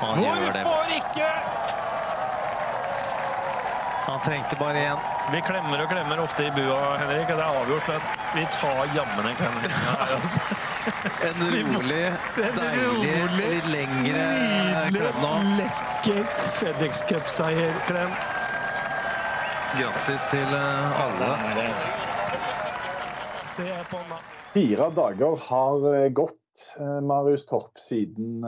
Han. 0.00 0.18
Hvorfor 0.18 0.94
ikke? 0.96 1.30
Han 4.08 4.20
trengte 4.24 4.56
bare 4.56 4.78
én. 4.78 5.00
Vi 5.32 5.40
klemmer 5.44 5.82
og 5.84 5.90
klemmer 5.90 6.20
ofte 6.22 6.46
i 6.48 6.52
bua, 6.56 6.94
Henrik, 6.96 7.28
det 7.28 7.34
er 7.36 7.58
avgjort, 7.60 7.90
men 7.90 8.06
vi 8.38 8.44
tar 8.54 8.94
jammen 8.96 9.26
en 9.28 9.36
klem 9.36 9.58
her, 9.60 10.14
altså. 10.14 10.40
En 11.26 11.42
rolig, 11.52 12.06
deilig, 12.38 13.18
litt 13.36 13.68
lengre 13.74 14.22
klem 14.88 15.20
nå. 15.20 15.34
Nydelig, 15.50 15.66
lekker 16.06 16.48
FedEx 16.56 17.02
Cup-seier-klem. 17.10 18.16
Grattis 19.76 20.24
til 20.32 20.56
eh, 20.56 21.02
alle. 21.04 21.30
Se 23.44 23.68
på 23.90 24.00
den, 24.00 24.08
da. 24.14 24.22
Fire 24.54 24.88
dager 24.96 25.44
har 25.50 25.86
eh, 25.92 26.08
gått, 26.16 26.64
eh, 26.80 26.98
Marius 27.04 27.44
Torp, 27.50 27.76
siden 27.76 28.40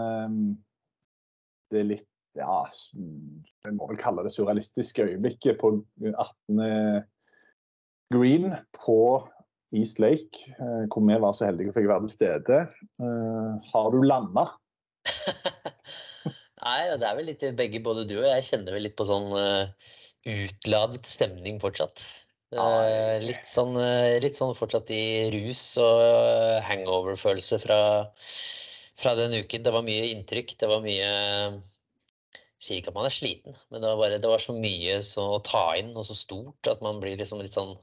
det 1.75 1.85
litt 1.89 2.07
ja, 2.39 2.61
jeg 2.95 3.75
må 3.75 3.89
vel 3.91 3.99
kalle 3.99 4.23
det 4.23 4.31
surrealistiske 4.31 5.03
øyeblikket 5.03 5.59
på 5.59 5.73
18. 6.07 6.61
Green 8.15 8.53
på 8.79 8.99
East 9.75 9.99
Lake, 10.03 10.47
eh, 10.55 10.85
hvor 10.91 11.03
vi 11.07 11.19
var 11.23 11.35
så 11.35 11.49
heldige 11.49 11.73
og 11.73 11.77
fikk 11.77 11.89
være 11.91 12.07
til 12.07 12.15
stede. 12.15 12.61
Eh, 13.03 13.69
Har 13.73 13.91
du 13.91 13.99
landa? 14.07 14.47
Nei, 16.63 16.81
det 16.95 17.07
er 17.09 17.19
vel 17.19 17.31
litt 17.33 17.45
begge, 17.59 17.83
både 17.83 18.07
du 18.07 18.17
og 18.21 18.29
jeg 18.29 18.47
kjenner 18.47 18.79
vel 18.79 18.87
litt 18.87 18.99
på 18.99 19.07
sånn 19.09 19.31
uh, 19.35 19.93
utladet 20.29 21.07
stemning 21.09 21.59
fortsatt. 21.63 22.03
Eh, 22.51 23.17
litt 23.23 23.47
sånn, 23.47 23.77
eh, 23.79 24.19
litt 24.23 24.35
sånn 24.35 24.57
fortsatt 24.59 24.89
i 24.91 25.31
rus 25.31 25.63
og 25.79 26.01
eh, 26.03 26.57
hangover-følelse 26.67 27.61
fra, 27.63 27.79
fra 28.99 29.15
den 29.19 29.33
uken. 29.43 29.63
Det 29.63 29.73
var 29.73 29.83
mye 29.87 30.09
inntrykk, 30.15 30.57
det 30.59 30.69
var 30.69 30.81
mye 30.85 31.11
Jeg 31.11 32.67
sier 32.67 32.81
ikke 32.83 32.91
at 32.93 32.97
man 32.99 33.07
er 33.09 33.15
sliten, 33.15 33.55
men 33.71 33.81
det 33.81 33.89
var 33.89 33.97
bare 34.03 34.19
det 34.21 34.29
var 34.29 34.39
så 34.43 34.53
mye 34.53 34.99
så, 35.07 35.23
å 35.37 35.43
ta 35.45 35.63
inn 35.81 35.95
og 35.97 36.05
så 36.05 36.15
stort 36.19 36.69
at 36.69 36.83
man 36.85 36.99
blir 37.01 37.17
liksom 37.17 37.41
litt 37.41 37.55
sånn 37.57 37.77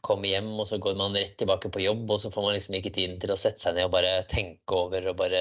Kommer 0.00 0.30
hjem, 0.30 0.52
og 0.62 0.68
så 0.70 0.76
går 0.78 0.94
man 0.94 1.16
rett 1.18 1.32
tilbake 1.40 1.72
på 1.74 1.80
jobb, 1.82 2.04
og 2.14 2.20
så 2.22 2.30
får 2.30 2.44
man 2.44 2.52
liksom 2.54 2.76
ikke 2.78 2.92
tiden 2.94 3.16
til 3.18 3.32
å 3.34 3.36
sette 3.36 3.58
seg 3.64 3.74
ned 3.74 3.88
og 3.88 3.96
bare 3.96 4.12
tenke 4.30 4.76
over 4.78 5.08
og 5.10 5.16
bare 5.18 5.40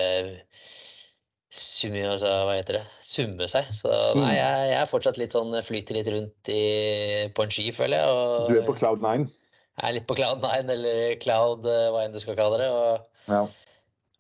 summe, 1.54 2.02
altså, 2.10 2.32
hva 2.48 2.56
heter 2.58 2.80
det? 2.80 2.86
summe 3.06 3.48
seg. 3.48 3.70
Så 3.78 3.92
nei, 4.18 4.34
Mm. 4.34 4.40
jeg, 4.40 4.64
jeg 4.72 4.80
er 4.82 4.90
fortsatt 4.90 5.20
litt 5.22 5.36
sånn 5.38 5.54
flyter 5.64 5.96
litt 6.00 6.10
rundt 6.12 6.50
i, 6.52 6.64
på 7.38 7.46
en 7.46 7.54
sky, 7.54 7.68
føler 7.72 8.02
jeg. 8.02 8.10
Og 8.18 8.50
Du 8.50 8.58
er 8.58 8.66
på 8.68 8.76
cloud 8.82 9.06
nine? 9.06 9.30
jeg 9.78 9.86
er 9.92 9.94
litt 10.00 10.08
på 10.10 10.18
cloud 10.18 10.42
nine, 10.42 10.74
eller 10.74 11.16
cloud, 11.22 11.66
eh, 11.70 11.88
hva 11.94 12.04
enn 12.08 12.18
du 12.18 12.20
skal 12.20 12.36
kalle 12.36 12.58
det. 12.58 12.68
Og 12.74 13.08
Ja. 13.30 13.44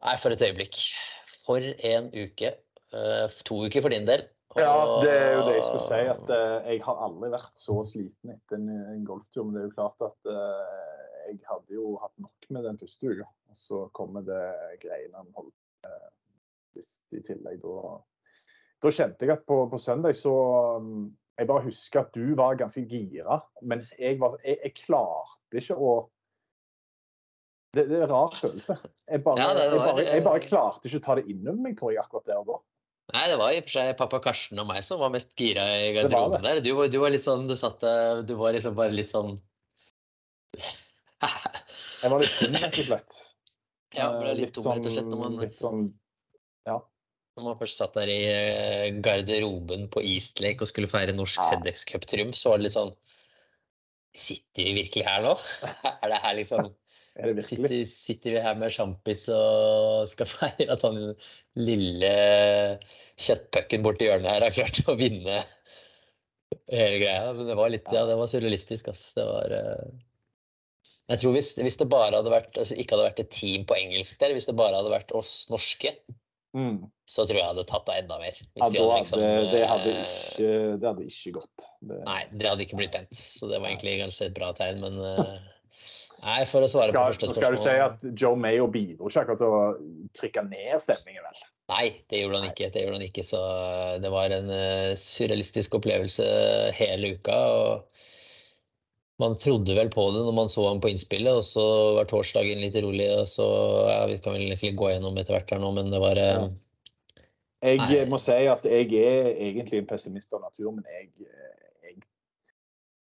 Nei, 0.06 0.16
for 0.22 0.34
et 0.34 0.44
øyeblikk. 0.46 0.81
For 1.46 1.63
en 1.91 2.09
uke. 2.13 2.56
Eh, 2.96 3.38
to 3.47 3.62
uker 3.68 3.84
for 3.84 3.94
din 3.94 4.08
del. 4.08 4.25
Ja, 4.58 4.74
det 5.03 5.12
er 5.13 5.34
jo 5.35 5.46
det 5.46 5.56
jeg 5.58 5.66
skulle 5.68 5.85
si. 5.85 6.02
At 6.12 6.31
eh, 6.34 6.72
jeg 6.74 6.84
har 6.85 7.02
aldri 7.06 7.30
vært 7.34 7.59
så 7.59 7.78
sliten 7.85 8.34
etter 8.34 8.57
en, 8.57 8.69
en 8.96 9.06
golftur. 9.07 9.46
Men 9.46 9.57
det 9.57 9.63
er 9.63 9.69
jo 9.69 9.78
klart 9.78 10.06
at 10.07 10.31
eh, 10.34 11.07
jeg 11.28 11.40
hadde 11.50 11.78
jo 11.78 11.96
hatt 12.02 12.16
nok 12.24 12.50
med 12.56 12.68
den 12.69 12.80
første 12.81 13.12
uka. 13.12 13.28
Og 13.52 13.59
så 13.59 13.84
kommer 13.97 14.25
det 14.28 14.44
greiene 14.84 15.19
han 15.19 15.31
holdt 15.38 15.88
eh, 15.88 16.84
i 17.18 17.24
tillegg. 17.28 17.62
Da, 17.63 17.96
da 18.84 18.94
kjente 18.94 19.28
jeg 19.28 19.36
at 19.38 19.47
på, 19.50 19.63
på 19.72 19.80
søndag 19.81 20.18
så 20.18 20.36
um, 20.78 21.07
Jeg 21.38 21.50
bare 21.50 21.66
husker 21.66 22.02
at 22.02 22.13
du 22.13 22.36
var 22.38 22.57
ganske 22.57 22.81
gira, 22.90 23.40
mens 23.62 23.91
jeg 23.97 24.19
var 24.22 24.38
Jeg, 24.44 24.57
jeg 24.63 24.74
klarte 24.86 25.62
ikke 25.62 25.78
å 25.78 25.91
det, 27.75 27.83
det 27.89 27.97
er 28.00 28.03
en 28.05 28.09
rar 28.11 28.31
følelse. 28.38 28.78
Jeg 29.09 29.23
bare, 29.23 29.38
Ja, 29.41 29.53
det 29.53 29.66
det 29.72 29.78
var- 29.79 29.94
bare, 29.94 30.05
jeg 30.07 30.23
bare 30.23 30.39
klarte 30.39 30.85
ikke 30.88 31.00
å 31.01 31.03
ta 31.07 31.16
det 31.16 31.25
inn 31.28 31.47
over 31.47 31.61
meg, 31.61 31.78
tror 31.79 31.91
jeg, 31.94 32.00
akkurat 32.03 32.25
der 32.25 32.38
og 32.39 32.47
da. 32.47 32.57
Nei, 33.13 33.28
det 33.31 33.38
var 33.39 33.51
i 33.53 33.57
og 33.59 33.63
for 33.63 33.72
seg 33.78 33.97
pappa 33.97 34.19
Karsten 34.19 34.59
og 34.59 34.67
meg 34.67 34.83
som 34.83 35.00
var 35.00 35.09
mest 35.13 35.35
gira 35.39 35.63
i 35.79 35.94
garderoben 35.95 36.41
der. 36.44 36.59
Du, 36.61 36.73
var- 36.75 36.88
du 36.91 37.00
var 37.00 37.09
litt 37.13 37.23
sånn, 37.23 37.47
du 37.47 37.56
satt 37.56 37.79
du 38.27 38.35
var 38.35 38.51
liksom 38.53 38.75
bare 38.75 38.91
litt 38.91 39.09
sånn 39.13 39.38
Jeg 42.03 42.11
var 42.11 42.19
litt 42.22 42.35
tom, 42.39 42.53
rett 42.53 42.77
og 42.77 42.85
slett. 42.91 43.16
Ja, 43.95 44.07
Eh, 44.11 44.19
ble 44.22 44.33
litt 44.38 44.53
tom, 44.53 44.67
rett 44.75 44.85
og 44.85 44.94
slett. 44.94 45.07
Når 45.09 45.17
man, 45.23 45.38
Litt 45.41 45.57
sånn 45.57 45.94
Ja. 46.67 46.79
når 47.38 47.44
man 47.47 47.57
først 47.57 47.77
satt 47.79 47.94
der 47.97 48.07
i 48.11 48.19
eh, 48.27 48.91
garderoben 49.01 49.88
på 49.89 50.03
Eastlake 50.03 50.61
og 50.61 50.67
skulle 50.69 50.88
feire 50.91 51.13
norsk 51.16 51.38
Ja. 51.39 51.50
FedEx 51.56 51.85
Cup-triumf, 51.85 52.35
så 52.35 52.50
var 52.51 52.57
det 52.59 52.63
litt 52.69 52.77
sånn 52.77 52.95
Sitter 54.17 54.63
vi 54.66 54.73
virkelig 54.83 55.06
her 55.06 55.22
nå? 55.22 55.33
Er 56.03 56.09
det 56.09 56.22
her 56.23 56.35
liksom 56.35 56.73
Er 57.17 57.31
det 57.31 57.38
virkelig? 57.39 57.85
Sitter, 57.88 57.91
sitter 57.91 58.35
vi 58.35 58.41
her 58.45 58.57
med 58.61 58.73
sjampis 58.73 59.23
og 59.33 60.07
skal 60.11 60.29
feire 60.35 60.67
at 60.75 60.83
han 60.85 61.00
lille 61.57 62.11
kjøttpucken 63.17 63.85
borti 63.85 64.09
hjørnet 64.09 64.29
her 64.29 64.45
har 64.45 64.57
klart 64.57 64.83
å 64.85 64.97
vinne 65.00 65.39
hele 66.69 67.00
greia? 67.01 67.31
Men 67.33 67.50
det 67.50 67.57
var 67.57 67.73
litt 67.73 67.89
Ja, 67.95 68.06
det 68.09 68.19
var 68.19 68.29
surrealistisk, 68.29 68.91
ass. 68.94 69.09
Det 69.17 69.25
var 69.25 69.57
eh, 69.57 69.89
Jeg 71.13 71.23
tror 71.23 71.35
hvis, 71.38 71.56
hvis 71.57 71.79
det 71.81 71.89
bare 71.91 72.19
hadde 72.19 72.33
vært 72.33 72.61
altså 72.61 72.77
ikke 72.77 72.95
hadde 72.95 73.09
vært 73.09 73.25
et 73.25 73.33
team 73.33 73.66
på 73.67 73.79
engelsk 73.79 74.22
der, 74.22 74.38
hvis 74.38 74.50
det 74.50 74.57
bare 74.59 74.77
hadde 74.77 74.94
vært 74.94 75.13
oss 75.17 75.44
norske, 75.53 75.95
Mm. 76.56 76.88
så 77.06 77.25
tror 77.27 77.38
jeg 77.38 77.44
jeg 77.44 77.50
hadde 77.51 77.63
tatt 77.69 77.85
det 77.85 77.95
enda 78.01 78.16
mer. 78.22 78.38
Ja, 78.57 78.67
da 78.72 78.85
liksom, 78.97 79.19
det, 79.51 79.59
hadde 79.67 79.91
eh, 79.91 80.00
ikke, 80.01 80.53
det 80.79 80.88
hadde 80.88 81.03
ikke 81.06 81.33
gått. 81.35 81.66
Det, 81.85 81.97
Nei, 82.07 82.22
det 82.31 82.47
hadde 82.50 82.66
ikke 82.66 82.79
blitt 82.79 82.95
pent. 82.95 83.13
Så 83.19 83.50
det 83.51 83.59
var 83.59 83.69
egentlig 83.69 83.97
kanskje 84.00 84.29
et 84.29 84.38
bra 84.38 84.50
tegn, 84.57 84.79
men 84.81 84.97
eh, 85.03 85.35
Nei, 86.23 86.41
for 86.50 86.66
å 86.66 86.69
svare 86.72 86.94
på 86.94 86.97
skal, 86.97 87.11
første 87.11 87.28
spørsmål 87.29 87.44
skal 87.44 87.57
du 87.57 87.61
si 87.61 88.09
at 88.09 88.17
Joe 88.17 88.39
Mayo 88.39 88.66
bidro 88.73 89.09
ikke 89.11 89.23
akkurat 89.23 89.41
til 89.44 89.53
å 89.53 89.61
trykke 90.17 90.44
ned 90.47 90.81
stemningen, 90.81 91.22
vel? 91.22 91.44
Nei, 91.67 91.88
det 92.09 92.22
gjorde 92.22 92.39
han 92.41 92.50
ikke. 92.50 92.69
Det 92.73 92.83
gjorde 92.83 92.97
han 92.97 93.05
ikke. 93.05 93.25
Så 93.28 93.39
det 94.01 94.11
var 94.13 94.33
en 94.33 94.50
eh, 94.56 94.94
surrealistisk 94.97 95.77
opplevelse 95.77 96.27
hele 96.77 97.13
uka. 97.17 97.38
og 97.59 99.22
Man 99.22 99.35
trodde 99.38 99.75
vel 99.75 99.91
på 99.94 100.07
det 100.16 100.23
når 100.23 100.38
man 100.38 100.51
så 100.51 100.63
ham 100.69 100.79
på 100.83 100.94
innspillet, 100.94 101.41
og 101.41 101.44
så 101.45 101.66
var 102.00 102.09
torsdagen 102.09 102.63
litt 102.63 102.77
rolig. 102.81 103.09
og 103.19 103.27
så, 103.29 103.47
ja, 103.91 104.00
Vi 104.09 104.17
kan 104.23 104.39
vel 104.39 104.56
gå 104.56 104.94
gjennom 104.94 105.19
etter 105.19 105.35
hvert 105.35 105.53
her 105.53 105.62
nå, 105.62 105.74
men 105.77 105.92
det 105.94 106.01
var 106.03 106.24
eh, 106.24 106.33
Ja. 106.38 106.47
Jeg 107.65 107.80
Nei. 107.81 108.03
må 108.06 108.19
si 108.21 108.36
at 108.45 108.65
jeg 108.69 108.92
er 109.01 109.31
egentlig 109.33 109.80
en 109.81 109.88
pessimist 109.89 110.33
av 110.38 110.44
natur, 110.44 110.75
men 110.75 110.83
jeg, 110.86 111.07
jeg 111.18 111.95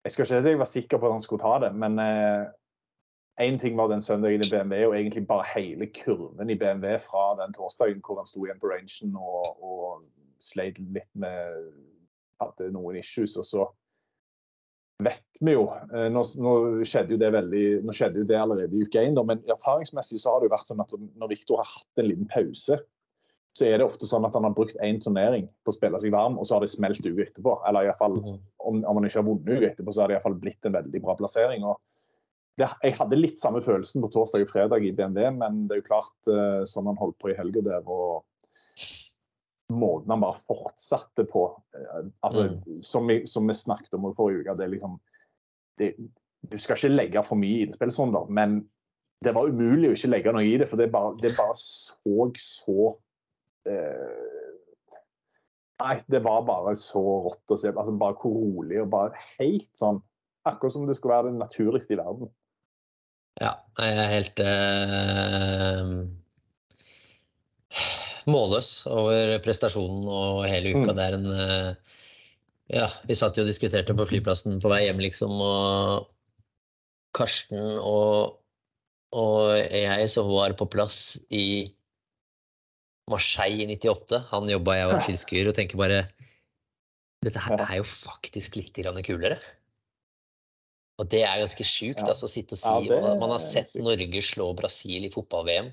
Jeg 0.03 0.11
skal 0.12 0.25
ikke 0.25 0.32
si 0.32 0.41
at 0.41 0.49
jeg 0.50 0.59
var 0.59 0.67
sikker 0.71 0.99
på 0.99 1.06
at 1.06 1.15
han 1.15 1.23
skulle 1.23 1.44
ta 1.44 1.61
det, 1.62 1.69
men 1.79 1.94
én 3.40 3.58
ting 3.58 3.76
var 3.76 3.88
den 3.88 4.02
søndagen 4.05 4.44
i 4.44 4.50
BMW, 4.50 4.87
og 4.87 4.96
egentlig 4.96 5.26
bare 5.26 5.46
hele 5.55 5.87
kurven 5.87 6.50
i 6.50 6.58
BMW 6.58 6.99
fra 7.00 7.32
den 7.40 7.55
torsdagen 7.56 8.02
hvor 8.05 8.20
han 8.20 8.26
sto 8.29 8.44
igjen 8.44 8.61
på 8.61 8.69
rangen 8.69 9.17
og, 9.17 9.62
og 9.62 10.05
sleit 10.40 10.79
litt 10.79 11.08
med 11.14 11.73
Hadde 12.43 12.73
noen 12.75 12.96
issues, 12.99 13.37
og 13.38 13.44
så 13.46 13.64
vet 15.02 15.38
vi 15.40 15.52
jo 15.55 15.69
eh, 15.94 16.08
Nå, 16.11 16.25
nå 16.43 16.55
skjedde 16.82 17.14
jo 17.14 17.19
det 17.20 17.29
veldig, 17.34 17.67
nå 17.87 17.94
skjedde 17.94 18.19
jo 18.19 18.26
det 18.26 18.38
allerede 18.38 18.75
i 18.75 18.82
uke 18.82 18.99
én, 18.99 19.14
men 19.29 19.44
erfaringsmessig 19.50 20.19
så 20.19 20.32
har 20.32 20.43
det 20.43 20.49
jo 20.49 20.55
vært 20.56 20.67
sånn 20.70 20.82
at 20.82 20.94
når 20.99 21.31
Viktor 21.31 21.62
har 21.62 21.70
hatt 21.70 22.02
en 22.02 22.08
liten 22.11 22.26
pause, 22.32 22.81
så 23.55 23.69
er 23.69 23.79
det 23.79 23.87
ofte 23.87 24.08
sånn 24.08 24.25
at 24.26 24.34
han 24.34 24.46
har 24.49 24.55
brukt 24.56 24.79
én 24.82 24.99
turnering 25.02 25.46
på 25.62 25.70
å 25.70 25.76
spille 25.76 25.99
seg 26.02 26.14
varm, 26.14 26.38
og 26.40 26.49
så 26.49 26.56
har 26.56 26.64
det 26.64 26.73
smelt 26.73 27.05
uka 27.05 27.26
etterpå. 27.26 27.58
Eller 27.69 27.84
i 27.84 27.90
hvert 27.90 28.00
fall, 28.00 28.14
Mhm. 28.17 28.38
om, 28.58 28.79
om 28.81 28.96
han 28.99 29.05
ikke 29.06 29.20
har 29.20 29.26
vunnet 29.29 29.50
uka 29.52 29.70
etterpå, 29.70 29.93
så 29.93 30.00
har 30.02 30.08
det 30.08 30.14
i 30.14 30.17
hvert 30.17 30.29
fall 30.29 30.40
blitt 30.40 30.67
en 30.67 30.76
veldig 30.79 31.02
bra 31.05 31.14
plassering. 31.19 31.67
og 31.69 31.79
det, 32.59 32.69
Jeg 32.83 32.97
hadde 32.99 33.19
litt 33.19 33.41
samme 33.41 33.63
følelsen 33.65 34.03
på 34.05 34.11
torsdag 34.13 34.45
og 34.45 34.51
fredag 34.53 34.85
i 34.85 34.93
DND, 34.97 35.21
men 35.39 35.63
det 35.69 35.77
er 35.77 35.81
jo 35.81 35.89
klart 35.89 36.31
uh, 36.31 36.63
sånn 36.69 36.91
han 36.91 37.01
holdt 37.01 37.19
på 37.23 37.33
i 37.33 37.37
helga 37.39 37.63
der, 37.65 37.87
og 37.89 38.27
måten 39.73 40.13
han 40.13 40.21
bare 40.21 40.41
fortsatte 40.43 41.25
på 41.31 41.47
uh, 41.57 42.03
altså, 42.27 42.51
som, 42.85 43.09
vi, 43.09 43.23
som 43.31 43.49
vi 43.49 43.57
snakket 43.57 43.97
om 43.97 44.11
i 44.11 44.17
forrige 44.19 44.45
uke, 44.45 44.59
det 44.59 44.67
er 44.67 44.75
liksom 44.75 44.99
det, 45.81 45.95
Du 46.43 46.59
skal 46.59 46.77
ikke 46.77 46.93
legge 46.93 47.25
for 47.25 47.41
mye 47.41 47.65
innspillsrunder, 47.65 48.29
men 48.29 48.61
det 49.23 49.33
var 49.37 49.49
umulig 49.49 49.89
å 49.89 49.97
ikke 49.97 50.11
legge 50.11 50.35
noe 50.35 50.45
i 50.45 50.57
det, 50.59 50.69
for 50.69 50.81
det 50.81 50.91
bare, 50.93 51.15
det 51.23 51.33
bare 51.39 51.57
så 51.57 52.29
så 52.43 52.93
uh, 53.71 54.29
Nei, 55.83 55.97
det 56.07 56.21
var 56.23 56.45
bare 56.47 56.77
så 56.79 57.01
rått 57.25 57.51
å 57.51 57.57
se. 57.59 57.73
altså 57.73 57.95
Bare 57.99 58.15
hvor 58.21 58.37
rolig 58.39 58.77
og 58.85 58.91
bare 58.93 59.19
helt 59.41 59.71
sånn 59.79 59.99
Akkurat 60.47 60.75
som 60.75 60.87
det 60.87 60.95
skulle 60.99 61.17
være 61.17 61.31
det 61.31 61.39
naturligste 61.39 61.95
i 61.95 61.99
verden. 62.01 62.31
Ja, 63.40 63.55
jeg 63.81 63.96
er 63.96 64.11
helt 64.12 64.43
uh, 64.44 65.87
målløs 68.29 68.70
over 68.90 69.38
prestasjonen 69.44 70.05
og 70.05 70.43
hele 70.50 70.75
uka. 70.76 70.90
Mm. 70.90 70.96
Det 70.99 71.06
er 71.06 71.17
en 71.19 71.29
uh, 71.32 71.99
Ja, 72.73 72.88
vi 73.08 73.17
satt 73.19 73.37
jo 73.37 73.44
og 73.44 73.50
diskuterte 73.50 73.96
på 73.96 74.08
flyplassen 74.08 74.61
på 74.62 74.70
vei 74.73 74.84
hjem, 74.87 75.00
liksom, 75.05 75.32
og 75.44 76.11
Karsten 77.17 77.76
og, 77.81 78.38
og 79.12 79.56
jeg 79.58 80.08
som 80.12 80.31
var 80.32 80.55
på 80.56 80.69
plass 80.73 81.19
i 81.29 81.69
Marseille 83.12 83.67
i 83.67 83.76
98. 83.76 84.23
Han 84.31 84.49
jobba, 84.49 84.79
jeg 84.79 84.93
var 84.93 85.02
tilskuer, 85.08 85.50
og 85.50 85.58
tenker 85.58 85.81
bare 85.81 86.05
Dette 87.23 87.38
her 87.38 87.61
er 87.62 87.76
jo 87.79 87.84
faktisk 87.87 88.56
litt 88.58 88.79
kulere. 89.06 89.37
Og 91.03 91.09
det 91.11 91.25
er 91.27 91.41
ganske 91.43 91.65
sjukt 91.67 92.03
Ja. 92.05 92.13
altså, 92.13 92.29
å 92.29 92.33
sitte 92.33 92.55
og 92.55 92.61
si. 92.63 92.69
Ja, 92.71 92.81
det 92.89 93.01
og 93.03 93.21
man 93.23 93.35
har 93.35 93.43
sett. 93.43 93.75
Norge 93.83 94.23
slå 94.23 94.53
Brasil 94.59 95.09
i 95.09 95.11
fotball-VM. 95.11 95.73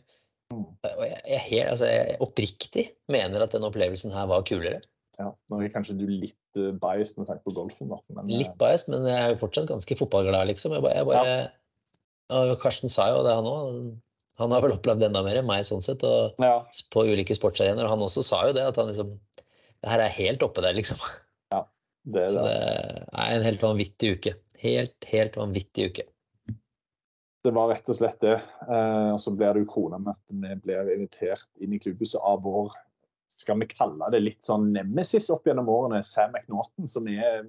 Mm. 0.50 0.64
Og 0.66 1.04
jeg, 1.06 1.20
jeg, 1.30 1.66
altså, 1.70 1.86
jeg 1.86 2.18
oppriktig 2.26 2.86
mener 3.14 3.46
at 3.46 3.54
den 3.54 3.68
opplevelsen 3.68 4.14
her 4.16 4.26
var 4.32 4.42
kulere. 4.48 4.82
Ja, 5.20 5.30
nå 5.52 5.60
er 5.62 5.72
kanskje 5.74 5.98
du 6.00 6.06
litt 6.08 6.58
uh, 6.58 6.72
biased 6.80 7.20
med 7.20 7.28
tanke 7.28 7.44
på 7.46 7.54
golfen, 7.54 7.90
da. 7.92 8.00
Men, 8.16 8.30
eh, 8.30 8.40
Litt 8.42 8.56
biased, 8.58 8.90
men 8.90 9.04
jeg 9.06 9.20
er 9.20 9.34
jo 9.34 9.42
fortsatt 9.44 9.68
ganske 9.70 9.98
fotballglad, 10.00 10.48
liksom. 10.50 10.74
Jeg 10.78 10.86
bare, 10.86 11.04
bare, 11.06 11.34
og 12.34 12.54
Karsten 12.64 12.90
sa 12.92 13.10
jo 13.12 13.26
det, 13.28 13.36
han 13.36 13.50
òg. 13.50 13.80
Han 14.40 14.54
har 14.56 14.64
vel 14.64 14.72
opplevd 14.78 15.04
enda 15.04 15.22
mer 15.26 15.42
enn 15.42 15.48
meg, 15.50 15.66
sånn 15.68 15.84
sett, 15.84 16.02
og 16.08 16.38
ja, 16.40 16.62
på 16.96 17.04
ulike 17.04 17.36
sportsarenaer. 17.36 17.84
Og 17.84 17.92
han 17.92 18.06
også 18.06 18.24
sa 18.24 18.46
jo 18.48 18.54
det, 18.56 18.64
at 18.72 18.80
han 18.80 18.88
liksom 18.88 19.18
Det 19.84 19.88
her 19.92 20.02
er 20.04 20.12
helt 20.12 20.42
oppe 20.44 20.64
der, 20.64 20.74
liksom. 20.76 21.00
det 22.10 22.24
er 22.24 22.32
Så 22.32 22.40
det. 22.40 22.54
det 22.56 22.56
Altså. 22.56 23.20
er 23.20 23.36
en 23.36 23.44
helt 23.46 23.62
vanvittig 23.64 24.10
uke. 24.18 24.34
Helt, 24.60 25.06
helt 25.12 25.38
vanvittig 25.40 25.90
uke. 25.92 26.06
Det 27.40 27.52
var 27.56 27.70
rett 27.72 27.88
og 27.88 27.96
slett 27.96 28.20
det. 28.24 28.36
Eh, 28.68 29.10
og 29.14 29.20
så 29.24 29.32
blir 29.32 29.56
det 29.56 29.64
jo 29.64 29.72
krona 29.72 30.02
med 30.02 30.18
at 30.18 30.36
vi 30.36 30.56
blir 30.66 30.92
invitert 30.98 31.48
inn 31.64 31.76
i 31.76 31.80
klubbhuset 31.80 32.20
av 32.20 32.44
vår 32.44 32.76
skal 33.30 33.60
vi 33.62 33.70
kalle 33.70 34.10
det 34.14 34.22
litt 34.24 34.46
sånn 34.46 34.72
nemesis 34.74 35.30
opp 35.34 35.48
gjennom 35.48 35.70
årene, 35.72 36.02
Sam 36.06 36.34
McNaughton, 36.34 36.90
som 36.90 37.08
er 37.10 37.46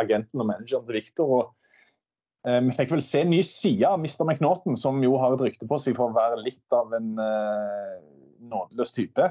agenten 0.00 0.40
og 0.40 0.48
manageren 0.48 0.86
til 0.88 0.96
Victor. 0.96 1.34
og 1.36 2.48
eh, 2.48 2.60
Vi 2.64 2.76
fikk 2.76 2.94
vel 2.96 3.04
se 3.04 3.22
en 3.24 3.32
ny 3.34 3.42
side 3.46 3.88
av 3.88 4.00
Mr. 4.00 4.24
McNaughton, 4.24 4.78
som 4.80 5.02
jo 5.04 5.18
har 5.20 5.36
et 5.36 5.44
rykte 5.44 5.68
på 5.68 5.80
seg 5.82 5.98
for 5.98 6.10
å 6.10 6.16
være 6.16 6.40
litt 6.40 6.64
av 6.76 6.96
en 6.96 7.12
eh, 7.22 7.98
nådeløs 8.48 8.96
type. 8.96 9.28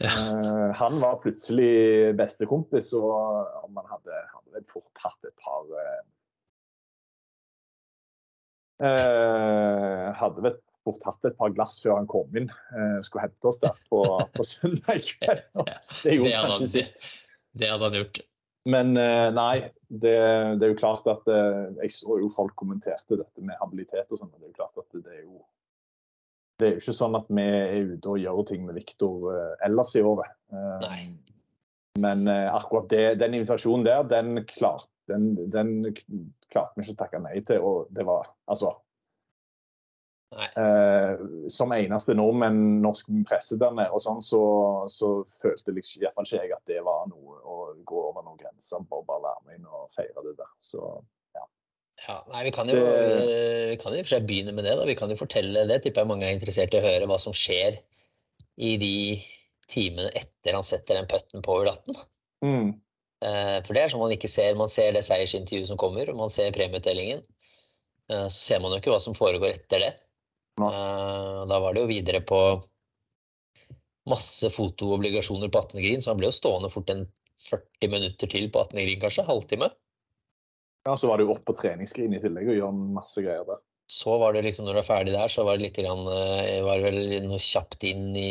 Ja. 0.00 0.10
Eh, 0.10 0.68
han 0.80 1.00
var 1.02 1.20
plutselig 1.22 2.12
bestekompis, 2.18 2.92
og 2.98 3.64
om 3.64 3.78
han 3.78 3.90
hadde, 3.94 4.24
fort 4.68 5.04
hatt 5.04 5.28
et 5.28 5.36
par 5.40 5.70
eh, 5.80 6.00
eh, 8.86 10.08
Hadde 10.20 10.44
vel 10.44 10.58
fort 10.86 11.04
hatt 11.04 11.28
et 11.28 11.36
par 11.38 11.52
glass 11.54 11.78
før 11.82 11.98
han 11.98 12.08
kom 12.10 12.36
inn. 12.36 12.48
Eh, 12.74 12.98
skulle 13.06 13.26
hente 13.28 13.50
oss 13.50 13.60
der 13.62 13.76
på, 13.90 14.02
på 14.34 14.46
søndag 14.46 15.04
kveld. 15.12 15.44
Det 16.04 16.16
gjorde 16.16 16.32
Det 16.32 16.42
kanskje 16.46 16.70
sitt. 16.74 17.06
det, 17.52 17.70
hadde 17.70 17.88
han 17.90 17.98
gjort. 18.00 18.20
Men 18.68 18.92
eh, 19.00 19.28
nei, 19.32 19.54
det, 19.88 20.16
det 20.60 20.66
er 20.66 20.74
jo 20.74 20.80
klart 20.80 21.06
at 21.08 21.28
eh, 21.32 21.70
Jeg 21.80 21.94
så 21.96 22.18
jo 22.20 22.28
folk 22.34 22.52
kommenterte 22.60 23.16
dette 23.16 23.44
med 23.44 23.56
habilitet 23.60 24.12
og 24.12 24.20
sånn. 24.20 24.32
men 24.32 24.42
Det 24.42 24.50
er 24.50 24.52
jo 24.52 24.60
klart 24.60 24.82
at 24.82 25.00
det 25.00 25.16
er 25.16 25.24
jo 25.24 25.40
det 26.60 26.66
er 26.66 26.74
jo 26.74 26.80
ikke 26.82 26.92
sånn 26.92 27.14
at 27.16 27.28
vi 27.32 27.44
er 27.48 27.86
ute 27.94 28.10
og 28.12 28.18
gjør 28.20 28.40
ting 28.50 28.66
med 28.66 28.76
Viktor 28.76 29.30
ellers 29.64 29.94
i 29.96 30.02
året. 30.04 30.34
Nei. 30.82 30.98
Men 31.98 32.28
eh, 32.28 32.54
akkurat 32.54 32.88
det, 32.88 33.14
den 33.18 33.34
invitasjonen 33.34 33.84
der, 33.84 34.04
den, 34.06 34.44
klart, 34.46 34.86
den, 35.10 35.32
den 35.50 35.72
klarte 36.52 36.76
vi 36.78 36.84
ikke 36.86 36.94
å 36.94 37.00
takke 37.02 37.20
nei 37.24 37.40
til. 37.42 37.64
Og 37.66 37.90
det 37.94 38.04
var 38.06 38.30
altså 38.46 38.70
eh, 40.54 41.24
Som 41.50 41.74
eneste 41.74 42.14
nordmenn, 42.14 42.78
norsk 42.84 43.10
presse 43.28 43.58
der 43.60 43.74
nede, 43.74 43.90
og 43.90 44.04
sånn, 44.04 44.22
så, 44.22 44.42
så 44.92 45.12
følte 45.42 45.74
liksom, 45.74 46.04
iallfall 46.04 46.28
ikke 46.28 46.44
jeg 46.44 46.54
at 46.56 46.70
det 46.70 46.82
var 46.86 47.08
noe 47.10 47.40
å 47.42 47.58
gå 47.82 48.04
over 48.12 48.22
noen 48.26 48.38
grenser 48.38 48.78
å 48.86 49.02
bare 49.02 49.24
være 49.26 49.46
med 49.48 49.58
inn 49.58 49.66
og 49.70 49.88
feire 49.96 50.28
det 50.28 50.36
der. 50.38 50.52
Så 50.62 50.84
Ja, 52.00 52.14
nei, 52.30 52.46
vi 52.46 52.50
kan 52.54 52.70
jo, 52.70 52.78
Det- 52.80 53.66
vi 53.74 53.76
kan 53.76 53.92
i 53.92 53.98
og 54.00 54.06
for 54.06 54.14
seg 54.14 54.24
begynne 54.24 54.54
med 54.56 54.64
det. 54.64 54.72
da. 54.78 54.86
Vi 54.88 54.94
kan 54.96 55.10
jo 55.12 55.18
fortelle 55.20 55.66
det. 55.68 55.82
Tipper 55.84 56.00
jeg 56.00 56.08
mange 56.08 56.24
er 56.24 56.32
interessert 56.32 56.72
i 56.72 56.78
å 56.78 56.86
høre 56.86 57.04
hva 57.10 57.18
som 57.20 57.34
skjer 57.36 57.76
i 58.56 58.70
de 58.80 58.94
timene 59.70 60.10
etter 60.18 60.56
han 60.58 60.66
setter 60.66 60.98
den 61.00 61.08
putten 61.10 61.42
på 61.46 61.60
18. 61.64 61.96
mm, 62.44 62.70
Eh, 63.20 63.58
For 63.66 63.76
det 63.76 63.82
er 63.82 63.90
sånn 63.92 64.00
man 64.00 64.14
ikke 64.14 64.28
ser. 64.32 64.54
Man 64.56 64.70
ser 64.72 64.94
det 64.96 65.02
seiersintervjuet 65.04 65.68
som 65.68 65.76
kommer, 65.76 66.08
og 66.08 66.16
man 66.16 66.30
ser 66.32 66.54
premieutdelingen. 66.56 67.18
Eh, 68.08 68.28
Så 68.32 68.38
ser 68.46 68.60
man 68.64 68.72
jo 68.72 68.78
ikke 68.80 68.94
hva 68.94 69.00
som 69.04 69.12
foregår 69.12 69.50
etter 69.58 69.82
det. 69.84 69.90
Nei. 70.56 70.70
Eh, 70.72 71.42
Da 71.50 71.58
var 71.60 71.74
det 71.76 71.82
jo 71.82 71.90
videre 71.90 72.22
på 72.24 72.38
masse 74.08 74.48
fotoobligasjoner 74.54 75.52
på 75.52 75.60
18 75.60 75.82
Green, 75.84 76.00
så 76.00 76.10
han 76.14 76.18
ble 76.22 76.30
jo 76.30 76.38
stående 76.38 76.70
fort 76.72 76.88
en 76.90 77.04
40 77.50 77.92
minutter 77.92 78.26
til 78.32 78.48
på 78.52 78.64
18 78.64 78.80
Green, 78.80 79.00
kanskje. 79.04 79.26
Halvtime. 79.28 79.68
ja, 80.86 80.96
så 80.96 81.08
var 81.08 81.18
det 81.20 81.26
jo 81.28 81.34
opp 81.34 81.44
på 81.44 81.52
treningsskrin 81.60 82.14
i 82.16 82.20
tillegg 82.22 82.48
og 82.48 82.56
gjøre 82.56 82.72
masse 82.96 83.20
greier 83.20 83.44
der. 83.44 83.60
Så 83.90 84.16
var 84.18 84.32
det 84.32 84.46
liksom, 84.46 84.64
når 84.64 84.78
du 84.78 84.80
er 84.80 84.88
ferdig 84.88 85.12
der, 85.12 85.28
så 85.28 85.44
var 85.44 85.58
det 85.58 85.66
litt 85.66 85.76
grann, 85.76 86.04
var 86.08 86.78
det 86.80 86.84
vel 86.88 87.28
noe 87.28 87.38
kjapt 87.42 87.84
inn 87.84 88.14
i 88.16 88.30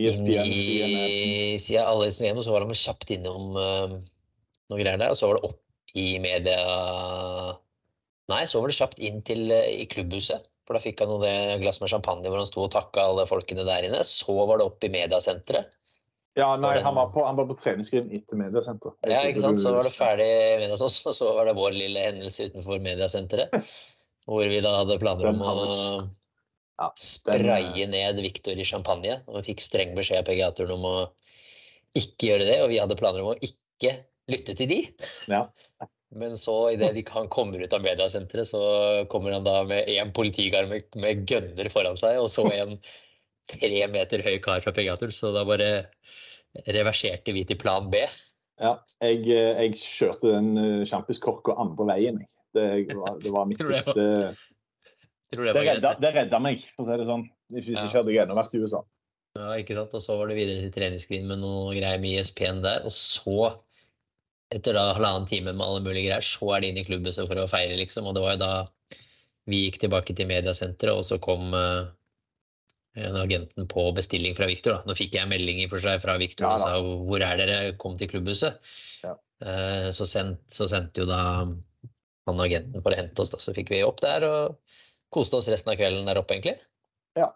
ESPN, 0.00 0.52
i 0.52 1.58
siden 1.62 1.86
alle 1.86 2.10
igjennom, 2.10 2.44
så 2.46 2.54
var 2.54 2.66
han 2.66 2.76
kjapt 2.82 3.12
innom 3.16 3.56
uh, 3.56 3.96
noen 4.70 4.80
greier 4.80 5.00
der. 5.00 5.12
Og 5.12 5.18
så 5.18 5.30
var 5.30 5.40
det 5.40 5.50
opp 5.50 5.96
i 5.98 6.12
media 6.22 6.60
Nei, 8.30 8.44
så 8.46 8.60
var 8.62 8.70
det 8.70 8.78
kjapt 8.78 9.00
inn 9.02 9.18
til 9.26 9.50
uh, 9.50 9.66
i 9.66 9.88
klubbhuset. 9.90 10.46
For 10.68 10.78
da 10.78 10.84
fikk 10.84 11.02
han 11.02 11.10
noe 11.10 11.24
det 11.24 11.58
glass 11.64 11.80
med 11.82 11.90
champagne 11.90 12.30
hvor 12.30 12.38
han 12.38 12.46
sto 12.46 12.62
og 12.62 12.70
takka 12.70 13.08
alle 13.10 13.26
folkene 13.26 13.66
der 13.66 13.88
inne. 13.88 14.04
Så 14.06 14.36
var 14.38 14.60
det 14.60 14.68
opp 14.70 14.86
i 14.86 14.92
mediasenteret. 14.92 15.72
Ja, 16.38 16.52
nei, 16.54 16.68
Var 16.68 16.78
det 16.78 16.84
han 16.86 16.94
var 16.94 17.08
på, 17.10 17.24
han 17.26 17.38
var 17.40 17.48
på 17.48 17.56
treningsskrin 17.58 18.06
etter 18.14 18.38
mediasenteret. 18.38 18.94
Ja, 19.10 19.24
ikke 19.26 19.42
sant? 19.42 19.58
Så 19.58 19.72
var 19.74 19.88
det 19.88 19.90
ferdig 19.96 20.30
med 20.62 20.76
oss, 20.76 21.00
og 21.02 21.16
så 21.16 21.32
var 21.40 21.50
det 21.50 21.56
vår 21.58 21.74
lille 21.74 22.04
hendelse 22.06 22.46
utenfor 22.52 22.78
mediasenteret. 22.84 23.56
Hvor 24.30 24.46
vi 24.46 24.60
da 24.62 24.76
hadde 24.78 25.00
planer 25.02 25.32
om 25.32 25.42
å 25.42 25.56
Ja, 26.80 26.88
spraye 26.96 27.86
ned 27.92 28.20
Victor 28.24 28.56
i 28.56 28.64
champagne. 28.64 29.18
Og 29.28 29.40
vi 29.40 29.50
fikk 29.50 29.64
streng 29.64 29.92
beskjed 29.98 30.22
av 30.22 30.28
PGA-turen 30.30 30.78
om 30.78 30.86
å 30.88 30.98
ikke 31.98 32.30
gjøre 32.30 32.46
det, 32.48 32.58
og 32.64 32.70
vi 32.72 32.78
hadde 32.80 32.96
planer 32.96 33.24
om 33.24 33.34
å 33.34 33.40
ikke 33.44 33.98
lytte 34.30 34.54
til 34.56 34.70
de. 34.70 34.78
Ja. 35.28 35.44
Men 36.16 36.38
så 36.40 36.72
idet 36.72 36.94
de- 36.94 37.04
han 37.12 37.28
kommer 37.28 37.60
ut 37.60 37.72
av 37.72 37.82
mediasenteret, 37.84 38.48
så 38.48 39.06
kommer 39.12 39.32
han 39.36 39.44
da 39.44 39.62
med 39.64 39.88
en 39.88 40.12
politigard 40.12 40.70
med, 40.70 40.88
med 40.96 41.26
gønner 41.28 41.68
foran 41.70 41.98
seg, 42.00 42.18
og 42.18 42.30
så 42.32 42.46
en 42.54 42.78
tre 43.50 43.86
meter 43.90 44.22
høy 44.22 44.38
kar 44.42 44.62
fra 44.64 44.72
PGA-turen. 44.72 45.12
Så 45.12 45.34
da 45.34 45.44
bare 45.44 45.90
reverserte 46.66 47.34
vi 47.34 47.44
til 47.44 47.58
plan 47.60 47.90
B. 47.90 48.06
Ja, 48.60 48.78
jeg, 49.00 49.26
eh, 49.28 49.66
jeg 49.66 49.76
kjørte 49.80 50.32
den 50.32 50.56
uh, 50.56 50.84
sjampiskorka 50.88 51.54
andre 51.60 51.86
veien. 51.92 52.24
Det 52.56 52.94
var, 52.96 53.20
det 53.20 53.32
var 53.32 53.46
mitt 53.46 53.60
første 53.68 54.32
Tror 55.30 55.46
Det 55.46 55.54
det 55.54 55.66
redda, 55.68 55.92
det 56.02 56.10
redda 56.16 56.40
meg, 56.42 56.62
for 56.74 56.82
å 56.82 56.88
si 56.88 56.96
det 56.98 57.06
sånn. 57.06 57.28
Hvis 57.54 57.68
Ja. 57.70 57.84
ikke 57.84 58.00
hadde 58.00 58.14
jeg 58.14 58.24
ennå 58.24 58.34
vært 58.38 58.54
i 58.54 58.62
USA. 58.62 58.80
Ja, 59.38 59.50
ikke 59.62 59.76
sant? 59.78 59.94
Og 59.94 60.02
så 60.02 60.16
var 60.18 60.26
det 60.26 60.38
videre 60.40 60.64
til 60.64 60.72
treningsskrin 60.74 61.28
med 61.28 61.38
noe 61.38 61.74
greier 61.76 62.00
med 62.02 62.18
ISP-en 62.18 62.62
der. 62.64 62.82
Og 62.88 62.90
så, 62.90 63.52
etter 64.50 64.74
da 64.74 64.88
halvannen 64.96 65.28
time 65.30 65.52
med 65.54 65.62
alle 65.62 65.84
mulige 65.84 66.08
greier, 66.08 66.26
så 66.26 66.50
er 66.56 66.64
de 66.64 66.72
inn 66.72 66.80
i 66.82 66.84
klubbhuset 66.84 67.30
for 67.30 67.38
å 67.38 67.46
feire, 67.50 67.78
liksom. 67.78 68.08
Og 68.10 68.16
det 68.16 68.24
var 68.24 68.34
jo 68.34 68.42
da 68.42 68.52
vi 69.46 69.64
gikk 69.68 69.80
tilbake 69.84 70.14
til 70.18 70.26
mediasenteret, 70.30 70.94
og 70.94 71.06
så 71.06 71.20
kom 71.22 71.54
uh, 71.54 71.86
en 72.98 73.16
agenten 73.22 73.70
på 73.70 73.86
bestilling 73.94 74.34
fra 74.34 74.50
Viktor. 74.50 74.82
Nå 74.86 74.98
fikk 74.98 75.14
jeg 75.14 75.30
melding 75.30 75.62
i 75.62 75.70
for 75.70 75.78
seg 75.78 76.02
fra 76.02 76.18
Viktor 76.18 76.48
Ja 76.48 76.54
og 76.56 76.60
sa 76.66 76.74
hvor 76.82 77.22
er 77.22 77.38
dere, 77.38 77.72
kom 77.78 77.96
til 77.96 78.10
klubbhuset. 78.10 78.58
Ja. 79.06 79.14
Uh, 79.46 79.88
Så, 79.94 80.10
sendt, 80.10 80.42
så 80.50 80.66
sendte 80.66 81.02
jo 81.02 81.06
da 81.06 81.46
han 82.26 82.42
agenten 82.42 82.82
for 82.82 82.90
å 82.90 82.98
hente 82.98 83.22
oss, 83.22 83.30
da. 83.30 83.38
Så 83.38 83.54
fikk 83.54 83.70
vi 83.70 83.84
opp 83.86 84.02
der 84.02 84.26
og 84.26 84.58
koste 85.14 85.38
oss 85.38 85.50
resten 85.52 85.72
av 85.72 85.78
kvelden 85.80 86.08
der 86.08 86.20
oppe, 86.20 86.36
egentlig. 86.36 86.56
Ja. 87.18 87.30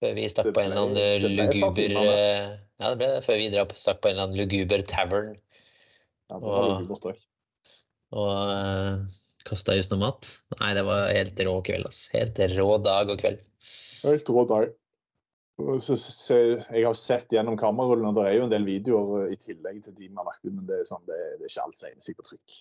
Før 0.00 0.14
vi 0.16 0.28
stakk 0.32 0.52
på 0.56 0.62
en 0.62 0.70
eller 0.70 0.84
annen 0.86 1.00
par 1.00 1.24
luguber 1.36 1.96
eh, 2.00 2.52
Ja, 2.80 2.92
det 2.92 2.96
ble 3.00 3.10
det. 3.14 3.24
Før 3.26 3.40
vi 3.40 3.48
drap, 3.52 3.74
stakk 3.76 4.00
på 4.00 4.10
en 4.10 4.16
eller 4.16 4.28
annen 4.28 4.40
luguber 4.40 4.84
tavern. 4.88 5.34
Ja, 6.30 6.38
det 6.38 6.46
var 6.46 6.70
og, 6.78 6.86
godt 6.88 7.10
og 8.10 8.26
uh, 8.26 9.04
kasta 9.46 9.76
just 9.78 9.92
noe 9.92 10.02
mat. 10.02 10.26
Nei, 10.58 10.72
det 10.74 10.82
var 10.86 11.12
helt 11.14 11.40
rå 11.46 11.54
kveld, 11.66 11.86
ass. 11.86 12.08
Helt 12.14 12.40
rå 12.56 12.68
dag 12.82 13.12
og 13.12 13.22
kveld. 13.22 13.42
Helt 14.02 14.32
rå 14.34 14.44
dag. 14.50 14.72
Så, 15.60 15.94
Så, 16.00 16.12
så, 16.16 16.38
jeg 16.72 16.86
har 16.86 16.96
sett 16.96 17.34
gjennom 17.34 17.58
kamerarullen, 17.60 18.08
og 18.10 18.16
det 18.16 18.26
er 18.26 18.38
jo 18.38 18.46
en 18.46 18.52
del 18.52 18.64
videoer 18.66 19.30
i 19.30 19.38
tillegg 19.38 19.82
til 19.84 19.94
de 19.94 20.08
vi 20.08 20.16
har 20.16 20.26
lagt 20.26 20.42
ut, 20.46 20.54
men 20.54 20.64
det 20.66 20.80
er, 20.80 20.86
sånn, 20.88 21.04
det, 21.08 21.18
det 21.36 21.46
er 21.46 21.52
ikke 21.52 21.66
alt 21.66 21.78
som 21.78 21.90
egner 21.90 22.06
seg 22.06 22.16
på 22.16 22.26
trykk. 22.30 22.56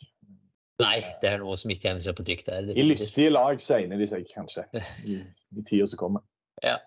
Nei, 0.80 1.00
det 1.20 1.34
er 1.34 1.42
noe 1.42 1.58
som 1.60 1.72
ikke 1.74 1.92
egner 1.92 2.04
seg 2.06 2.16
på 2.16 2.24
trykk 2.28 2.46
der. 2.48 2.70
I 2.72 2.86
lystige 2.86 3.34
lag 3.34 3.60
så 3.64 3.80
egner 3.82 4.00
de 4.00 4.08
seg 4.08 4.28
kanskje, 4.32 4.64
i, 5.12 5.20
i 5.20 5.66
tida 5.68 5.88
som 5.92 6.00
kommer. 6.00 6.24
Ja, 6.64 6.78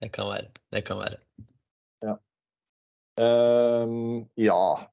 det 0.00 0.12
kan 0.14 0.30
være. 0.32 0.50
Det 0.72 0.84
kan 0.88 1.02
være. 1.02 1.20
Ehm, 3.20 4.26
ja. 4.40 4.90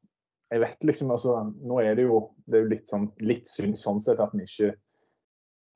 Jeg 0.52 0.62
vet 0.62 0.84
liksom 0.84 1.14
altså 1.16 1.38
Nå 1.64 1.80
er 1.80 1.96
det 1.96 2.04
jo, 2.10 2.26
det 2.46 2.60
er 2.60 2.66
jo 2.66 2.72
litt, 2.74 2.90
sånn, 2.90 3.06
litt 3.24 3.48
synd 3.50 3.78
sånn 3.80 4.02
sett 4.04 4.20
at 4.22 4.34
vi 4.36 4.44
ikke 4.46 4.74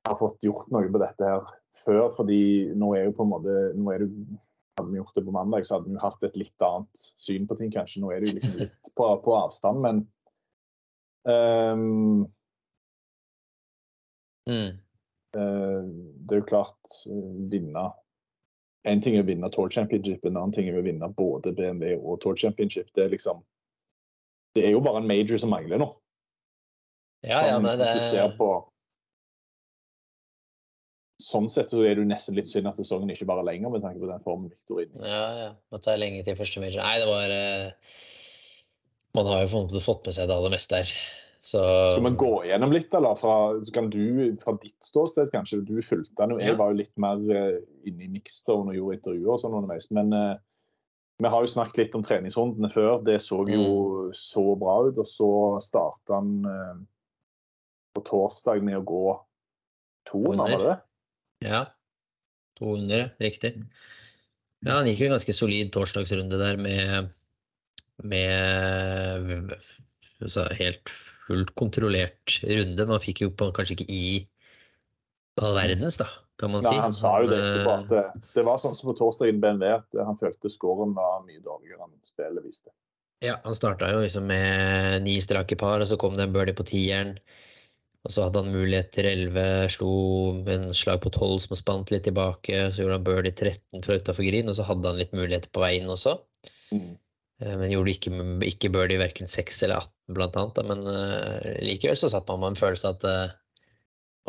har 0.06 0.18
fått 0.18 0.44
gjort 0.44 0.68
noe 0.74 0.90
på 0.92 1.00
dette 1.02 1.30
her 1.30 1.46
før. 1.80 2.10
fordi 2.14 2.74
nå 2.76 2.92
er 2.94 3.08
jo 3.08 3.14
på 3.16 3.24
en 3.24 3.32
måte 3.32 3.54
nå 3.76 3.94
er 3.94 4.04
det, 4.04 4.10
Hadde 4.76 4.92
vi 4.92 4.98
gjort 4.98 5.16
det 5.16 5.22
på 5.24 5.32
mandag, 5.32 5.64
så 5.64 5.78
hadde 5.78 5.88
vi 5.88 6.00
hatt 6.02 6.24
et 6.26 6.34
litt 6.36 6.64
annet 6.66 6.98
syn 7.16 7.46
på 7.48 7.56
ting, 7.56 7.70
kanskje. 7.72 8.02
Nå 8.02 8.10
er 8.12 8.20
det 8.20 8.26
jo 8.28 8.34
liksom 8.36 8.58
litt 8.60 8.90
på, 8.92 9.06
på 9.24 9.32
avstand, 9.32 9.80
men 9.80 10.02
ehm, 11.26 12.26
Mm. 14.46 14.78
uh, 15.34 15.82
det 16.22 16.36
er 16.36 16.38
jo 16.38 16.46
klart 16.46 16.92
eh, 17.10 17.30
vinne 17.50 17.82
En 18.86 19.00
ting 19.02 19.16
er 19.18 19.24
å 19.24 19.26
vinne 19.26 19.48
Tour 19.50 19.72
Championship, 19.74 20.22
en 20.22 20.36
annen 20.38 20.54
ting 20.54 20.68
er 20.70 20.78
å 20.78 20.84
vinne 20.86 21.08
både 21.18 21.50
BMW 21.50 21.96
og 21.98 22.20
Tour 22.22 22.36
Championship. 22.38 22.92
Det 22.94 23.02
er 23.02 23.10
liksom 23.10 23.40
Det 24.54 24.62
er 24.68 24.70
jo 24.76 24.80
bare 24.80 25.02
en 25.02 25.08
major 25.10 25.42
som 25.42 25.50
mangler 25.50 25.82
nå. 25.82 25.88
Ja, 27.26 27.40
ja, 27.42 27.56
Sånn, 27.56 27.66
nei, 27.66 27.74
det 27.80 27.88
Hvis 27.90 27.98
du 27.98 28.10
ser 28.14 28.36
på 28.38 28.50
Sånn 31.26 31.50
sett 31.50 31.72
så 31.72 31.80
er 31.82 31.96
det 31.96 32.04
jo 32.04 32.08
nesten 32.12 32.36
litt 32.38 32.46
synd 32.46 32.68
at 32.70 32.78
sesongen 32.78 33.10
ikke 33.10 33.26
bare 33.26 33.42
er 33.42 33.50
lenger, 33.50 33.72
med 33.72 33.82
tanke 33.82 33.98
på 33.98 34.06
den 34.12 34.22
formen 34.22 34.50
Victor 34.52 34.78
er 34.78 34.86
inne 34.86 35.00
i. 35.00 35.10
Ja, 35.10 35.22
ja. 35.40 35.50
At 35.74 35.86
det 35.86 35.94
er 35.94 36.02
lenge 36.02 36.22
til 36.22 36.36
første 36.38 36.60
major. 36.62 36.82
Nei, 36.84 36.98
det 37.02 37.08
var 37.08 37.32
eh, 37.34 37.94
Man 39.16 39.28
har 39.30 39.44
jo 39.44 39.52
på 39.52 39.60
en 39.60 39.68
måte 39.68 39.84
fått 39.84 40.04
med 40.06 40.16
seg 40.16 40.28
det 40.28 40.36
aller 40.36 40.52
meste 40.52 40.82
her. 40.82 40.90
Så 41.46 41.60
Skal 41.92 42.04
vi 42.04 42.10
gå 42.18 42.32
gjennom 42.48 42.72
litt, 42.74 42.94
eller? 42.96 43.14
Fra, 43.20 43.34
så 43.64 43.72
kan 43.74 43.90
du, 43.92 44.34
fra 44.42 44.56
ditt 44.62 44.82
ståsted, 44.82 45.30
kanskje. 45.34 45.60
Du 45.68 45.76
fulgte 45.84 46.16
den 46.18 46.34
jo. 46.34 46.40
Jeg 46.42 46.58
var 46.58 46.72
jo 46.72 46.80
litt 46.80 46.92
mer 47.00 47.22
eh, 47.30 47.60
inne 47.86 48.08
i 48.08 48.10
mixstone 48.16 48.72
og 48.72 48.78
gjorde 48.78 48.98
intervjuer 48.98 49.34
og 49.34 49.42
sånn 49.42 49.54
underveis. 49.60 49.86
Men 49.94 50.10
uh, 50.16 50.34
vi 51.22 51.30
har 51.32 51.44
jo 51.44 51.52
snakket 51.52 51.80
litt 51.84 51.94
om 51.98 52.04
treningsrundene 52.06 52.72
før. 52.72 52.98
Det 53.06 53.20
så 53.22 53.44
jo 53.48 54.10
så 54.16 54.44
bra 54.58 54.80
ut. 54.88 54.98
Og 54.98 55.08
så 55.08 55.30
starta 55.62 56.18
han 56.18 56.32
uh, 56.48 56.74
på 57.96 58.04
torsdag 58.08 58.64
med 58.64 58.80
å 58.80 58.86
gå 58.88 59.06
200, 60.10 60.40
var 60.40 60.52
det 60.56 60.66
det? 60.66 60.76
Ja. 61.46 61.62
200, 62.58 63.08
riktig. 63.20 63.52
Ja, 64.64 64.78
han 64.78 64.88
gikk 64.88 65.02
jo 65.02 65.08
en 65.10 65.16
ganske 65.16 65.34
solid 65.36 65.70
torsdagsrunde 65.74 66.38
der 66.40 66.58
med, 66.60 67.10
med 68.04 69.52
altså 70.20 70.46
helt 70.58 70.92
fullt 71.26 71.52
kontrollert 71.58 72.38
runde. 72.44 72.88
Man 72.88 73.02
fikk 73.02 73.24
jo 73.24 73.32
på, 73.34 73.50
kanskje 73.56 73.78
ikke 73.78 73.88
i 73.92 74.06
all 75.42 75.56
verdens, 75.56 75.98
da, 76.00 76.06
kan 76.40 76.52
man 76.54 76.64
Nei, 76.64 76.72
si. 76.72 76.80
han 76.80 76.94
sa 76.96 77.12
jo 77.20 77.28
det 77.28 77.38
etterpå, 77.42 77.72
eh, 77.72 77.82
at 77.82 77.90
det, 77.92 78.28
det 78.38 78.44
var 78.46 78.60
sånn 78.60 78.76
som 78.78 78.90
på 78.90 78.96
torsdag 78.96 79.32
i 79.32 79.36
BMW, 79.36 79.74
at 79.76 79.98
han 80.08 80.16
følte 80.20 80.52
scoren 80.52 80.94
var 80.96 81.26
mye 81.26 81.42
dårligere 81.44 81.84
enn 81.84 81.96
spillet 82.06 82.44
viste. 82.46 82.72
Ja, 83.24 83.38
han 83.44 83.56
starta 83.56 83.90
jo 83.92 84.02
liksom 84.04 84.28
med 84.28 85.04
ni 85.04 85.18
strake 85.24 85.56
par, 85.60 85.80
og 85.80 85.88
så 85.88 85.98
kom 86.00 86.16
det 86.16 86.26
en 86.26 86.34
birdie 86.34 86.56
på 86.56 86.66
tieren. 86.68 87.14
Og 88.06 88.12
så 88.14 88.26
hadde 88.26 88.38
han 88.44 88.54
mulighet 88.54 88.92
til 88.94 89.08
11, 89.08 89.70
slo 89.74 89.92
en 90.52 90.68
slag 90.76 91.00
på 91.02 91.10
12 91.10 91.40
som 91.48 91.58
spant 91.58 91.90
litt 91.90 92.04
tilbake. 92.06 92.68
Så 92.70 92.84
gjorde 92.84 93.00
han 93.00 93.06
birdie 93.08 93.34
13 93.34 93.82
fra 93.82 93.96
utafor 93.98 94.28
green, 94.28 94.52
og 94.52 94.54
så 94.58 94.66
hadde 94.68 94.92
han 94.92 95.00
litt 95.00 95.16
muligheter 95.16 95.50
på 95.50 95.64
vei 95.64 95.72
inn 95.80 95.90
også. 95.90 96.14
Mm. 96.70 96.92
Eh, 97.42 97.54
Men 97.60 97.72
gjorde 97.72 97.92
ikke, 97.92 98.12
ikke 98.48 98.72
birdie 98.74 99.00
verken 99.00 99.30
6 99.30 99.62
eller 99.66 99.82
18, 99.84 100.16
blant 100.16 100.38
annet. 100.40 100.60
Men 100.70 100.84
eh, 100.92 101.54
likevel 101.66 101.98
så 102.00 102.10
satt 102.12 102.28
man 102.30 102.42
med 102.42 102.54
en 102.54 102.60
følelse 102.62 102.92
at 102.94 103.06
eh, 103.10 103.36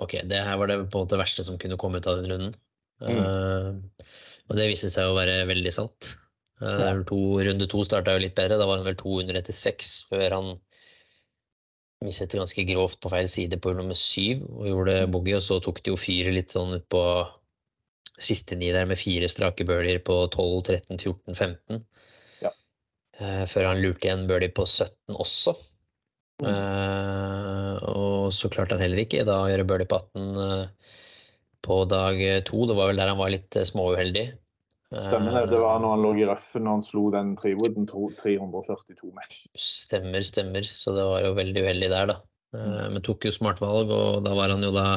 ok, 0.04 0.20
det 0.30 0.44
her 0.46 0.60
var 0.60 0.72
det 0.72 0.80
på 0.86 1.00
en 1.00 1.08
måte 1.08 1.20
verste 1.20 1.46
som 1.48 1.60
kunne 1.62 1.80
komme 1.80 2.02
ut 2.02 2.10
av 2.10 2.22
den 2.22 2.32
runden. 2.34 2.56
Eh, 3.02 3.74
og 4.48 4.56
det 4.58 4.70
viste 4.72 4.92
seg 4.94 5.10
å 5.10 5.18
være 5.18 5.44
veldig 5.50 5.76
sant. 5.76 6.16
Ja. 6.58 6.90
to, 7.06 7.18
runde 7.46 7.68
to 7.70 7.84
starta 7.86 8.16
jo 8.16 8.22
litt 8.24 8.34
bedre. 8.38 8.58
Da 8.58 8.66
var 8.66 8.80
han 8.80 8.88
vel 8.88 8.98
200 8.98 9.38
etter 9.38 9.54
6 9.54 9.92
før 10.10 10.34
han 10.34 10.48
mistet 12.06 12.34
ganske 12.38 12.64
grovt 12.70 13.00
på 13.02 13.12
feil 13.14 13.28
side 13.30 13.60
på 13.62 13.72
hull 13.72 13.78
nummer 13.82 13.98
syv 13.98 14.42
og 14.50 14.66
gjorde 14.70 14.96
boogie. 15.14 15.38
Og 15.38 15.46
så 15.46 15.60
tok 15.62 15.84
de 15.86 15.94
jo 15.94 16.00
fyret 16.02 16.34
litt 16.34 16.56
sånn 16.56 16.74
ut 16.78 16.88
på 16.90 17.04
siste 18.18 18.58
ni 18.58 18.72
der 18.74 18.88
med 18.90 18.98
fire 18.98 19.30
strake 19.30 19.66
birdier 19.70 20.00
på 20.02 20.16
12, 20.34 20.64
13, 20.66 20.98
14, 20.98 21.38
15. 21.38 21.84
Ja. 23.18 23.26
Eh, 23.26 23.44
før 23.50 23.72
han 23.72 23.82
lurte 23.82 24.08
igjen 24.08 24.28
birdie 24.30 24.54
på 24.54 24.66
17 24.68 25.18
også. 25.18 25.56
Mm. 26.44 26.50
Eh, 26.52 27.86
og 27.90 28.34
så 28.36 28.50
klarte 28.54 28.78
han 28.78 28.86
heller 28.86 29.02
ikke 29.02 29.26
da 29.26 29.40
å 29.44 29.52
gjøre 29.52 29.68
birdie 29.70 29.90
på 29.90 29.98
18 29.98 30.44
eh, 30.48 30.92
på 31.68 31.80
dag 31.90 32.22
to. 32.48 32.66
Det 32.70 32.78
var 32.78 32.92
vel 32.92 33.02
der 33.02 33.12
han 33.14 33.22
var 33.22 33.34
litt 33.34 33.58
eh, 33.58 33.66
småuheldig. 33.68 34.28
Stemmer 34.88 35.34
det. 35.36 35.50
Det 35.52 35.60
var 35.60 35.82
når 35.84 35.98
han 35.98 36.04
lå 36.06 36.14
i 36.16 36.28
røffen 36.30 36.68
og 36.68 36.78
han 36.78 36.86
slo 36.86 37.10
den 37.12 37.34
trewooden 37.40 37.88
342 37.90 39.10
meter. 39.12 39.42
Stemmer, 39.60 40.24
stemmer. 40.24 40.64
Så 40.64 40.94
det 40.96 41.04
var 41.10 41.26
jo 41.26 41.34
veldig 41.36 41.66
uheldig 41.66 41.90
der, 41.92 42.14
da. 42.14 42.22
Eh, 42.56 42.86
Men 42.94 43.04
tok 43.04 43.28
jo 43.28 43.34
smart 43.36 43.60
valg, 43.64 43.92
og 43.92 44.24
da 44.26 44.36
var 44.38 44.54
han 44.54 44.64
jo 44.64 44.72
da 44.76 44.88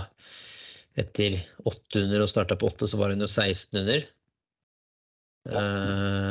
etter 1.01 1.41
800 1.67 2.23
og 2.23 2.31
starta 2.31 2.59
på 2.59 2.71
8, 2.71 2.91
så 2.93 3.01
var 3.01 3.15
han 3.15 3.25
jo 3.25 3.31
16 3.31 3.81
under. 3.83 4.07
Eh, 5.51 6.30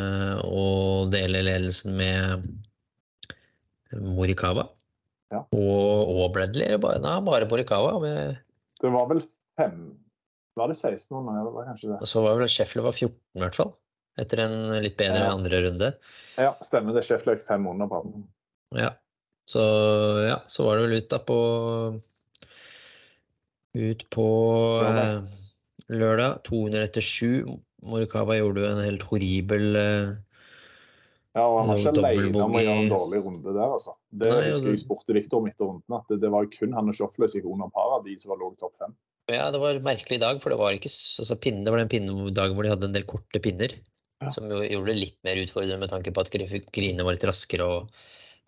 og 0.99 1.11
deler 1.13 1.43
ledelsen 1.47 1.95
med 1.99 2.45
Morikawa. 3.93 4.67
Ja. 5.33 5.43
Og, 5.53 6.09
og 6.15 6.31
Bradley. 6.35 6.77
Bare, 6.81 6.99
nei, 7.03 7.15
bare 7.25 7.47
Morikawa. 7.49 7.95
Med, 8.03 8.37
Det 8.81 8.91
var 8.93 9.09
vel 9.11 9.21
fem 9.59 9.79
Var 10.57 10.71
det 10.71 10.77
16 10.79 11.13
år? 11.15 11.27
Ja, 11.37 11.43
det 11.45 11.53
var 11.55 11.67
kanskje 11.69 11.91
det. 11.93 12.07
så 12.09 12.23
var 12.25 12.39
vel 12.39 12.49
Sheffield 12.51 12.83
var 12.87 12.95
14, 12.97 13.13
i 13.37 13.43
hvert 13.43 13.55
fall. 13.59 13.69
Etter 14.19 14.41
en 14.43 14.55
litt 14.83 14.97
bedre 14.99 15.21
Ja. 15.23 15.31
andre 15.35 15.61
runde. 15.63 15.91
Ja, 16.41 16.49
stemmer 16.65 16.97
det. 16.97 17.05
Sheffield 17.07 17.39
fem 17.45 17.67
under 17.69 17.87
på 17.87 18.01
den. 18.03 18.25
Ja. 18.75 18.89
Så 19.49 19.61
ja, 20.27 20.41
så 20.51 20.65
var 20.67 20.77
det 20.77 20.87
vel 20.89 20.97
ut 20.99 21.09
da 21.13 21.19
på 21.25 21.37
Ut 23.79 24.01
på 24.11 24.25
Lørdag. 24.81 25.09
eh, 25.13 25.23
lørdag. 26.01 26.39
200 26.49 26.83
etter 26.89 27.01
7. 27.05 27.45
Morikawa 27.85 28.35
gjorde 28.39 28.63
jo 28.65 28.69
en 28.73 28.83
helt 28.83 29.03
horribel 29.07 29.75
eh, 29.79 30.09
Ja, 31.37 31.43
og 31.45 31.59
han 31.59 31.69
var 31.69 31.77
ikke 31.77 31.91
alene 32.01 32.41
om 32.41 32.55
å 32.57 32.61
gjøre 32.63 32.79
en 32.83 32.89
dårlig 32.89 33.19
runde 33.25 33.51
der, 33.53 33.73
altså. 33.75 33.93
Det 34.09 34.31
Nei, 34.31 34.47
husker 34.49 34.71
jeg 34.73 34.81
spurte 34.81 35.13
Victor 35.13 35.43
om 35.43 35.49
etter 35.51 35.67
runden, 35.69 35.95
at 35.99 36.09
det, 36.09 36.17
det 36.23 36.31
var 36.33 36.47
kun 36.55 36.73
han 36.73 36.89
og 36.89 36.97
Shoffles 36.97 37.35
i 37.37 37.43
gikk 37.45 37.69
Paradis 37.75 38.23
par 38.23 38.25
som 38.25 38.33
var 38.33 38.41
lå 38.41 38.49
topp 38.57 38.73
fem. 38.81 38.95
Ja, 39.29 39.51
det 39.53 39.61
var 39.61 39.77
en 39.77 39.85
merkelig 39.85 40.17
dag, 40.23 40.39
for 40.41 40.49
det 40.49 40.57
var 40.57 40.73
ikke 40.73 40.89
altså, 40.89 41.35
pinne, 41.37 41.61
Det 41.61 41.73
var 41.73 41.83
den 41.83 41.91
pinnedagen 41.91 42.55
hvor 42.57 42.65
de 42.65 42.71
hadde 42.73 42.87
en 42.89 42.95
del 42.95 43.05
korte 43.09 43.41
pinner. 43.45 43.75
Ja. 44.23 44.31
Som 44.33 44.49
jo 44.49 44.63
gjorde 44.65 44.89
det 44.89 44.97
litt 45.03 45.19
mer 45.23 45.37
utfordrende 45.39 45.77
med 45.83 45.91
tanke 45.93 46.11
på 46.15 46.23
at 46.25 46.31
gri- 46.33 46.63
grinene 46.75 47.05
var 47.05 47.13
litt 47.15 47.27
raskere 47.29 47.67
og, 47.75 47.99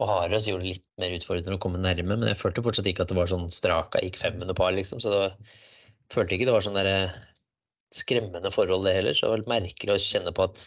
og 0.01 0.09
hardere. 0.09 0.41
Så 0.41 0.51
gjorde 0.51 0.65
det 0.65 0.73
litt 0.73 0.89
mer 0.99 1.13
utfordrende 1.15 1.59
å 1.59 1.61
komme 1.61 1.79
nærme. 1.79 2.17
Men 2.17 2.31
jeg 2.31 2.39
følte 2.41 2.65
fortsatt 2.65 2.89
ikke 2.89 3.05
at 3.05 3.13
det 3.13 3.19
var 3.19 3.29
sånn 3.29 3.45
straka 3.53 4.01
gikk 4.01 4.17
fem 4.23 4.41
under 4.41 4.57
par, 4.57 4.73
liksom. 4.73 4.99
Så 4.99 5.13
det 5.13 5.21
var, 5.21 5.37
følte 6.17 6.35
ikke 6.35 6.49
det 6.49 6.57
var 6.57 6.65
sånn 6.65 6.81
derre 6.81 6.97
skremmende 7.93 8.51
forhold, 8.51 8.89
det 8.89 8.97
heller. 8.97 9.15
Så 9.15 9.27
det 9.27 9.31
var 9.35 9.43
litt 9.43 9.53
merkelig 9.53 9.93
å 9.95 10.01
kjenne 10.01 10.33
på 10.35 10.49
at 10.49 10.65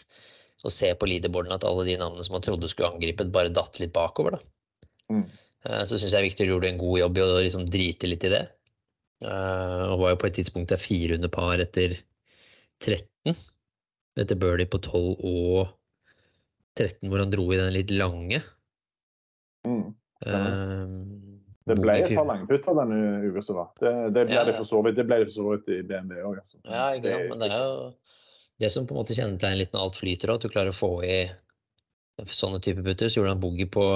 å 0.64 0.70
se 0.72 0.92
på 0.94 1.08
leaderboarden 1.10 1.56
at 1.56 1.64
alle 1.68 1.86
de 1.88 1.96
navnene 2.00 2.24
som 2.24 2.36
man 2.36 2.44
trodde 2.44 2.68
skulle 2.70 2.92
angripet, 2.94 3.32
bare 3.34 3.52
datt 3.52 3.80
litt 3.82 3.92
bakover, 3.96 4.38
da. 4.38 4.40
Mm. 5.12 5.24
Eh, 5.66 5.82
Så 5.88 5.98
syns 5.98 6.14
jeg 6.14 6.28
Victor 6.28 6.48
gjorde 6.48 6.70
en 6.70 6.80
god 6.80 6.98
jobb 7.02 7.18
i 7.18 7.24
å 7.24 7.42
liksom 7.42 7.66
drite 7.68 8.08
litt 8.10 8.24
i 8.28 8.32
det. 8.32 8.44
Eh, 9.24 9.82
og 9.90 10.00
var 10.02 10.14
jo 10.14 10.20
på 10.22 10.28
et 10.30 10.38
tidspunkt 10.40 10.72
der 10.72 10.80
fire 10.80 11.18
under 11.18 11.32
par 11.32 11.60
etter 11.62 11.96
13. 12.84 13.34
Etter 14.20 14.38
birdie 14.38 14.70
på 14.70 14.78
12 14.78 15.24
og 15.26 15.72
13, 16.78 17.08
hvor 17.08 17.22
han 17.22 17.32
dro 17.32 17.46
i 17.52 17.58
den 17.58 17.72
litt 17.74 17.92
lange. 17.94 18.40
Mm. 19.66 19.94
Eh, 20.26 20.96
Det 21.64 21.78
ble 21.80 21.94
et 22.02 22.10
par 22.12 22.28
langputter 22.28 22.76
denne 22.76 22.98
uka 23.24 23.42
som 23.42 23.56
var. 23.56 23.70
Det, 23.80 23.92
det 24.14 24.26
ble 24.28 24.36
Ja, 24.36 24.44
det 24.44 24.58
for 24.58 24.68
så 24.68 24.82
vidt 24.84 25.00
i 25.72 25.80
BMW 25.82 26.20
òg. 26.20 26.40
Altså. 26.42 26.60
Ja, 26.64 26.90
ikke 26.92 27.14
sant. 27.14 27.30
Men 27.30 27.40
det 27.40 27.50
er 27.50 27.64
jo 27.64 27.92
det 28.62 28.70
som 28.70 28.86
på 28.86 28.94
en 28.94 29.00
måte 29.02 29.16
kjennetegner 29.16 29.60
litt 29.62 29.74
når 29.74 29.88
alt 29.88 29.98
flyter, 29.98 30.32
at 30.34 30.44
du 30.44 30.52
klarer 30.52 30.70
å 30.70 30.76
få 30.76 30.92
i 31.06 31.18
sånne 32.30 32.60
type 32.62 32.84
putter. 32.86 33.10
Så 33.10 33.20
gjorde 33.20 33.34
han 33.34 33.42
boogie 33.42 33.66
på 33.70 33.86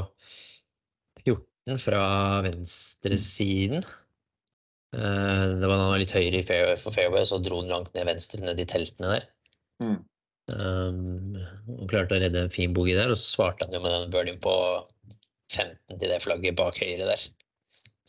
14 1.25 1.79
fra 1.83 2.03
venstresiden. 2.47 3.87
Eh, 4.97 5.45
Det 5.61 5.67
var 5.67 5.83
han 5.83 5.91
var 5.93 6.03
litt 6.03 6.15
høyere 6.17 6.43
i 6.43 6.47
fairway, 6.47 6.77
for 6.81 6.95
fairway, 6.95 7.25
så 7.29 7.41
dro 7.43 7.63
han 7.63 7.71
langt 7.71 7.95
ned 7.95 8.09
venstre, 8.09 8.43
ned 8.45 8.61
i 8.61 8.69
teltene 8.69 9.17
der. 9.17 9.29
Mm. 9.85 9.99
Um, 10.49 11.35
og 11.77 11.91
klarte 11.91 12.17
å 12.17 12.21
redde 12.23 12.41
en 12.41 12.53
fin 12.53 12.73
boogie 12.73 12.97
der, 12.97 13.11
og 13.13 13.19
så 13.21 13.35
svarte 13.37 13.67
han 13.67 13.75
jo 13.77 13.83
med 13.85 13.93
den 13.93 14.15
birdien 14.15 14.39
på 14.41 14.55
15 15.53 15.99
til 15.99 16.09
det 16.09 16.23
flagget 16.25 16.57
bak 16.57 16.79
høyre 16.81 17.05
der. 17.05 17.27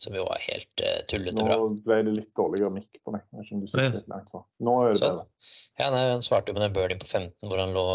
Som 0.00 0.16
jo 0.16 0.24
var 0.26 0.40
helt 0.46 0.82
uh, 0.84 1.00
tullete 1.10 1.44
Nå 1.44 1.58
ble 1.84 2.00
det 2.06 2.14
litt 2.16 2.32
dårligere 2.38 2.72
mikk 2.72 3.00
på 3.04 3.14
meg. 3.14 3.26
Vet 3.36 3.52
du 3.52 3.66
sitter 3.68 4.00
langt 4.10 4.30
fra. 4.32 4.42
Nå 4.64 4.76
er 4.82 4.94
det 4.94 5.00
Sånn. 5.02 5.20
bedre. 5.20 5.50
Ja, 5.80 5.90
nei, 5.92 6.04
Han 6.14 6.24
svarte 6.24 6.52
jo 6.52 6.56
med 6.56 6.64
den 6.66 6.76
birdien 6.76 7.02
på 7.02 7.10
15 7.10 7.50
hvor 7.50 7.60
han 7.60 7.76
lå 7.76 7.86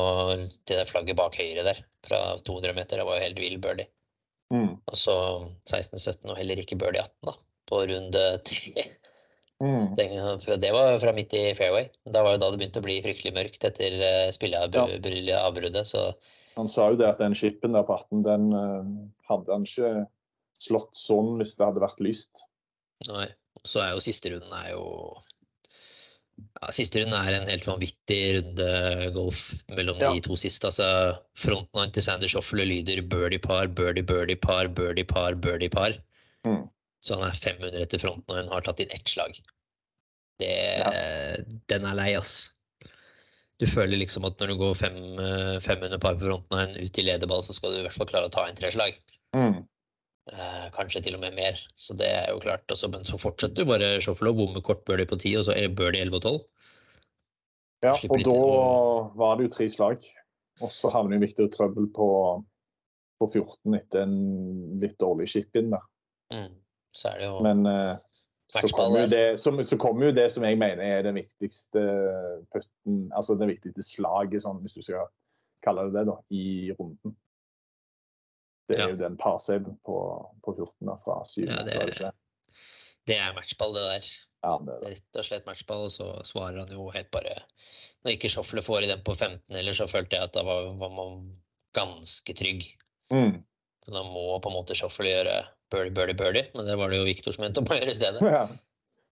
til 0.68 0.78
det 0.80 0.88
flagget 0.92 1.20
bak 1.20 1.38
høyre 1.42 1.66
der, 1.68 1.82
fra 2.06 2.22
200 2.46 2.78
meter. 2.78 3.02
Det 3.02 3.08
var 3.10 3.20
jo 3.20 3.26
helt 3.26 3.42
vill 3.42 3.58
birdie. 3.64 3.90
Mm. 4.54 4.76
Og 4.78 5.00
så 5.00 5.16
16-17 5.66 6.30
og 6.30 6.38
heller 6.38 6.62
ikke 6.62 6.78
birdie 6.80 7.02
18, 7.02 7.32
da, 7.32 7.36
på 7.72 7.82
runde 7.90 8.24
tre. 8.46 8.86
Mm. 9.64 9.96
Det 9.96 10.72
var 10.76 11.00
fra 11.00 11.14
midt 11.16 11.34
i 11.34 11.46
fairway. 11.58 11.88
Da 12.12 12.24
var 12.26 12.36
jo 12.36 12.42
da 12.44 12.52
det 12.52 12.60
begynte 12.60 12.82
å 12.82 12.86
bli 12.86 12.98
fryktelig 13.06 13.34
mørkt 13.38 13.68
etter 13.68 13.96
uh, 14.02 14.32
spilleavbruddet, 14.36 15.88
så 15.88 16.10
Han 16.60 16.70
sa 16.72 16.90
jo 16.92 17.00
det 17.00 17.08
at 17.08 17.24
den 17.24 17.36
chipen 17.36 17.76
der 17.76 17.84
på 17.88 17.96
18, 17.98 18.22
den 18.24 18.44
eh, 18.56 18.92
hadde 19.28 19.52
han 19.52 19.66
ikke 19.68 20.06
slått 20.62 20.96
sånn 20.98 21.36
hvis 21.40 21.56
det 21.60 21.66
hadde 21.68 21.84
vært 21.84 22.00
lyst. 22.04 22.44
Nei. 23.10 23.28
Og 23.62 23.68
så 23.68 23.82
er 23.84 23.94
jo 23.96 24.04
siste 24.04 24.32
runden 24.34 24.52
er 24.54 24.72
jo 24.74 24.86
ja, 26.36 26.72
Siste 26.76 27.00
runden 27.00 27.16
er 27.16 27.38
en 27.38 27.48
helt 27.48 27.64
vanvittig 27.68 28.20
runde 28.36 28.70
golf 29.16 29.42
mellom 29.72 30.00
Ja. 30.02 30.12
de 30.14 30.24
to 30.26 30.36
siste. 30.40 30.68
Altså, 30.68 30.88
frontline 31.40 31.94
til 31.96 32.04
Sander 32.04 32.28
Shoffle 32.32 32.66
lyder 32.68 33.00
birdie 33.08 33.40
par, 33.40 33.68
birdie, 33.68 34.04
birdie 34.04 34.36
par, 34.36 34.68
birdie 34.68 35.08
par, 35.08 35.36
birdie 35.40 35.70
par. 35.72 35.96
Mm. 36.46 36.66
Så 37.00 37.16
han 37.16 37.30
er 37.30 37.38
500 37.40 37.82
etter 37.86 38.02
frontline, 38.04 38.50
har 38.52 38.62
tatt 38.66 38.82
inn 38.84 38.92
ett 38.92 39.08
slag. 39.08 39.38
Det, 40.42 40.52
Den 41.72 41.86
er 41.88 41.96
lei, 41.96 42.10
ass. 42.20 42.52
Du 43.62 43.64
føler 43.72 43.96
liksom 44.02 44.26
at 44.28 44.42
når 44.42 44.52
du 44.52 44.56
går 44.60 44.74
fem, 44.76 44.98
eh, 45.24 45.60
500 45.64 46.00
par 46.04 46.18
på 46.20 46.28
frontline 46.28 46.76
ut 46.84 47.00
i 47.00 47.06
lederball, 47.08 47.44
så 47.46 47.56
skal 47.56 47.72
du 47.72 47.80
i 47.80 47.86
hvert 47.86 47.96
fall 47.96 48.10
klare 48.12 48.28
å 48.28 48.34
ta 48.34 48.44
inn 48.50 48.58
tre 48.60 48.72
slag. 48.76 48.98
Mm. 49.38 49.62
Eh, 50.34 50.66
kanskje 50.74 51.04
til 51.06 51.16
og 51.18 51.22
med 51.22 51.36
mer. 51.38 51.60
Så 51.78 51.94
det 51.98 52.08
er 52.10 52.32
jo 52.34 52.40
klart. 52.42 52.66
Også, 52.74 52.90
men 52.90 53.06
så 53.06 53.20
fortsetter 53.22 53.62
du 53.62 53.70
bare 53.70 54.02
Shuffle 54.02 54.32
og 54.34 54.40
bomme 54.40 54.62
kort 54.66 54.82
birdie 54.88 55.06
på 55.10 55.20
10, 55.22 55.36
og 55.38 55.46
så 55.46 55.58
birdie 55.78 56.02
11 56.02 56.18
og 56.18 56.22
12. 56.22 56.40
Ja, 57.86 57.92
og 57.94 58.24
da 58.26 58.32
å- 58.34 59.12
var 59.16 59.38
det 59.38 59.46
jo 59.46 59.54
tre 59.58 59.68
slag. 59.70 60.08
Og 60.64 60.72
så 60.72 60.90
havner 60.90 61.18
jo 61.18 61.26
Victor 61.26 61.46
i 61.46 61.52
trøbbel 61.54 61.92
på, 61.94 62.08
på 63.20 63.28
14 63.28 63.76
etter 63.78 64.02
en 64.08 64.80
litt 64.82 64.98
dårlig 64.98 65.28
chip-in. 65.30 65.70
da. 65.76 65.82
Mm. 66.34 66.56
Så 66.96 67.12
er 67.12 67.20
det 67.20 67.28
jo 67.28 67.42
Men 67.44 67.66
eh, 67.68 67.98
så 68.50 68.68
kommer 68.74 69.02
jo 69.04 69.08
det, 69.12 69.40
som, 69.40 69.60
så 69.64 69.78
kommer 69.78 70.08
jo 70.08 70.16
det 70.16 70.32
som 70.32 70.44
jeg 70.44 70.58
mener 70.58 70.82
er 70.82 71.04
den 71.04 71.16
viktigste 71.20 71.82
putten, 72.54 73.12
altså 73.14 73.36
det 73.38 73.48
viktigste 73.52 73.84
slaget, 73.84 74.42
sånn, 74.42 74.62
hvis 74.64 74.78
du 74.78 74.82
skal 74.82 75.08
kalle 75.66 75.88
det 75.90 76.00
det, 76.00 76.06
da, 76.08 76.18
i 76.32 76.72
runden. 76.80 77.16
Det 78.68 78.78
er 78.80 78.82
Ja. 78.82 78.90
jo 78.94 78.98
den 78.98 79.18
parsaven 79.18 79.76
på, 79.86 79.96
på 80.44 80.56
14 80.58 80.88
da, 80.90 80.96
fra 81.06 81.20
7 81.26 81.46
Ja, 81.46 81.64
det- 81.64 82.12
Det 83.06 83.18
er 83.22 83.34
matchball, 83.34 83.74
det 83.76 83.84
der. 83.86 84.06
Ja, 84.46 84.58
det 84.58 84.74
er 84.74 84.80
det. 84.82 84.90
Rett 84.96 85.20
og 85.22 85.26
slett 85.26 85.46
matchball, 85.46 85.84
og 85.86 85.92
så 85.94 86.08
svarer 86.26 86.60
han 86.64 86.70
jo 86.74 86.90
helt 86.90 87.12
bare 87.12 87.36
Når 88.06 88.14
ikke 88.18 88.30
Schoffele 88.30 88.62
får 88.62 88.84
i 88.84 88.88
den 88.88 89.02
på 89.06 89.16
15 89.18 89.56
heller, 89.56 89.72
så 89.74 89.88
følte 89.90 90.14
jeg 90.18 90.24
at 90.24 90.34
da 90.34 90.44
var, 90.46 90.68
var 90.78 90.90
man 90.94 91.36
ganske 91.74 92.34
trygg. 92.38 92.66
Mm. 93.12 93.44
Da 93.88 94.04
må 94.04 94.40
på 94.42 94.50
en 94.52 94.56
måte 94.58 94.76
Schoffele 94.78 95.10
gjøre 95.10 95.48
birdie, 95.74 95.92
birdie, 95.94 96.14
birdie, 96.16 96.44
men 96.54 96.66
det 96.68 96.78
var 96.78 96.90
det 96.90 97.00
jo 97.00 97.06
Victor 97.06 97.32
som 97.34 97.46
endte 97.46 97.62
opp 97.64 97.70
med 97.70 97.80
å 97.80 97.82
gjøre 97.82 97.94
i 97.96 97.98
stedet. 97.98 98.22
Ja. 98.22 98.48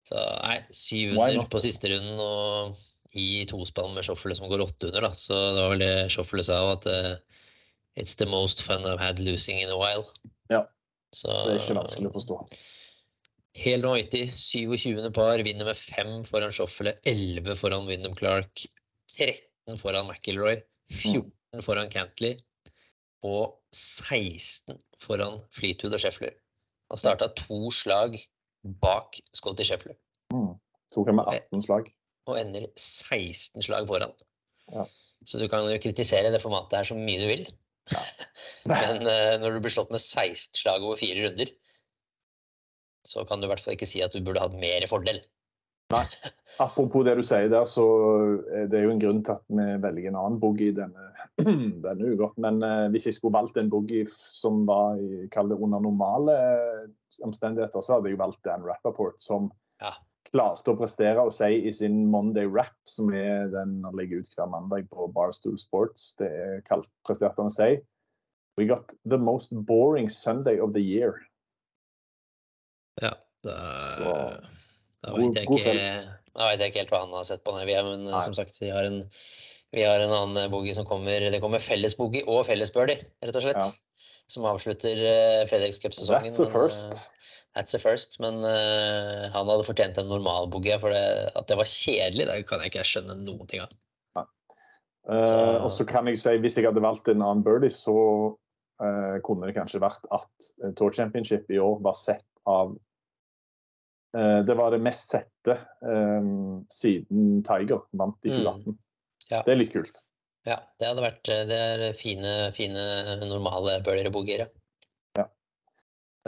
Så 0.09 0.23
nei, 0.43 0.59
syv 0.73 1.19
under 1.19 1.45
på 1.53 1.61
siste 1.61 1.89
runden 1.93 2.19
og 2.19 2.77
i 3.15 3.45
tospann 3.49 3.93
med 3.95 4.05
Schoffele 4.05 4.35
som 4.37 4.49
går 4.49 4.65
åtte 4.65 4.89
under, 4.89 5.01
da. 5.05 5.13
Så 5.13 5.37
det 5.37 5.61
var 5.63 5.71
vel 5.75 5.85
det 5.85 6.11
Schoffele 6.13 6.45
sa 6.45 6.73
at 6.73 6.87
eh, 6.89 7.17
it's 7.99 8.15
the 8.21 8.27
most 8.31 8.63
fun 8.63 8.85
I've 8.87 9.01
had 9.03 9.19
losing 9.19 9.59
in 9.61 9.69
a 9.75 9.79
while. 9.79 10.05
Ja, 10.53 10.65
Så, 11.15 11.29
Det 11.29 11.55
er 11.57 11.61
ikke 11.63 11.79
vanskelig 11.81 12.11
å 12.11 12.15
forstå. 12.15 12.37
Helt 13.59 13.85
vanvittig. 13.85 14.25
27. 14.39 15.11
par 15.17 15.41
vinner 15.43 15.67
med 15.67 15.77
fem 15.77 16.11
foran 16.29 16.53
Schoffele, 16.55 16.93
11 17.09 17.57
foran 17.59 17.89
Wyndham 17.89 18.15
Clark, 18.15 18.67
13 19.17 19.79
foran 19.81 20.07
McIlroy, 20.07 20.61
14 20.93 21.65
foran 21.65 21.89
Cantley 21.91 22.37
og 23.27 23.57
16 23.75 24.79
foran 25.03 25.41
Fleetwood 25.57 25.97
og 25.97 26.03
Scheffler. 26.05 26.37
Han 26.93 27.01
starta 27.01 27.29
to 27.37 27.71
slag 27.75 28.15
bak 28.83 29.19
Scotty 29.37 29.65
Scheffler 29.67 29.97
Mm. 30.33 30.59
Tok 30.93 31.07
han 31.09 31.17
med 31.17 31.25
18 31.33 31.63
slag. 31.65 31.87
og 32.29 32.37
ender 32.37 32.67
16 32.77 33.63
slag 33.65 33.87
foran. 33.89 34.13
Ja. 34.75 34.85
Så 35.25 35.39
du 35.41 35.49
kan 35.49 35.65
jo 35.65 35.79
kritisere 35.81 36.29
det 36.31 36.43
formatet 36.43 36.77
her 36.77 36.85
så 36.85 36.95
mye 36.99 37.21
du 37.23 37.27
vil. 37.31 37.47
Men 38.69 39.03
uh, 39.07 39.35
når 39.41 39.57
du 39.57 39.65
blir 39.65 39.75
slått 39.75 39.93
med 39.95 40.03
16 40.03 40.59
slag 40.61 40.85
over 40.85 41.01
fire 41.01 41.27
runder, 41.27 41.53
så 43.09 43.25
kan 43.29 43.41
du 43.41 43.47
i 43.47 43.53
hvert 43.53 43.63
fall 43.65 43.77
ikke 43.77 43.89
si 43.89 44.03
at 44.05 44.13
du 44.13 44.21
burde 44.25 44.43
hatt 44.43 44.57
mer 44.59 44.85
fordel. 44.91 45.23
Nei. 45.95 46.05
Apropos 46.65 47.05
det 47.07 47.15
du 47.15 47.23
sier 47.23 47.47
der, 47.53 47.65
så 47.71 47.85
er 48.51 48.67
det 48.73 48.83
jo 48.83 48.91
en 48.91 49.01
grunn 49.01 49.21
til 49.25 49.37
at 49.37 49.45
vi 49.47 49.67
velger 49.85 50.11
en 50.11 50.19
annen 50.19 50.41
boogie 50.43 50.75
denne, 50.75 51.13
denne 51.87 52.13
uka. 52.13 52.33
Men 52.43 52.59
uh, 52.65 52.89
hvis 52.93 53.09
jeg 53.09 53.19
skulle 53.19 53.39
valgt 53.39 53.61
en 53.61 53.71
boogie 53.73 54.09
som 54.35 54.65
var 54.69 54.99
i, 54.99 55.29
under 55.31 55.79
normale 55.79 56.37
omstendigheter, 57.25 57.81
så 57.81 57.97
hadde 57.97 58.13
jeg 58.13 58.21
valgt 58.21 58.45
Dan 58.45 58.67
Rappaport, 58.67 59.17
som 59.23 59.53
Ja. 59.79 59.95
Klarte 60.33 60.73
å 60.73 60.79
prestere 60.79 61.23
og 61.25 61.33
si 61.35 61.63
i 61.69 61.73
sin 61.75 62.01
Monday 62.13 62.49
Rap, 62.49 62.77
som 62.89 63.13
er 63.15 63.49
den 63.53 63.79
han 63.85 63.97
legger 63.99 64.25
ut 64.25 64.37
hver 64.37 64.51
mandag 64.53 64.89
på 64.93 65.09
Barstool 65.15 65.59
Sports, 65.61 66.13
det 66.21 66.29
er 66.29 66.61
kalt 66.69 66.91
presterte 67.07 67.41
han 67.41 67.53
å 67.53 67.55
si 67.55 67.79
We 68.59 68.67
got 68.67 68.91
the 69.07 69.19
most 69.19 69.53
boring 69.55 70.09
Sunday 70.11 70.59
of 70.59 70.73
the 70.75 70.83
year. 70.83 71.21
Ja, 72.99 73.13
da, 73.47 73.59
Så, 73.95 74.15
da 75.07 75.13
vet 75.15 75.37
jeg 75.39 75.47
ikke 75.47 75.75
Da 76.35 76.49
vet 76.51 76.65
jeg 76.65 76.73
ikke 76.73 76.83
helt 76.83 76.91
hva 76.91 77.05
han 77.05 77.15
har 77.15 77.29
sett 77.29 77.45
på. 77.47 77.55
Nei, 77.55 77.69
vi 77.69 77.77
er, 77.79 77.87
men 77.87 78.09
Nei. 78.09 78.25
som 78.27 78.35
sagt, 78.35 78.59
vi 78.59 78.73
har 78.75 78.89
en 78.89 79.05
vi 79.71 79.85
har 79.85 80.01
en 80.01 80.15
annen 80.17 80.49
boogie 80.51 80.73
som 80.75 80.87
kommer 80.89 81.29
Det 81.31 81.43
kommer 81.45 81.61
felles 81.61 81.95
boogie 81.99 82.25
og 82.27 82.47
felles 82.49 82.73
birdie, 82.75 83.05
rett 83.23 83.37
og 83.37 83.45
slett. 83.45 83.61
Ja. 83.61 83.88
Som 84.29 84.45
avslutter 84.45 84.99
uh, 85.01 85.47
FedEx 85.49 85.79
Cup-sesongen. 85.81 86.29
That's 86.29 86.37
the 86.37 86.47
first. 86.53 86.93
eh, 86.93 87.27
that's 87.57 87.73
the 87.73 87.79
first. 87.81 88.19
Men 88.21 88.43
uh, 88.45 89.29
han 89.33 89.49
hadde 89.49 89.65
fortjent 89.67 89.99
en 89.99 90.09
normal 90.13 90.51
boogie. 90.53 90.77
For 90.83 90.93
det, 90.93 91.31
at 91.35 91.47
det 91.49 91.57
var 91.57 91.65
kjedelig, 91.71 92.27
det 92.29 92.43
kan 92.49 92.61
jeg 92.61 92.73
ikke 92.75 92.85
skjønne 92.85 93.17
noen 93.25 93.47
ting 93.49 93.65
av. 93.65 93.73
Eh, 95.09 95.25
Så- 95.25 95.63
og 95.65 95.71
så 95.73 95.87
kan 95.89 96.07
jeg 96.07 96.19
si, 96.21 96.35
Hvis 96.37 96.57
jeg 96.59 96.67
hadde 96.69 96.83
valgt 96.85 97.09
en 97.09 97.23
annen 97.25 97.43
birdie, 97.43 97.71
så 97.73 97.95
uh, 98.83 99.17
kunne 99.25 99.47
det 99.49 99.55
kanskje 99.57 99.81
vært 99.81 100.05
at 100.13 100.49
eh, 100.63 100.75
Tour 100.77 100.93
Championship 100.93 101.49
i 101.51 101.57
år 101.59 101.81
var 101.83 101.95
sett 101.97 102.27
av 102.47 102.75
eh, 104.15 104.43
Det 104.45 104.57
var 104.59 104.71
det 104.77 104.83
mest 104.85 105.09
sette 105.15 105.57
um, 105.81 106.61
siden 106.69 107.41
Tiger 107.49 107.81
vant 107.97 108.21
i 108.25 108.29
Mm. 108.29 108.45
2018. 108.45 108.79
Ja. 109.31 109.43
Det 109.45 109.53
er 109.55 109.59
litt 109.63 109.73
kult. 109.73 110.03
Ja, 110.49 110.57
det 110.81 110.87
hadde 110.89 111.03
vært 111.05 111.29
eh, 111.33 111.43
Det 111.51 111.57
er 111.59 111.83
fine, 111.99 112.31
fine 112.57 112.83
normale 113.29 113.79
bølger 113.85 114.09
og 114.11 114.15
boogier. 114.19 114.47
ja. 115.19 115.27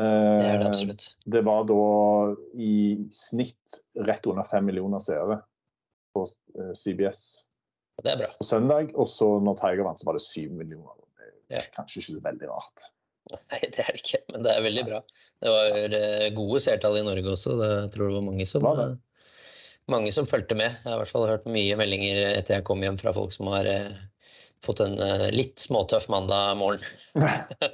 Det 0.00 0.06
er 0.06 0.59
det 0.59 0.64
Eh, 0.64 0.66
absolutt. 0.70 1.04
det 1.26 1.42
var 1.44 1.64
da 1.68 1.78
i 2.56 2.72
snitt 3.12 3.80
rett 4.06 4.26
under 4.30 4.46
fem 4.48 4.64
millioner 4.68 5.02
seere 5.04 5.40
på 6.16 6.22
eh, 6.56 6.72
CBS 6.74 7.20
Det 8.02 8.12
er 8.14 8.22
bra. 8.22 8.30
på 8.38 8.46
søndag. 8.48 8.94
Og 8.96 9.06
så 9.11 9.28
når 9.44 9.59
Tiger 9.61 9.85
vant, 9.85 10.00
så 10.00 10.09
var 10.09 10.16
det 10.16 10.24
syv 10.24 10.52
millioner. 10.56 10.96
Det 11.50 11.59
er 11.59 11.61
Ja. 11.61 11.66
kanskje 11.76 12.00
ikke 12.00 12.14
så 12.14 12.22
veldig 12.30 12.48
rart. 12.48 12.87
Nei, 13.30 13.59
det 13.61 13.78
er 13.85 13.92
det 13.92 14.00
ikke, 14.00 14.20
men 14.33 14.42
det 14.46 14.50
er 14.56 14.62
veldig 14.64 14.85
bra. 14.88 15.00
Det 15.42 15.50
var 15.52 15.76
eh, 16.00 16.30
gode 16.35 16.61
seertall 16.64 16.96
i 16.98 17.02
Norge 17.06 17.35
også. 17.37 17.52
Det, 17.61 17.68
jeg 17.85 17.90
tror 17.94 18.09
det 18.09 18.14
var 18.16 18.24
mange 18.30 18.46
som, 18.48 18.62
Var 18.64 18.76
det? 18.80 18.88
Mange 19.88 20.12
som 20.12 20.26
fulgte 20.28 20.54
med. 20.58 20.76
Jeg 20.82 20.90
har 20.90 20.98
i 20.98 21.02
hvert 21.04 21.12
fall 21.12 21.28
hørt 21.28 21.46
mye 21.50 21.76
meldinger 21.80 22.20
etter 22.36 22.58
jeg 22.58 22.66
kom 22.68 22.82
hjem 22.84 22.98
fra 23.00 23.12
folk 23.16 23.32
som 23.34 23.48
har 23.52 23.66
eh, 23.70 23.94
fått 24.66 24.82
en 24.84 24.98
eh, 25.00 25.28
litt 25.34 25.58
småtøff 25.62 26.08
mandag 26.12 26.56
morgen. 26.60 26.84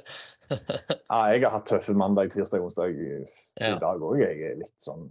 Ja, 0.47 1.17
jeg 1.33 1.41
har 1.43 1.51
hatt 1.57 1.65
tøffe 1.67 1.91
mandag, 1.91 2.29
tirsdag, 2.31 2.61
onsdag 2.63 2.93
i 2.95 3.07
i 3.19 3.23
Ja. 3.59 3.73
dag 3.81 3.99
òg. 3.99 4.21
Jeg 4.21 4.37
er 4.47 4.53
litt 4.55 4.77
sånn 4.79 5.09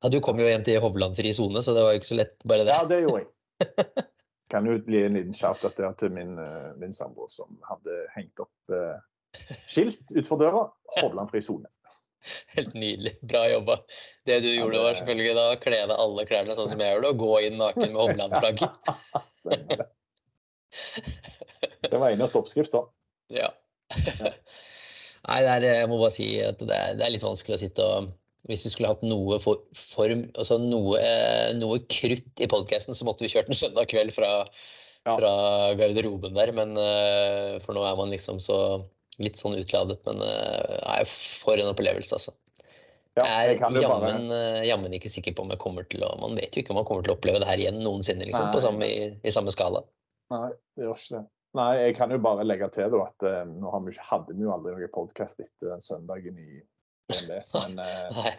Ja, 0.00 0.08
du 0.08 0.16
kom 0.24 0.38
jo 0.40 0.46
hjem 0.48 0.64
til 0.64 0.78
Hovlandfri 0.80 1.34
sone, 1.36 1.60
så 1.60 1.74
det 1.76 1.82
var 1.84 1.92
jo 1.92 2.00
ikke 2.00 2.08
så 2.08 2.16
lett, 2.16 2.32
bare 2.48 2.64
det. 2.64 2.72
Ja, 2.72 2.86
det 2.88 3.02
gjorde 3.04 3.26
jeg. 3.26 4.04
Kan 4.54 4.64
jo 4.70 4.78
bli 4.86 5.02
en 5.04 5.18
liten 5.18 5.36
shout-out 5.36 5.98
til 6.00 6.14
min, 6.16 6.32
eh, 6.40 6.70
min 6.80 6.96
samboer 6.96 7.28
som 7.28 7.58
hadde 7.68 7.98
hengt 8.16 8.40
opp 8.40 8.72
eh, 8.72 9.52
skilt 9.68 10.00
utenfor 10.16 10.40
døra. 10.40 10.64
Hovlandfri 11.02 11.44
sone. 11.44 11.68
Helt 12.56 12.74
nydelig. 12.74 13.14
Bra 13.22 13.44
jobba. 13.50 13.78
Det 14.26 14.40
du 14.44 14.50
gjorde, 14.50 14.82
var 14.82 14.98
selvfølgelig 14.98 15.36
da 15.36 15.46
å 15.52 15.60
kle 15.60 15.80
deg 15.84 15.96
alle 16.06 16.26
klærne 16.28 16.56
sånn 16.56 16.70
som 16.70 16.82
jeg 16.82 16.96
gjorde, 16.96 17.12
og 17.12 17.22
gå 17.22 17.32
inn 17.46 17.58
naken 17.60 17.92
med 17.92 18.00
Hovland-flagg. 18.02 18.64
Det. 21.84 21.92
var 21.92 22.00
var 22.02 22.10
eneste 22.10 22.40
oppskrift, 22.40 22.72
da. 22.74 22.80
Ja. 23.38 23.50
Nei, 23.94 25.38
det 25.44 25.50
er, 25.52 25.66
jeg 25.78 25.88
må 25.88 26.00
bare 26.00 26.14
si 26.16 26.26
at 26.42 26.58
det 26.60 26.74
er, 26.74 26.96
det 26.98 27.04
er 27.06 27.12
litt 27.14 27.24
vanskelig 27.24 27.54
å 27.54 27.60
sitte 27.60 27.84
og 27.86 28.08
Hvis 28.50 28.64
du 28.66 28.72
skulle 28.72 28.90
hatt 28.90 29.04
noe 29.06 29.38
for, 29.40 29.62
form, 29.78 30.26
altså 30.34 30.58
noe, 30.60 30.98
noe 31.56 31.78
krutt 31.88 32.42
i 32.42 32.48
podkasten, 32.50 32.96
så 32.96 33.06
måtte 33.06 33.24
vi 33.24 33.30
kjørt 33.32 33.48
en 33.48 33.56
søndag 33.56 33.88
kveld 33.92 34.12
fra, 34.16 34.32
fra 35.06 35.30
garderoben 35.78 36.34
der. 36.36 36.52
Men 36.58 36.74
eh, 36.76 37.54
For 37.64 37.76
nå 37.76 37.86
er 37.88 37.96
man 38.00 38.12
liksom 38.12 38.42
så 38.44 38.58
litt 39.22 39.38
sånn 39.40 39.58
utladet. 39.58 40.00
Men 40.08 40.22
nei, 40.22 41.02
for 41.06 41.60
en 41.60 41.70
opplevelse, 41.70 42.16
altså. 42.18 42.34
Ja, 43.14 43.24
Jeg 43.46 43.60
er 43.62 43.76
jammen, 43.78 44.24
eh, 44.34 44.64
jammen 44.66 44.94
ikke 44.96 45.10
sikker 45.12 45.36
på 45.36 45.44
om 45.44 45.52
jeg 45.54 45.60
kommer 45.62 45.86
til 45.86 46.02
å 46.02 46.08
Man 46.18 46.34
vet 46.34 46.56
jo 46.56 46.64
ikke 46.64 46.72
om 46.74 46.80
man 46.80 46.86
kommer 46.88 47.04
til 47.06 47.12
å 47.12 47.14
oppleve 47.14 47.38
det 47.38 47.46
her 47.46 47.60
igjen 47.62 47.78
noensinne, 47.78 48.26
liksom, 48.26 48.48
på 48.50 48.62
samme, 48.64 48.88
i, 48.90 49.12
i 49.22 49.34
samme 49.34 49.54
skala. 49.54 49.84
Nei, 50.34 50.48
det 50.74 50.88
gjør 50.88 50.98
ikke 50.98 51.20
det. 51.20 51.22
Nei, 51.54 51.68
jeg 51.78 51.94
kan 51.94 52.10
jo 52.10 52.18
bare 52.18 52.46
legge 52.46 52.66
til 52.74 52.90
da, 52.90 53.04
at 53.06 53.26
uh, 53.28 53.44
nå 53.46 53.70
har 53.70 53.84
vi 53.84 53.92
ikke, 53.94 54.06
hadde 54.08 54.34
vi 54.34 54.42
jo 54.42 54.50
aldri 54.50 54.72
noen 54.74 54.90
podkast 54.96 55.44
etter 55.44 55.70
den 55.70 55.84
søndagen 55.86 56.40
i 56.42 56.58
DNB. 57.12 57.36
Men 57.54 57.78
uh, 57.78 58.32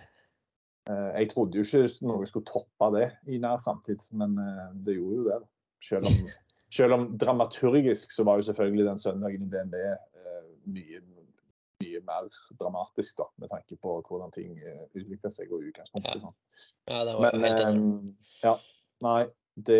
eh, 0.91 1.11
jeg 1.21 1.29
trodde 1.31 1.61
jo 1.61 1.63
ikke 1.63 2.09
noe 2.09 2.27
skulle 2.27 2.49
toppe 2.49 2.89
det 2.97 3.07
i 3.31 3.39
nær 3.39 3.63
framtid, 3.63 4.03
men 4.11 4.35
eh, 4.41 4.65
det 4.83 4.97
gjorde 4.97 5.21
jo 5.21 5.29
det. 5.29 5.39
Selv 5.87 6.09
om, 6.11 6.19
selv 6.81 6.97
om 6.97 7.07
dramaturgisk 7.21 8.11
så 8.11 8.27
var 8.27 8.41
jo 8.41 8.49
selvfølgelig 8.49 8.89
den 8.89 9.01
søndagen 9.05 9.47
i 9.47 9.51
DNB 9.53 9.79
eh, 9.79 10.14
mye, 10.71 11.01
mye 11.83 12.01
mer 12.07 12.27
dramatisk, 12.59 13.17
da, 13.19 13.27
med 13.41 13.51
tanke 13.51 13.77
på 13.81 13.95
hvordan 14.07 14.31
ting 14.35 14.53
utvikler 14.95 15.33
seg 15.33 15.51
og 15.53 15.65
utgangspunktet. 15.69 16.21
Sånn. 16.23 16.37
Ja, 16.89 17.01
det 17.07 17.15
var 17.17 17.35
Men 17.37 17.43
helt 17.47 17.65
enig. 17.65 17.83
eh, 18.13 18.37
ja, 18.45 18.53
nei, 19.05 19.19
det, 19.55 19.79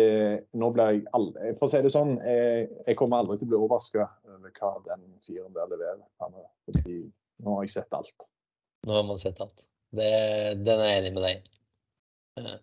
nå 0.56 0.70
blir 0.72 0.94
jeg 0.94 1.02
aldri 1.12 1.50
For 1.58 1.66
å 1.66 1.68
si 1.68 1.82
det 1.84 1.90
sånn, 1.92 2.14
jeg, 2.24 2.68
jeg 2.86 2.96
kommer 2.96 3.20
aldri 3.20 3.36
til 3.36 3.48
å 3.48 3.50
bli 3.50 3.58
overraska 3.60 4.06
over 4.32 4.54
hva 4.56 4.70
den 4.86 5.04
fyren 5.24 5.52
der 5.52 5.68
leverer. 5.68 6.04
Fordi 6.64 7.00
nå 7.44 7.58
har 7.58 7.66
jeg 7.66 7.74
sett 7.74 7.92
alt. 7.96 8.30
Nå 8.86 8.96
har 8.96 9.04
man 9.04 9.20
sett 9.20 9.40
alt. 9.44 9.66
Det, 9.96 10.08
den 10.64 10.80
er 10.80 10.88
jeg 10.90 11.02
enig 11.02 11.12
med 11.16 11.26
deg 11.26 11.36
i. 11.36 11.60
Ja. 12.40 12.56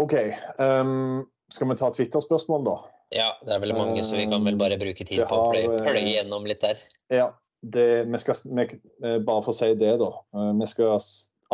OK. 0.00 0.14
Um, 0.58 1.22
skal 1.52 1.68
vi 1.70 1.76
ta 1.78 1.90
Twitter-spørsmål, 1.94 2.64
da? 2.66 2.76
Ja, 3.14 3.30
det 3.46 3.54
er 3.54 3.62
veldig 3.62 3.76
mange, 3.78 4.02
så 4.02 4.18
vi 4.18 4.26
kan 4.26 4.42
vel 4.46 4.56
bare 4.58 4.78
bruke 4.80 5.04
tid 5.06 5.20
Det 5.20 5.28
på 5.30 5.36
å 5.38 5.46
har, 5.46 5.54
pløye, 5.54 5.76
eh, 5.76 5.84
pløye 5.86 6.04
gjennom 6.16 6.46
litt 6.50 6.62
der. 6.64 6.80
Ja. 7.12 7.30
Det, 7.64 8.04
vi 8.10 8.18
skal, 8.20 8.36
vi, 8.58 8.64
eh, 9.06 9.18
bare 9.24 9.40
for 9.40 9.54
å 9.54 9.56
si 9.56 9.70
det, 9.80 9.94
da. 10.02 10.10
eh, 10.36 10.50
Vi 10.60 10.66
skal 10.68 10.98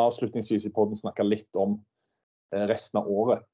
avslutningsvis 0.01 0.67
i 0.67 0.73
podden 0.75 0.99
snakke 0.99 1.23
litt 1.23 1.55
om 1.61 1.77
eh, 2.55 2.65
resten 2.71 3.03
av 3.03 3.11
året. 3.11 3.45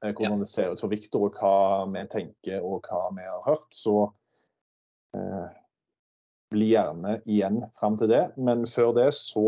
Hvordan 0.00 0.16
Hvordan 0.16 0.40
det 0.40 0.48
ser 0.48 0.72
ut 0.72 0.80
for 0.80 0.88
Viktor, 0.88 1.26
og 1.28 1.36
hva 1.36 1.84
vi 1.92 2.02
tenker 2.08 2.64
og 2.64 2.86
hva 2.88 3.10
vi 3.12 3.26
har 3.28 3.42
hørt. 3.44 3.68
Så 3.76 4.08
eh, 5.14 5.50
bli 6.50 6.70
gjerne 6.72 7.18
igjen 7.28 7.60
fram 7.78 7.98
til 8.00 8.08
det. 8.10 8.22
Men 8.40 8.64
før 8.66 8.94
det 8.96 9.10
så 9.14 9.44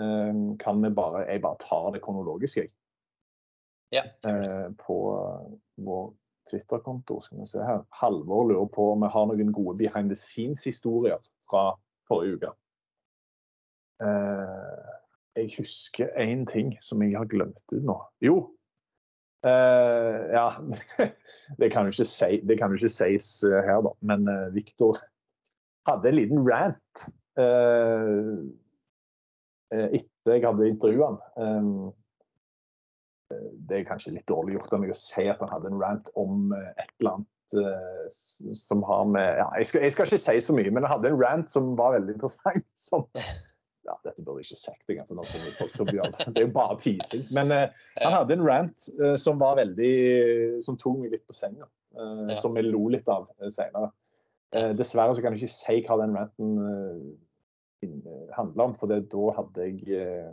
eh, 0.00 0.38
kan 0.62 0.84
vi 0.84 0.92
bare 0.94 1.26
Jeg 1.26 1.42
bare 1.42 1.58
tar 1.60 1.90
det 1.92 2.04
kronologisk, 2.06 2.62
jeg. 2.62 2.70
Ja. 3.92 4.06
Eh, 4.24 4.70
på 4.78 4.96
vår 5.82 6.14
Twitter-konto. 6.50 7.20
Skal 7.20 7.40
vi 7.40 7.48
se 7.50 7.64
her. 7.64 7.82
Halvor 8.00 8.48
lurer 8.50 8.68
på 8.72 8.92
om 8.92 9.04
vi 9.04 9.10
har 9.12 9.26
noen 9.30 9.52
gode 9.54 9.76
behind 9.80 10.12
the 10.12 10.18
scenes-historier 10.18 11.18
fra 11.50 11.72
forrige 12.08 12.38
uke. 12.38 12.52
Eh, 14.06 14.92
jeg 15.36 15.54
husker 15.58 16.12
én 16.20 16.44
ting 16.48 16.76
som 16.84 17.02
jeg 17.04 17.16
har 17.16 17.28
glemt 17.30 17.58
ut 17.72 17.84
nå. 17.84 17.96
Jo. 18.24 18.36
Eh, 19.46 20.22
ja 20.32 20.48
Det 21.60 21.70
kan 21.72 21.86
jo 21.86 22.04
si, 22.04 22.40
det 22.42 22.58
kan 22.58 22.72
jo 22.72 22.80
ikke 22.80 22.92
sies 22.92 23.30
eh, 23.46 23.60
her, 23.66 23.82
da. 23.84 23.92
Men 24.00 24.28
eh, 24.28 24.48
Viktor 24.56 24.98
hadde 25.86 26.10
en 26.10 26.18
liten 26.18 26.42
rant 26.46 27.06
eh, 27.38 28.32
eh, 29.76 29.88
etter 30.00 30.34
jeg 30.34 30.46
hadde 30.48 30.72
intervjua 30.72 31.12
han. 31.14 31.70
Det 33.30 33.80
er 33.80 33.88
kanskje 33.88 34.14
litt 34.14 34.28
dårlig 34.30 34.54
gjort 34.56 34.76
av 34.76 34.82
meg 34.82 34.92
å 34.94 34.98
si 34.98 35.24
at 35.30 35.40
han 35.42 35.50
hadde 35.50 35.72
en 35.72 35.80
rant 35.82 36.10
om 36.20 36.52
eh, 36.54 36.68
et 36.78 36.92
eller 37.00 37.16
annet 37.16 37.56
eh, 37.58 38.06
som 38.58 38.84
har 38.86 39.04
med 39.10 39.40
ja, 39.40 39.48
jeg, 39.58 39.68
skal, 39.70 39.82
jeg 39.86 39.94
skal 39.96 40.08
ikke 40.10 40.22
si 40.22 40.36
så 40.46 40.54
mye, 40.56 40.70
men 40.70 40.86
han 40.86 40.94
hadde 40.94 41.10
en 41.10 41.20
rant 41.20 41.50
som 41.50 41.72
var 41.78 41.96
veldig 41.98 42.16
interessant. 42.18 42.66
Som, 42.86 43.06
ja, 43.86 43.94
dette 44.02 44.22
burde 44.22 44.42
jeg 44.42 44.48
ikke 44.50 44.60
sagt 44.62 44.88
engang, 44.90 45.06
for 45.06 45.18
nå 45.18 45.24
kommer 45.30 45.58
folk 45.60 45.74
til 45.74 45.84
å 45.84 45.88
bli 45.90 46.00
av 46.02 46.14
det. 46.14 46.24
Er 46.32 46.46
jo 46.46 46.54
bare 46.54 46.78
teasing. 46.82 47.26
Men 47.34 47.52
eh, 47.54 47.84
han 48.02 48.16
hadde 48.16 48.34
en 48.34 48.46
rant 48.46 48.88
eh, 48.98 49.14
som 49.22 49.38
var 49.42 49.60
veldig 49.60 49.92
Som 50.66 50.78
tok 50.80 51.04
meg 51.04 51.14
litt 51.14 51.26
på 51.26 51.36
senga. 51.36 51.68
eh, 51.94 52.24
Ja. 52.32 52.40
Som 52.42 52.58
jeg 52.58 52.66
lo 52.66 52.88
litt 52.92 53.06
av 53.10 53.28
uh, 53.38 53.46
seinere. 53.50 53.92
dessverre 54.78 55.14
så 55.14 55.22
kan 55.22 55.34
jeg 55.34 55.46
ikke 55.46 55.54
si 55.54 55.78
hva 55.86 55.96
den 56.02 56.14
ranten 56.18 56.58
handla 58.36 58.64
om, 58.70 58.74
for 58.74 58.90
det, 58.90 59.06
da 59.12 59.32
hadde 59.36 59.66
jeg 59.66 59.96
eh, 60.00 60.30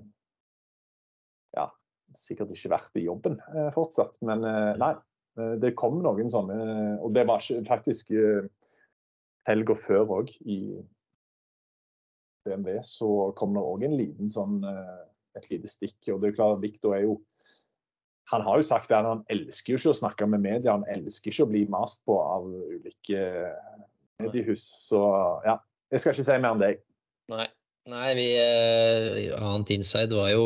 sikkert 2.18 2.54
ikke 2.54 2.72
vært 2.74 3.00
i 3.00 3.06
jobben 3.08 3.40
eh, 3.54 3.70
fortsatt. 3.76 4.18
Men 4.26 4.46
eh, 4.48 4.72
nei, 4.82 4.94
eh, 5.40 5.54
det 5.62 5.76
kom 5.80 6.00
noen 6.04 6.32
sånne 6.32 6.58
Og 7.04 7.14
det 7.16 7.26
var 7.30 7.44
ikke 7.44 7.66
faktisk 7.68 8.14
helga 9.48 9.76
før 9.76 10.20
òg, 10.20 10.32
i 10.48 10.80
DNB, 12.48 12.78
så 12.88 13.10
kom 13.40 13.56
det 13.56 13.64
òg 13.64 13.84
en 13.88 13.98
liten 14.00 14.32
sånn 14.32 14.62
et 14.64 15.50
lite 15.52 15.68
stikk. 15.68 15.98
Og 16.14 16.22
det 16.22 16.32
er 16.32 16.38
klart, 16.38 16.62
Victor 16.64 16.96
er 16.96 17.06
jo 17.08 17.18
Han 18.32 18.42
har 18.48 18.58
jo 18.58 18.66
sagt 18.66 18.88
det, 18.90 18.96
han 18.96 19.26
elsker 19.30 19.74
jo 19.74 19.78
ikke 19.78 19.92
å 19.92 19.98
snakke 20.00 20.26
med 20.32 20.42
media, 20.42 20.78
han 20.78 20.88
elsker 20.90 21.30
ikke 21.30 21.44
å 21.44 21.50
bli 21.52 21.66
mast 21.70 22.06
på 22.08 22.16
av 22.18 22.48
ulike 22.48 23.20
mediehus. 24.24 24.64
Så 24.88 25.02
ja, 25.44 25.58
jeg 25.92 26.02
skal 26.02 26.16
ikke 26.16 26.26
si 26.30 26.38
mer 26.40 26.56
om 26.56 26.64
det. 26.64 26.72
Nei, 27.30 27.50
Nei 27.92 28.14
vi 28.16 28.30
eh, 28.40 29.34
Annet 29.36 29.74
inside 29.76 30.16
var 30.16 30.32
jo 30.32 30.46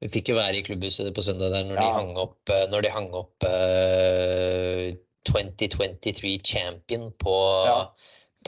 Vi 0.00 0.08
fikk 0.08 0.30
jo 0.32 0.38
være 0.38 0.60
i 0.60 0.64
klubbhuset 0.64 1.10
på 1.16 1.24
søndag 1.24 1.52
der 1.52 1.66
når 1.68 1.76
de 1.80 1.88
hang 1.98 2.12
opp, 2.20 2.38
eh, 2.48 2.66
når 2.72 2.86
de 2.86 2.92
hang 2.94 3.10
opp 3.18 3.44
eh, 3.48 4.94
2023 5.28 6.38
Champion 6.44 7.10
på, 7.20 7.36
Ja. 7.68 7.80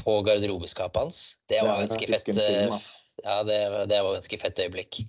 på 0.01 0.23
garderobeskapet 0.25 0.97
hans. 0.97 1.37
Det 1.49 1.61
var 1.61 1.77
Ja, 1.77 1.87
ganske 1.87 2.09
fett. 2.09 2.25
film, 2.25 2.73
eh. 2.73 2.79
Ja, 3.23 3.43
det, 3.45 3.59
det 3.89 4.01
var 4.03 4.17
ganske 4.17 4.39
fett 4.41 4.59
øyeblikk. 4.65 5.03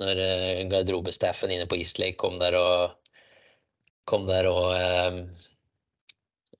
Når 0.00 0.16
uh, 0.20 0.68
garderobestaffen 0.68 1.52
inne 1.52 1.66
på 1.68 1.76
Eastlake 1.76 2.18
kom 2.20 2.38
der 2.40 2.56
og 2.58 2.96
kom 4.06 4.26
der 4.28 4.46
og 4.46 4.72
eh, 4.76 5.20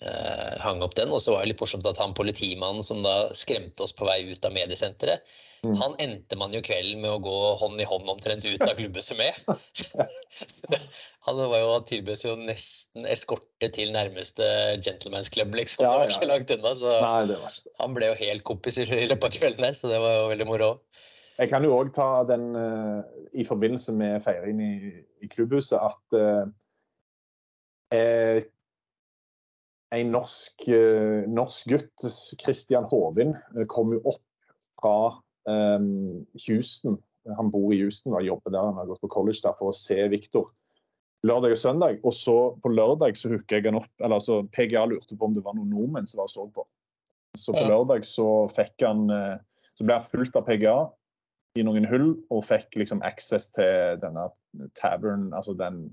eh, 0.03 0.55
hang 0.65 0.83
opp 0.83 0.97
den. 0.99 1.13
Og 1.15 1.21
så 1.23 1.35
var 1.35 1.45
det 1.45 1.53
litt 1.55 1.61
morsomt 1.63 1.87
at 1.87 2.01
han 2.03 2.15
politimannen 2.17 2.83
som 2.87 3.03
da 3.05 3.29
skremte 3.39 3.85
oss 3.87 3.95
på 3.97 4.09
vei 4.09 4.23
ut 4.31 4.45
av 4.45 4.55
mediesenteret. 4.57 5.23
Han 5.65 5.97
endte 6.03 6.37
man 6.39 6.55
jo 6.55 6.61
kvelden 6.65 7.01
med 7.03 7.11
å 7.11 7.23
gå 7.25 7.37
hånd 7.61 7.81
i 7.81 7.87
hånd 7.89 8.09
omtrent 8.11 8.45
ut 8.45 8.63
av 8.63 8.75
klubbhuset 8.79 9.19
med. 9.19 9.39
han 11.27 11.41
var 11.41 11.59
jo, 11.63 11.73
tilbød 11.89 12.21
seg 12.21 12.31
jo 12.31 12.37
nesten 12.47 13.09
eskorte 13.11 13.71
til 13.75 13.93
nærmeste 13.95 14.47
gentleman's 14.85 15.33
club, 15.33 15.55
liksom. 15.59 15.85
Ja, 15.87 15.97
det 15.97 16.05
var 16.05 16.15
ikke 16.15 16.31
langt 16.31 16.55
unna, 16.55 16.75
så 16.79 16.97
Nei, 17.03 17.19
det 17.33 17.41
var 17.43 17.61
han 17.83 17.97
ble 17.97 18.13
jo 18.13 18.19
helt 18.21 18.47
kompis 18.47 18.81
i 18.83 18.87
løpet 18.87 19.29
av 19.29 19.39
kvelden 19.39 19.69
her, 19.69 19.79
så 19.79 19.91
det 19.93 20.01
var 20.03 20.21
jo 20.21 20.29
veldig 20.33 20.49
moro. 20.49 20.71
Jeg 21.37 21.51
kan 21.53 21.65
jo 21.67 21.75
òg 21.77 21.93
ta 21.97 22.09
den 22.29 22.53
uh, 22.57 23.03
i 23.37 23.45
forbindelse 23.45 23.93
med 23.97 24.23
feiringen 24.25 24.63
i, 24.65 24.93
i 25.25 25.29
klubbhuset 25.29 25.77
at 25.77 26.17
uh, 26.17 26.47
eh, 27.93 28.41
en 29.97 30.09
norsk, 30.11 30.65
eh, 30.73 31.27
norsk 31.31 31.69
gutt, 31.71 32.07
Christian 32.41 32.89
Hovin, 32.91 33.37
kom 33.71 33.93
jo 33.95 34.01
opp 34.11 34.25
fra 34.81 34.97
Houston. 35.47 36.97
Han 37.39 37.51
bor 37.51 37.73
i 37.75 37.81
Houston 37.81 38.15
og 38.15 38.25
jobber 38.27 38.55
der, 38.55 38.69
han 38.71 38.79
har 38.81 38.89
gått 38.89 39.03
på 39.03 39.11
college 39.13 39.43
der 39.45 39.55
for 39.59 39.71
å 39.71 39.77
se 39.77 39.99
Victor 40.11 40.51
lørdag 41.27 41.55
og 41.55 41.61
søndag. 41.61 41.99
Og 42.05 42.15
så 42.15 42.37
på 42.63 42.73
lørdag 42.73 43.19
så 43.19 43.31
hooka 43.33 43.59
jeg 43.59 43.69
han 43.69 43.81
opp, 43.81 43.91
eller 44.01 44.19
altså 44.19 44.43
PGA 44.55 44.85
lurte 44.89 45.17
på 45.17 45.29
om 45.29 45.35
det 45.37 45.45
var 45.45 45.57
noen 45.57 45.73
nordmenn 45.73 46.09
som 46.09 46.23
var 46.23 46.31
og 46.31 46.35
så 46.35 46.47
på. 46.55 46.67
Så 47.37 47.55
på 47.55 47.67
lørdag 47.69 48.07
så 48.09 48.47
fikk 48.57 48.87
han 48.87 49.11
eh, 49.13 49.35
Så 49.77 49.85
ble 49.85 49.99
han 49.99 50.07
fulgt 50.09 50.39
av 50.39 50.47
PGA 50.47 50.77
i 51.61 51.65
noen 51.67 51.85
hull 51.89 52.15
og 52.33 52.47
fikk 52.49 52.79
liksom 52.81 53.03
access 53.05 53.51
til 53.53 53.99
denne 54.01 54.31
tavern, 54.79 55.33
altså 55.37 55.53
den 55.57 55.87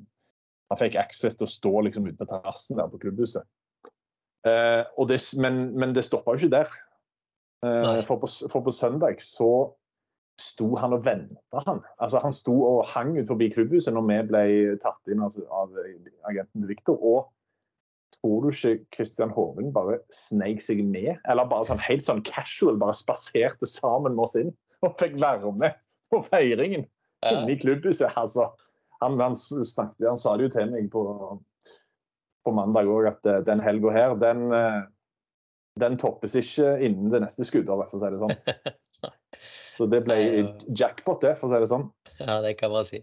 Han 0.71 0.79
fikk 0.79 0.95
access 0.95 1.35
til 1.35 1.45
å 1.45 1.51
stå 1.51 1.73
liksom 1.85 2.07
ute 2.07 2.17
på 2.17 2.29
terrassen 2.29 2.79
der 2.79 2.87
på 2.89 3.01
klubbhuset. 3.01 3.43
Eh, 4.47 4.81
det, 5.07 5.19
men, 5.37 5.65
men 5.77 5.93
det 5.93 6.05
stoppa 6.07 6.33
jo 6.33 6.41
ikke 6.41 6.55
der. 6.55 6.71
Eh, 7.63 8.01
for, 8.07 8.19
på, 8.19 8.27
for 8.51 8.65
på 8.65 8.73
søndag 8.75 9.21
så 9.23 9.51
sto 10.41 10.73
han 10.81 10.95
og 10.95 11.05
venta, 11.05 11.61
han. 11.67 11.83
Altså, 12.01 12.19
han 12.23 12.33
sto 12.35 12.55
og 12.65 12.87
hang 12.89 13.13
ut 13.19 13.29
forbi 13.29 13.51
klubbhuset 13.53 13.93
når 13.93 14.07
vi 14.09 14.17
ble 14.31 14.43
tatt 14.81 15.11
inn 15.11 15.21
altså, 15.23 15.45
av 15.53 15.71
agenten 16.29 16.63
til 16.63 16.71
Victor. 16.71 16.97
Og 16.97 17.29
tror 18.17 18.43
du 18.43 18.49
ikke 18.49 18.87
Kristian 18.97 19.33
Hoven 19.35 19.71
bare 19.75 19.99
sneik 20.13 20.63
seg 20.63 20.81
med? 20.87 21.13
Eller 21.29 21.49
bare 21.49 21.69
sånn 21.69 21.81
helt 21.85 22.07
sånn 22.09 22.23
casual, 22.27 22.81
bare 22.81 22.97
spaserte 22.97 23.69
sammen 23.69 24.17
med 24.17 24.25
oss 24.25 24.37
inn 24.39 24.51
og 24.83 24.97
fikk 24.99 25.15
være 25.21 25.53
med 25.55 25.77
på 26.11 26.19
feiringen 26.27 26.87
inne 27.29 27.53
i 27.53 27.59
klubbhuset. 27.61 28.09
Altså, 28.19 28.49
han, 29.03 29.19
han, 29.21 29.37
snakket, 29.37 30.07
han 30.07 30.19
sa 30.19 30.35
det 30.35 30.49
jo 30.49 30.55
til 30.57 30.73
meg 30.73 30.89
på, 30.91 31.03
på 32.43 32.55
mandag 32.55 32.89
òg, 32.91 33.07
at 33.13 33.29
eh, 33.29 33.41
den 33.47 33.63
helga 33.63 33.93
her, 33.95 34.17
den, 34.19 34.49
eh, 34.55 34.81
den 35.81 35.95
toppes 35.97 36.35
ikke 36.37 36.75
innen 36.85 37.09
det 37.13 37.23
neste 37.23 37.45
skuddåret, 37.47 37.89
for 37.89 37.97
å 37.97 38.03
si 38.03 38.11
det 38.13 38.21
sånn. 38.21 38.37
Så 39.77 39.87
det 39.89 40.03
ble 40.05 40.17
jackpot, 40.77 41.21
det, 41.25 41.31
for 41.39 41.49
å 41.49 41.53
si 41.55 41.61
det 41.63 41.69
sånn. 41.71 41.87
Ja, 42.19 42.35
det 42.45 42.51
kan 42.59 42.69
man 42.75 42.85
si. 42.85 42.99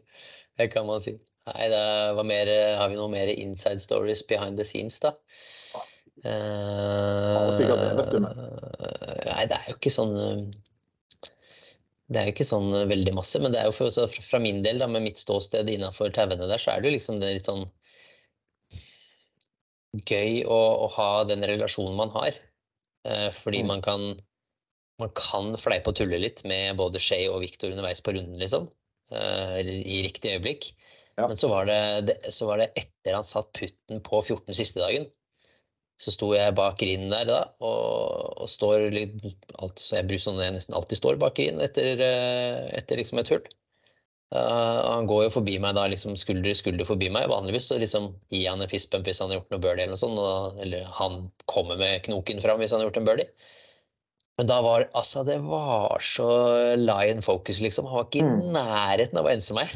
Det 0.61 0.69
kan 0.71 0.87
man 0.87 1.01
si. 1.03 1.17
Nei, 1.51 1.67
det 1.73 1.81
var 2.15 2.27
mer, 2.29 2.51
har 2.79 2.91
vi 2.93 2.99
noen 3.01 3.11
mer 3.17 3.31
inside 3.33 3.83
stories 3.83 4.23
behind 4.29 4.61
the 4.61 4.65
scenes, 4.69 5.01
da? 5.03 5.11
Har 6.23 7.51
sikkert 7.57 7.81
det, 7.81 7.91
vet 7.99 8.11
du, 8.15 8.19
men. 8.23 8.39
Eh, 8.39 9.23
Nei, 9.31 9.45
det 9.51 9.57
er 9.57 9.71
jo 9.73 9.77
ikke 9.79 9.93
sånn 9.95 10.11
eh, 10.21 10.43
Det 12.11 12.21
er 12.21 12.29
jo 12.29 12.35
ikke 12.35 12.47
sånn 12.47 12.69
veldig 12.91 13.15
masse, 13.17 13.41
men 13.43 13.55
det 13.55 13.61
er 13.63 13.71
jo 13.71 13.75
for, 13.81 13.91
så 13.95 14.05
fra- 14.13 14.25
fra 14.29 14.41
min 14.45 14.61
del, 14.67 14.79
da, 14.83 14.87
med 14.91 15.03
mitt 15.09 15.19
ståsted 15.23 15.69
innafor 15.73 16.13
tauene 16.15 16.39
der, 16.47 16.61
så 16.61 16.75
er 16.75 16.83
det 16.85 16.91
jo 16.93 16.97
liksom 16.99 17.19
det 17.23 17.33
litt 17.39 17.49
sånn 17.51 17.65
gøy 20.07 20.45
å, 20.47 20.59
å 20.85 20.87
ha 20.97 21.09
den 21.27 21.43
relasjonen 21.51 21.97
man 21.99 22.13
har. 22.15 22.37
Eh, 23.09 23.31
fordi 23.33 23.63
Mm. 23.63 23.67
man 23.69 23.83
kan 23.83 24.03
man 25.01 25.11
kan 25.17 25.57
fleipe 25.57 25.89
og 25.89 25.97
tulle 25.97 26.19
litt 26.21 26.43
med 26.45 26.77
både 26.77 27.01
Shay 27.01 27.25
og 27.29 27.41
Victor 27.41 27.71
underveis 27.73 28.03
på 28.05 28.13
runden, 28.13 28.37
liksom. 28.39 28.69
eh, 29.13 29.61
I 29.65 30.03
riktig 30.05 30.35
øyeblikk. 30.37 30.75
Ja. 31.17 31.27
Men 31.27 31.37
så 31.41 31.49
var 31.49 31.65
det, 31.67 31.79
det, 32.07 32.19
så 32.33 32.47
var 32.47 32.59
det 32.61 32.71
etter 32.77 33.17
han 33.17 33.25
satt 33.25 33.49
putten 33.57 34.03
på 34.05 34.21
14 34.23 34.55
siste 34.55 34.81
dagen. 34.81 35.09
Så 36.01 36.13
sto 36.15 36.31
jeg 36.33 36.55
bak 36.57 36.79
grinden 36.81 37.11
der 37.13 37.25
da, 37.29 37.39
og, 37.61 38.41
og 38.41 38.49
står 38.49 38.87
litt 38.93 39.25
alt, 39.61 39.79
Så 39.81 39.97
jeg 39.99 40.07
bruker 40.09 40.23
sånn 40.27 40.41
jeg 40.41 40.55
nesten 40.55 40.77
alltid 40.77 40.97
står 41.01 41.19
bak 41.21 41.35
grinden 41.37 41.65
etter, 41.65 42.01
eh, 42.01 42.69
etter 42.79 42.97
liksom 43.01 43.21
et 43.21 43.33
hull. 43.33 43.43
Og 44.31 44.91
han 44.95 45.09
går 45.11 45.25
jo 45.25 45.31
forbi 45.35 45.57
meg 45.63 45.75
da, 45.75 45.89
liksom 45.91 46.15
skulder 46.19 46.53
i 46.53 46.55
skulder 46.55 46.87
forbi 46.87 47.09
meg. 47.11 47.27
Vanligvis 47.33 47.67
så 47.67 47.81
liksom 47.83 48.13
gir 48.31 48.47
han 48.53 48.63
en 48.63 48.71
fistbump 48.71 49.09
hvis 49.09 49.19
han 49.23 49.33
har 49.33 49.41
gjort 49.41 49.51
noe 49.57 49.63
birdie 49.65 49.83
eller 49.89 49.97
noe 49.97 50.03
sånt. 50.03 50.21
Og, 50.23 50.61
eller 50.63 50.85
han 51.01 51.17
kommer 51.51 51.81
med 51.81 52.05
knoken 52.07 52.43
fram 52.45 52.63
hvis 52.63 52.71
han 52.71 52.79
har 52.83 52.87
gjort 52.87 53.01
en 53.03 53.09
birdie. 53.09 53.27
Men 54.39 54.49
da 54.49 54.61
var 54.65 54.87
altså 54.97 55.25
det 55.27 55.41
var 55.43 55.99
så 56.05 56.29
lion 56.79 57.25
focus, 57.27 57.59
liksom. 57.61 57.91
Han 57.91 57.99
var 57.99 58.07
ikke 58.07 58.23
i 58.23 58.29
Mm. 58.29 58.53
nærheten 58.55 59.19
av 59.19 59.27
å 59.27 59.33
ense 59.35 59.57
meg. 59.57 59.75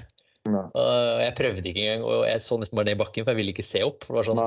Og 0.77 1.21
jeg 1.25 1.35
prøvde 1.41 1.69
ikke 1.69 1.83
engang, 1.83 2.05
og 2.05 2.25
jeg 2.29 2.41
så 2.45 2.57
nesten 2.61 2.77
bare 2.79 2.89
ned 2.93 2.99
i 2.99 3.03
bakken, 3.03 3.25
for 3.25 3.33
jeg 3.33 3.41
ville 3.41 3.53
ikke 3.53 3.67
se 3.67 3.83
opp. 3.85 4.05
For 4.05 4.15
det 4.15 4.21
var 4.23 4.29
sånn, 4.31 4.41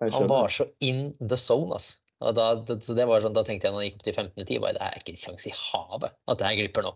Nei, 0.00 0.10
han 0.14 0.28
var 0.30 0.48
så 0.48 0.66
in 0.80 1.14
the 1.20 1.36
zone, 1.36 1.76
altså. 1.76 1.98
Da, 2.20 2.54
det, 2.54 2.80
det 2.84 3.06
sånn, 3.08 3.36
da 3.36 3.42
tenkte 3.44 3.68
jeg 3.68 3.72
når 3.74 3.80
han 3.80 3.88
gikk 3.90 3.96
opp 4.00 4.04
til 4.08 4.14
15. 4.14 4.44
tid, 4.46 4.60
bare, 4.60 4.76
det 4.76 4.82
er 4.88 4.98
ikke 5.00 5.14
en 5.14 5.22
sjanse 5.22 5.48
i 5.48 5.54
havet 5.56 6.12
at 6.28 6.38
det 6.38 6.46
her 6.46 6.58
glipper 6.58 6.84
nå. 6.84 6.92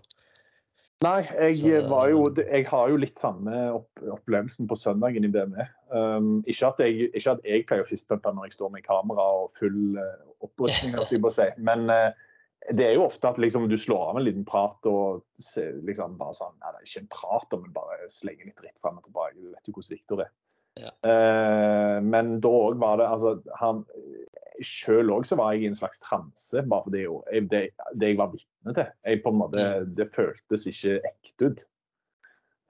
Nei, 1.05 1.21
jeg, 1.53 1.85
var 1.91 2.09
jo, 2.13 2.27
jeg 2.41 2.67
har 2.71 2.91
jo 2.93 2.99
litt 3.01 3.19
samme 3.21 3.55
opp, 3.75 4.03
opplevelsen 4.17 4.69
på 4.71 4.79
søndagen 4.79 5.27
i 5.27 5.31
BME. 5.33 5.67
Um, 5.93 6.37
ikke, 6.49 6.71
at 6.71 6.81
jeg, 6.85 7.11
ikke 7.13 7.35
at 7.37 7.49
jeg 7.49 7.65
pleier 7.69 7.85
å 7.85 7.89
fistpumpe 7.89 8.33
når 8.35 8.49
jeg 8.49 8.57
står 8.57 8.73
med 8.75 8.87
kamera 8.87 9.27
og 9.43 9.51
full 9.59 9.99
uh, 10.01 10.23
opprustning, 10.45 10.97
si. 11.39 11.49
men 11.67 11.87
uh, 11.93 12.09
det 12.73 12.87
er 12.87 12.95
jo 12.97 13.05
ofte 13.05 13.29
at 13.29 13.41
liksom, 13.43 13.67
du 13.69 13.77
slår 13.77 14.15
av 14.15 14.19
en 14.19 14.25
liten 14.25 14.47
prat 14.49 14.89
og 14.89 15.25
liksom, 15.85 16.17
bare 16.21 16.37
sånn 16.39 16.55
Nei, 16.57 16.71
det 16.73 16.81
er 16.81 16.89
ikke 16.89 17.03
en 17.03 17.13
prat, 17.13 17.59
men 17.59 17.77
bare 17.77 18.09
slenger 18.13 18.49
litt 18.49 18.63
dritt 18.63 18.81
fram 18.81 18.97
og 19.01 19.05
tilbake. 19.05 19.37
Du 19.37 19.51
vet 19.51 19.69
jo 19.69 19.77
hvordan 19.77 19.99
Viktor 19.99 20.25
er. 20.25 20.33
Ja. 20.81 20.91
Uh, 21.07 21.99
men 22.03 22.39
da 22.43 22.51
òg 22.51 22.81
var 22.81 22.99
det 22.99 23.11
altså, 23.11 23.37
han, 23.61 23.85
Sjøl 24.63 25.11
òg 25.11 25.27
så 25.27 25.39
var 25.41 25.55
jeg 25.55 25.65
i 25.65 25.69
en 25.73 25.79
slags 25.79 25.99
transe, 26.03 26.63
bare 26.71 26.87
fordi 26.87 27.05
jo, 27.07 27.21
jeg, 27.33 27.49
det, 27.51 27.63
det 27.99 28.13
jeg 28.13 28.19
var 28.21 28.31
vitne 28.31 28.75
til. 28.77 28.91
Jeg 29.03 29.23
på 29.25 29.33
en 29.33 29.41
måte, 29.41 29.69
Det 29.99 30.07
føltes 30.15 30.69
ikke 30.71 30.99
ekte 31.11 31.49
ut. 31.51 31.65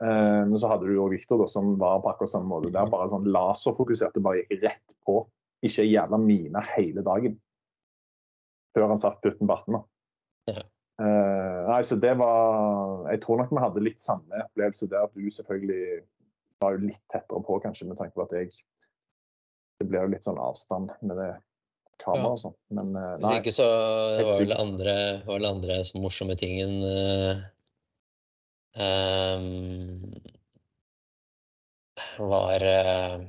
Men 0.05 0.53
um, 0.53 0.59
så 0.59 0.69
hadde 0.69 0.89
du 0.89 0.97
jo 0.97 1.07
Victor 1.09 1.45
som 1.49 1.77
var 1.81 2.01
på 2.03 2.11
akkurat 2.11 2.33
samme 2.33 2.51
måte. 2.51 2.73
Der 2.75 2.91
bare 2.91 3.09
sånn 3.13 3.29
laserfokusert 3.31 4.17
og 4.19 4.27
bare 4.27 4.43
gikk 4.43 4.65
rett 4.67 4.97
på. 5.07 5.21
Ikke 5.65 5.87
jævla 5.87 6.19
mine 6.21 6.61
hele 6.75 7.05
dagen. 7.07 7.39
Før 8.75 8.91
han 8.91 9.01
satt 9.01 9.23
putten 9.23 9.49
på 9.49 9.55
18. 9.55 9.77
da. 9.77 9.83
Ja. 10.51 10.65
Eh, 11.03 11.61
nei, 11.71 11.79
så 11.83 11.97
det 11.99 12.13
var 12.21 13.09
Jeg 13.11 13.23
tror 13.25 13.41
nok 13.41 13.51
vi 13.51 13.63
hadde 13.65 13.83
litt 13.83 14.03
samme 14.03 14.45
opplevelse 14.45 14.91
der. 14.91 15.07
At 15.09 15.15
du 15.15 15.31
selvfølgelig 15.31 16.03
var 16.63 16.77
jo 16.77 16.87
litt 16.89 17.03
tettere 17.13 17.43
på, 17.47 17.59
kanskje, 17.63 17.89
med 17.89 18.01
tanke 18.01 18.17
på 18.19 18.27
at 18.27 18.37
jeg 18.37 18.53
Det 19.81 19.89
ble 19.89 20.05
jo 20.05 20.13
litt 20.13 20.27
sånn 20.27 20.39
avstand 20.39 20.93
med 21.03 21.19
det 21.19 21.33
kameraet 22.03 22.33
og 22.37 22.41
sånn. 22.43 22.57
Men 22.77 22.95
eh, 22.99 23.11
Hvis 23.19 23.25
nei. 23.27 23.37
ikke 23.41 23.55
så 23.57 23.69
det 24.19 24.25
var 24.29 24.41
vel 24.43 24.57
andre, 24.57 24.97
var 25.27 25.39
vel 25.39 25.49
andre 25.51 25.79
så 25.89 26.01
morsomme 26.03 26.37
tingen 26.41 26.75
ehm, 28.75 30.15
var 32.19 32.63
uh, 32.63 33.23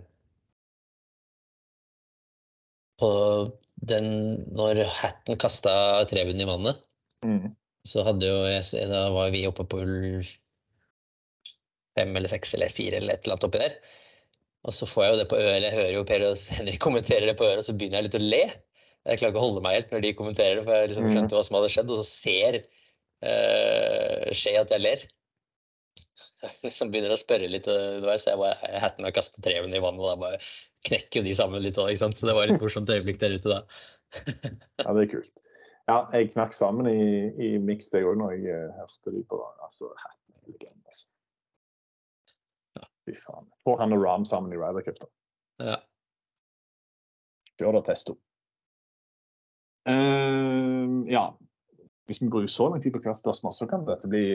på 3.01 3.11
den 3.85 4.07
Når 4.55 4.79
Hatten 5.01 5.37
kasta 5.41 5.73
Trevun 6.09 6.41
i 6.41 6.47
vannet, 6.49 6.81
Mm. 7.25 7.55
så 7.87 8.03
hadde 8.05 8.27
jo 8.27 8.41
jeg 8.45 8.87
Da 8.89 9.09
var 9.09 9.31
vi 9.33 9.47
oppe 9.47 9.63
på 9.65 9.79
ulv 9.81 10.27
fem 11.97 12.11
eller 12.15 12.29
seks 12.29 12.53
eller 12.53 12.69
fire 12.69 12.99
eller 12.99 13.15
et 13.15 13.23
eller 13.25 13.33
annet 13.37 13.47
oppi 13.47 13.61
der. 13.61 13.77
Og 14.65 14.73
så 14.73 14.87
får 14.89 15.03
jeg 15.05 15.13
jo 15.13 15.17
det 15.21 15.27
på 15.31 15.37
øret, 15.39 15.65
jeg 15.67 15.75
hører 15.77 15.95
jo 15.99 16.05
Per 16.09 16.23
og 16.25 16.45
Henrik 16.57 16.79
kommentere 16.87 17.27
det 17.29 17.35
på 17.39 17.45
øret, 17.47 17.61
og 17.61 17.67
så 17.67 17.75
begynner 17.77 18.01
jeg 18.01 18.07
litt 18.07 18.17
å 18.19 18.23
le. 18.23 18.43
Jeg 19.05 19.19
klarer 19.21 19.33
ikke 19.35 19.41
å 19.41 19.45
holde 19.45 19.61
meg 19.61 19.75
helt 19.77 19.91
når 19.93 20.01
de 20.01 20.13
kommenterer 20.17 20.57
det, 20.57 20.63
for 20.65 20.73
jeg 20.79 20.89
liksom 20.89 21.05
Mhm. 21.05 21.13
skjønte 21.13 21.37
hva 21.37 21.43
som 21.45 21.57
hadde 21.59 21.73
skjedd, 21.75 21.91
og 21.93 21.99
så 22.01 22.05
ser 22.09 22.57
uh, 23.25 24.31
Skje 24.33 24.55
at 24.61 24.73
jeg 24.73 24.81
ler. 24.81 25.05
Jeg 26.45 26.51
liksom 26.67 26.91
begynner 26.93 27.13
å 27.13 27.17
spørre 27.17 27.47
litt 27.49 27.65
underveis, 27.71 28.21
så 28.25 28.33
jeg 28.33 28.37
bare 28.37 28.79
hatten 28.83 29.07
og 29.07 29.13
kastet 29.15 29.41
treven 29.41 29.73
i 29.73 29.79
vannet, 29.81 30.03
og 30.03 30.11
da 30.11 30.17
bare 30.19 30.37
knekker 30.85 31.21
jo 31.21 31.25
de 31.25 31.33
sammen 31.33 31.63
litt 31.63 31.79
òg, 31.81 31.89
ikke 31.89 32.01
sant. 32.03 32.19
Så 32.19 32.27
det 32.29 32.35
var 32.37 32.51
et 32.51 32.61
morsomt 32.61 32.91
øyeblikk 32.91 33.17
der 33.23 33.33
ute 33.39 33.49
da. 33.49 33.61
Ja, 34.83 34.93
det 34.93 35.07
er 35.07 35.09
kult. 35.15 35.41
Ja, 35.89 35.97
jeg 36.13 36.31
knakk 36.35 36.53
sammen 36.53 36.89
i, 36.91 36.99
i 37.41 37.49
mix 37.61 37.89
det 37.93 38.03
òg 38.05 38.19
når 38.19 38.35
jeg 38.35 38.53
eh, 38.53 38.77
hørte 38.77 39.13
de 39.15 39.23
på 39.29 39.39
altså, 39.63 39.89
Hatten 40.01 40.53
altså. 40.85 41.07
Faen. 43.19 43.47
Får 43.65 43.81
han 43.83 43.95
og 43.95 44.03
Ram 44.03 44.25
sammen 44.27 44.53
i 44.53 44.59
Ryder 44.59 44.85
Cup, 44.85 45.01
da. 45.01 45.09
Ja. 45.65 45.75
Kjør 47.59 47.77
da, 47.77 47.81
Testo. 47.87 48.17
Uh, 49.85 51.05
ja. 51.11 51.29
Hvis 52.05 52.21
vi 52.21 52.29
bruker 52.29 52.49
så 52.51 52.67
lang 52.69 52.81
tid 52.83 52.93
på 52.93 53.01
hvert 53.01 53.17
spørsmål, 53.21 53.53
så 53.57 53.67
kan 53.69 53.85
dette 53.87 54.09
bli 54.09 54.25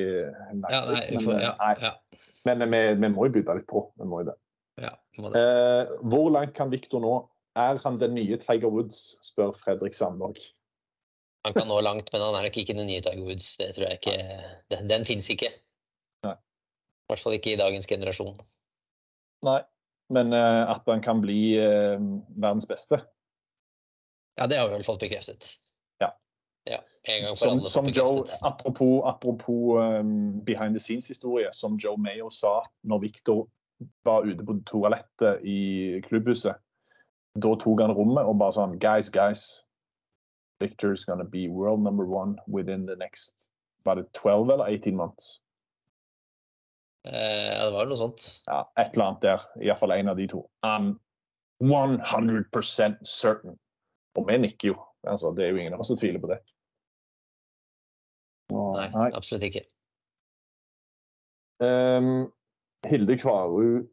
en 0.51 0.65
Ja, 0.67 0.81
nei, 0.89 1.05
men, 1.13 1.23
får, 1.23 1.37
eh, 1.37 1.43
ja, 1.45 1.75
ja, 1.79 2.23
men 2.49 2.65
eh, 2.65 2.71
vi, 2.73 2.81
vi 2.99 3.11
må 3.15 3.29
jo 3.29 3.35
bytte 3.37 3.55
litt 3.61 3.69
på. 3.71 3.85
Vi 4.01 4.09
må 4.11 4.25
jo 4.25 4.31
det. 4.33 4.39
ja, 4.83 4.95
må 5.23 5.31
det. 5.31 5.43
Uh, 5.45 5.93
hvor 6.11 6.31
langt 6.35 6.57
kan 6.57 6.73
Victor 6.73 7.03
nå? 7.05 7.13
Er 7.59 7.79
han 7.83 7.99
den 8.01 8.15
nye 8.15 8.39
Tiger 8.43 8.71
Woods, 8.71 9.19
spør 9.27 9.53
Fredrik 9.55 9.95
Sandborg. 9.95 10.39
Han 11.47 11.55
kan 11.57 11.71
nå 11.71 11.79
langt, 11.83 12.11
men 12.13 12.23
han 12.23 12.37
er 12.37 12.47
nok 12.47 12.59
ikke 12.63 12.77
den 12.77 12.87
nye 12.91 13.03
Tiger 13.05 13.23
Woods. 13.27 13.55
Det 13.59 13.71
tror 13.75 13.87
jeg 13.87 14.01
ikke. 14.01 14.17
Den, 14.71 14.91
den 14.91 15.07
fins 15.09 15.31
ikke. 15.33 15.51
I 17.11 17.11
hvert 17.11 17.23
fall 17.25 17.35
ikke 17.35 17.55
i 17.57 17.59
dagens 17.59 17.89
generasjon. 17.91 18.37
Nei. 19.47 19.61
Men 20.11 20.33
eh, 20.35 20.71
at 20.71 20.83
han 20.91 21.03
kan 21.03 21.21
bli 21.23 21.55
eh, 21.63 22.01
verdens 22.35 22.67
beste. 22.69 23.01
Ja, 24.37 24.47
det 24.47 24.59
har 24.59 24.69
vi 24.69 24.75
vel 24.75 24.85
fått 24.85 25.01
bekreftet. 25.01 25.47
Ja. 26.03 26.11
Ja, 26.65 26.81
En 27.03 27.23
gang 27.25 27.37
for 27.37 27.45
Som, 27.45 27.61
som 27.61 27.87
Joe, 27.87 28.25
apropos, 28.43 29.03
apropos 29.05 29.79
um, 29.79 30.41
behind 30.45 30.75
the 30.75 30.81
scenes-historie, 30.81 31.49
som 31.53 31.79
Joe 31.79 31.97
Mayo 31.97 32.31
sa 32.31 32.63
når 32.83 32.99
Victor 32.99 33.47
var 34.05 34.27
ute 34.27 34.45
på 34.45 34.59
toalettet 34.67 35.45
i 35.45 36.01
klubbhuset. 36.09 36.59
Da 37.39 37.55
tok 37.55 37.81
han 37.81 37.95
rommet 37.95 38.27
og 38.27 38.41
bare 38.43 38.57
sånn 38.59 38.79
Guys, 38.83 39.09
guys. 39.09 39.63
Victor 40.61 40.93
is 40.93 41.05
gonna 41.05 41.25
be 41.25 41.49
world 41.49 41.81
number 41.81 42.05
one 42.05 42.37
within 42.47 42.87
the 42.87 42.97
next 42.97 43.53
Var 43.85 43.97
det 43.97 44.13
12 44.13 44.51
eller 44.51 44.65
18 44.65 44.97
months? 44.97 45.41
Eh, 47.05 47.53
ja, 47.57 47.65
det 47.65 47.73
var 47.73 47.87
jo 47.87 47.93
noe 47.93 48.01
sånt. 48.01 48.27
Ja, 48.47 48.61
et 48.79 48.93
eller 48.95 49.07
annet 49.07 49.25
der. 49.25 49.45
Iallfall 49.65 49.95
en 49.97 50.13
av 50.13 50.19
de 50.21 50.27
to. 50.29 50.45
I'm 50.67 50.99
100% 51.61 53.05
certain. 53.05 53.59
Og 54.17 54.27
vi 54.29 54.39
nikker 54.39 54.73
jo. 54.73 54.79
Altså, 55.09 55.33
det 55.37 55.45
er 55.45 55.55
jo 55.55 55.61
ingen 55.61 55.75
av 55.75 55.81
oss 55.81 55.89
som 55.93 55.97
tviler 56.01 56.21
på 56.21 56.29
det. 56.33 56.41
Og, 58.51 58.75
Nei, 58.77 58.89
nei. 58.93 59.11
absolutt 59.15 59.47
ikke. 59.47 59.63
Um, 61.61 62.33
Hilde 62.89 63.19
Kvarud 63.21 63.85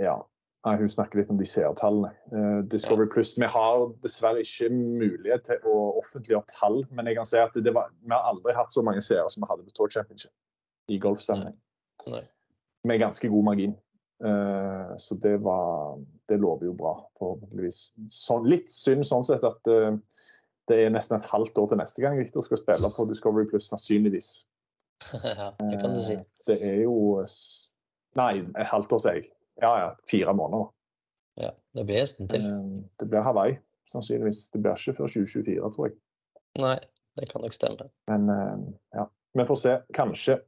Ja, 0.00 0.16
hun 0.64 0.88
snakker 0.88 1.20
litt 1.20 1.30
om 1.30 1.38
de 1.38 1.46
seertallene. 1.46 2.10
Uh, 2.32 2.64
Discovery 2.72 3.06
Plus 3.12 3.34
Vi 3.38 3.46
har 3.46 3.84
dessverre 4.02 4.42
ikke 4.42 4.72
mulighet 4.72 5.44
til 5.46 5.68
å 5.68 5.76
offentliggjøre 6.00 6.48
tall, 6.50 6.80
men 6.90 7.06
jeg 7.06 7.20
kan 7.20 7.28
si 7.28 7.38
at 7.40 7.54
det 7.54 7.74
var, 7.76 7.92
vi 8.00 8.16
har 8.16 8.32
aldri 8.32 8.56
hatt 8.56 8.72
så 8.72 8.82
mange 8.84 9.04
seere 9.04 9.28
som 9.28 9.44
vi 9.44 9.52
hadde 9.52 9.68
på 9.68 9.76
Tour 9.76 9.92
Championship 9.92 10.32
i 10.90 10.98
golfstemning. 10.98 11.54
Med 12.84 13.00
ganske 13.00 13.28
god 13.28 13.44
margin. 13.44 13.76
Uh, 14.24 14.96
så 14.96 15.14
det 15.14 15.36
var 15.36 15.98
Det 16.28 16.36
lover 16.36 16.66
jo 16.66 16.72
bra, 16.76 16.92
forhåpentligvis. 17.18 17.78
Sånn, 18.12 18.44
litt 18.46 18.68
synd 18.70 19.06
sånn 19.08 19.24
sett 19.26 19.44
at 19.46 19.70
uh, 19.72 19.96
det 20.70 20.76
er 20.84 20.92
nesten 20.92 21.16
et 21.16 21.26
halvt 21.26 21.56
år 21.58 21.70
til 21.70 21.80
neste 21.80 22.04
gang 22.04 22.18
Victor 22.18 22.44
skal 22.46 22.60
spille 22.60 22.90
på 22.94 23.06
Discovery 23.08 23.48
Plus, 23.50 23.66
sannsynligvis. 23.72 24.28
ja, 25.24 25.48
det 25.58 25.80
kan 25.80 25.96
du 25.96 26.02
si. 26.04 26.18
Uh, 26.20 26.44
Det 26.46 26.58
er 26.60 26.82
jo 26.84 27.24
Nei, 28.18 28.42
et 28.42 28.66
halvt 28.66 28.92
år, 28.92 29.02
sier 29.02 29.18
jeg. 29.20 29.26
Ja, 29.62 29.72
ja. 29.78 29.90
Fire 30.10 30.34
måneder. 30.34 30.70
Ja, 31.40 31.50
det 31.78 31.84
blir 31.86 32.00
en 32.02 32.08
stund 32.10 32.30
til. 32.32 32.46
Det 33.00 33.06
blir 33.10 33.22
Hawaii, 33.22 33.56
sannsynligvis. 33.88 34.48
Det 34.50 34.62
blir 34.62 34.74
ikke 34.74 34.96
før 34.98 35.12
2024, 35.14 35.72
tror 35.74 35.86
jeg. 35.86 35.96
Nei, 36.58 36.76
det 37.18 37.28
kan 37.30 37.44
nok 37.46 37.54
stemme. 37.54 37.86
Men 38.10 38.26
ja. 38.94 39.06
Vi 39.38 39.46
får 39.46 39.60
se. 39.62 39.76
Kanskje 39.94 40.40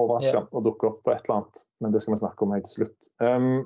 overrasker 0.00 0.40
yeah. 0.40 0.50
og 0.52 0.64
dukker 0.66 0.92
opp 0.92 1.04
på 1.04 1.12
et 1.12 1.22
eller 1.26 1.42
annet. 1.42 1.62
Men 1.82 1.94
det 1.94 2.02
skal 2.02 2.14
vi 2.14 2.22
snakke 2.22 2.44
om 2.44 2.54
helt 2.54 2.68
til 2.68 2.82
slutt. 2.82 3.08
Um, 3.22 3.64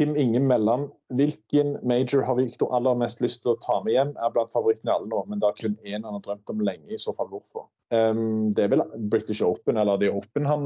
Kim 0.00 0.16
Inge 0.18 0.40
Melland, 0.42 0.88
hvilken 1.14 1.76
major 1.86 2.24
har 2.26 2.34
Victor 2.34 2.72
aller 2.74 2.96
mest 2.98 3.20
lyst 3.22 3.44
til 3.44 3.52
å 3.52 3.60
ta 3.62 3.78
med 3.84 3.94
hjem? 3.94 4.12
Er 4.18 4.32
blant 4.34 4.50
favorittene 4.50 4.96
alle 4.96 5.06
nå, 5.10 5.22
men 5.30 5.42
det 5.42 5.50
er 5.50 5.60
kun 5.60 5.76
én 5.86 6.02
han 6.02 6.16
har 6.16 6.24
drømt 6.24 6.50
om 6.50 6.64
lenge. 6.66 6.88
I 6.90 6.98
så 6.98 7.14
fall 7.14 7.30
hvorfor? 7.30 7.68
Um, 7.94 8.50
det 8.56 8.66
er 8.66 8.74
vel 8.74 8.82
British 9.12 9.44
Open, 9.46 9.78
eller 9.78 10.00
The 10.02 10.10
Open 10.10 10.48
han 10.50 10.64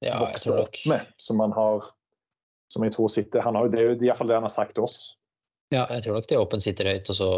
Ja, 0.00 0.16
vokste 0.22 0.56
opp 0.62 0.78
med, 0.88 1.08
som 1.20 1.42
han 1.42 1.52
har 1.52 1.84
Som 2.72 2.86
jeg 2.86 2.94
tror 2.94 3.10
sitter 3.12 3.42
han 3.44 3.58
har, 3.58 3.66
Det 3.68 3.80
er 3.80 3.88
jo 3.90 3.96
iallfall 3.98 4.30
det 4.30 4.38
han 4.38 4.46
har 4.46 4.54
sagt 4.54 4.76
til 4.78 4.86
oss. 4.86 5.00
Ja, 5.74 5.84
jeg 5.90 6.06
tror 6.06 6.16
nok 6.16 6.30
The 6.30 6.38
Open 6.40 6.62
sitter 6.62 6.88
høyt, 6.88 7.10
og 7.12 7.18
så 7.18 7.28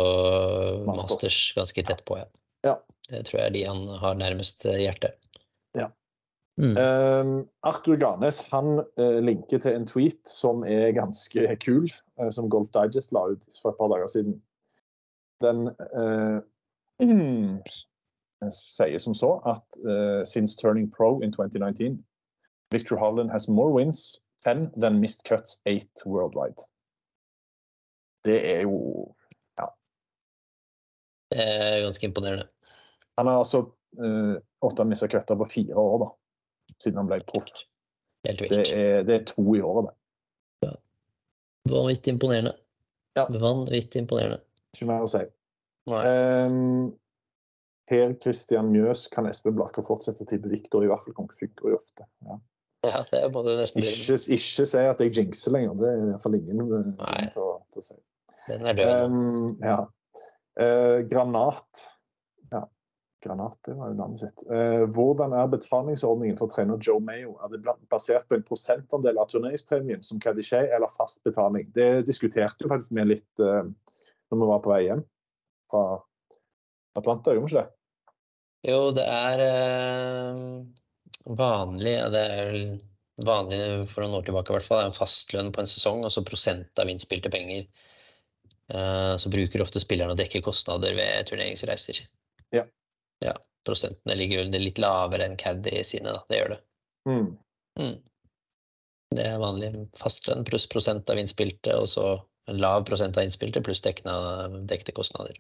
Masters. 0.86 1.02
Masters 1.02 1.40
ganske 1.56 1.84
tett 1.88 2.04
på, 2.08 2.20
ja. 2.20 2.28
Ja. 2.62 2.76
Det 3.10 3.26
tror 3.26 3.40
jeg 3.40 3.50
er 3.50 3.54
de 3.56 3.64
han 3.66 3.82
har 4.00 4.16
nærmest 4.20 4.64
eh, 4.70 4.78
hjertet. 4.84 5.18
Ja. 6.56 6.62
Mm. 6.62 6.76
Um, 6.76 7.48
Arthur 7.62 7.96
Garnes 7.96 8.48
han 8.50 8.78
uh, 9.00 9.18
linker 9.24 9.58
til 9.58 9.72
en 9.72 9.86
tweet 9.86 10.28
som 10.28 10.64
er 10.64 10.92
ganske 10.92 11.56
kul, 11.64 11.88
uh, 12.20 12.30
som 12.30 12.50
Golf 12.50 12.68
Digest 12.74 13.12
la 13.12 13.24
ut 13.32 13.46
for 13.62 13.72
et 13.72 13.78
par 13.78 13.88
dager 13.88 14.06
siden. 14.06 14.42
Den 15.40 15.70
uh, 15.96 16.40
mm, 17.00 17.62
sier 18.52 18.98
som 18.98 19.14
så 19.14 19.38
at 19.46 20.26
since 20.26 20.56
turning 20.58 20.90
pro 20.90 21.20
in 21.20 21.32
2019, 21.32 22.04
Victor 22.72 22.96
Hovland 22.96 23.30
has 23.30 23.48
more 23.48 23.72
wins 23.72 24.20
10 24.44 24.72
than 24.76 25.00
missed 25.00 25.24
cuts 25.24 25.62
8 25.66 25.86
worldwide. 26.06 26.66
Det 28.24 28.56
er 28.56 28.60
jo 28.60 29.14
Det 31.30 31.38
er 31.40 31.84
ganske 31.84 32.06
imponerende. 32.06 32.48
Han 33.18 33.26
har 33.26 33.38
altså 33.38 33.70
åtte 34.62 34.84
missa 34.84 35.08
cutter 35.08 35.36
på 35.36 35.48
fire 35.48 35.74
år, 35.76 35.98
da, 35.98 36.08
siden 36.82 37.00
han 37.02 37.10
ble 37.10 37.20
proff. 37.28 37.48
Helt 38.26 38.38
Det 38.42 38.50
vilt. 38.50 38.72
er, 38.76 39.02
det 39.06 39.14
er 39.20 39.24
to 39.30 39.44
i 39.56 39.62
året, 39.64 39.90
det. 39.90 39.96
Vanvittig 41.70 42.16
imponerende. 42.16 42.56
Ja. 43.18 43.26
Vanvittig 43.30 44.02
imponerende. 44.02 44.40
Ikke 44.74 44.88
mer 44.90 45.04
å 45.04 45.10
si. 45.10 45.22
Um, 45.86 46.92
per 47.90 48.14
Christian 48.22 48.70
Mjøs 48.72 49.08
kan 49.12 49.26
Espen 49.30 49.54
Blakker 49.58 49.84
fortsette 49.86 50.24
å 50.24 50.28
tippe 50.30 50.50
Viktor 50.50 50.84
i 50.86 50.90
vaffelkonk-funker 50.90 51.70
i 51.70 51.76
ofte. 51.76 52.06
Ja. 52.26 52.38
Ja, 52.82 52.98
det 53.12 53.20
må 53.30 53.44
du 53.46 53.52
nesten 53.54 53.78
Ikke, 53.78 54.16
ikke 54.34 54.64
si 54.66 54.80
at 54.82 55.02
jeg 55.04 55.12
jinxer 55.14 55.54
lenger, 55.54 55.76
det 55.78 55.90
er 55.90 56.00
iallfall 56.08 56.34
ingen 56.34 56.62
eh, 56.64 56.88
Nei. 56.98 57.10
grunn 57.14 57.28
til, 57.30 57.50
til 57.70 57.82
å 57.84 57.86
si. 57.86 57.98
Den 58.48 58.64
er 58.66 58.78
død. 58.78 58.88
Um, 59.06 59.52
ja. 59.62 59.76
uh, 60.58 60.96
granat. 61.06 61.84
Granat, 63.22 63.58
det 63.66 63.74
var 63.78 63.92
jo 63.92 63.96
navnet 63.98 64.22
sitt. 64.22 64.42
Eh, 64.50 64.84
hvordan 64.96 65.34
er 65.38 65.50
betalingsordningen 65.52 66.38
for 66.40 66.50
trener 66.50 66.80
Joe 66.82 67.02
Mayo? 67.02 67.36
Er 67.44 67.52
det 67.52 67.62
basert 67.92 68.26
på 68.28 68.38
en 68.38 68.46
prosentandel 68.46 69.20
av 69.22 69.30
turneringspremien 69.30 70.02
som 70.06 70.20
Cadichet, 70.22 70.72
eller 70.74 70.90
fast 70.96 71.22
betaling? 71.26 71.68
Det 71.76 72.06
diskuterte 72.08 72.66
jo 72.66 72.70
faktisk 72.72 72.96
vi 72.98 73.06
litt 73.14 73.42
eh, 73.42 73.68
når 74.32 74.40
vi 74.40 74.50
var 74.50 74.64
på 74.64 74.72
vei 74.72 74.80
hjem 74.88 75.04
fra 75.70 75.84
Atlanta, 76.98 77.34
gjorde 77.34 77.46
vi 77.46 77.52
ikke 77.52 77.62
det? 77.62 77.78
Jo, 78.72 78.80
det 78.94 79.04
er 79.10 79.44
eh, 79.46 80.42
vanlig 81.38 81.94
Det 82.14 82.26
er 82.32 82.50
vel 82.50 82.66
vanlig 83.26 83.62
for 83.92 84.04
noen 84.04 84.18
år 84.18 84.26
tilbake 84.26 84.52
i 84.52 84.56
hvert 84.56 84.66
fall. 84.66 84.80
Det 84.80 84.88
er 84.88 84.92
en 84.92 84.98
fastlønn 84.98 85.54
på 85.54 85.62
en 85.62 85.70
sesong, 85.70 86.02
og 86.06 86.14
så 86.14 86.24
prosent 86.26 86.82
av 86.82 86.90
innspilte 86.90 87.30
penger. 87.32 87.66
Eh, 88.72 89.14
så 89.20 89.32
bruker 89.32 89.64
ofte 89.64 89.82
spillerne 89.82 90.14
å 90.14 90.18
dekke 90.18 90.42
kostnader 90.44 90.96
ved 90.98 91.28
turneringsreiser. 91.30 92.04
Ja. 92.54 92.66
Ja, 93.22 93.36
Prosentene 93.66 94.16
ligger 94.18 94.42
vel 94.42 94.64
litt 94.64 94.80
lavere 94.82 95.28
enn 95.28 95.38
Caddy 95.38 95.84
sine, 95.86 96.16
da. 96.16 96.24
Det 96.28 96.40
gjør 96.40 96.54
det. 96.54 96.58
Mm. 97.08 97.28
Mm. 97.78 97.94
Det 99.12 99.26
er 99.28 99.42
vanlig 99.42 99.70
fastlønn 100.00 100.46
pluss 100.48 100.66
prosent 100.70 101.10
av 101.12 101.20
innspilte, 101.20 101.76
og 101.78 101.86
så 101.92 102.06
en 102.50 102.58
lav 102.58 102.82
prosent 102.88 103.18
av 103.18 103.26
innspilte 103.26 103.62
pluss 103.62 103.84
dekna, 103.84 104.16
dekte 104.66 104.94
kostnader. 104.96 105.38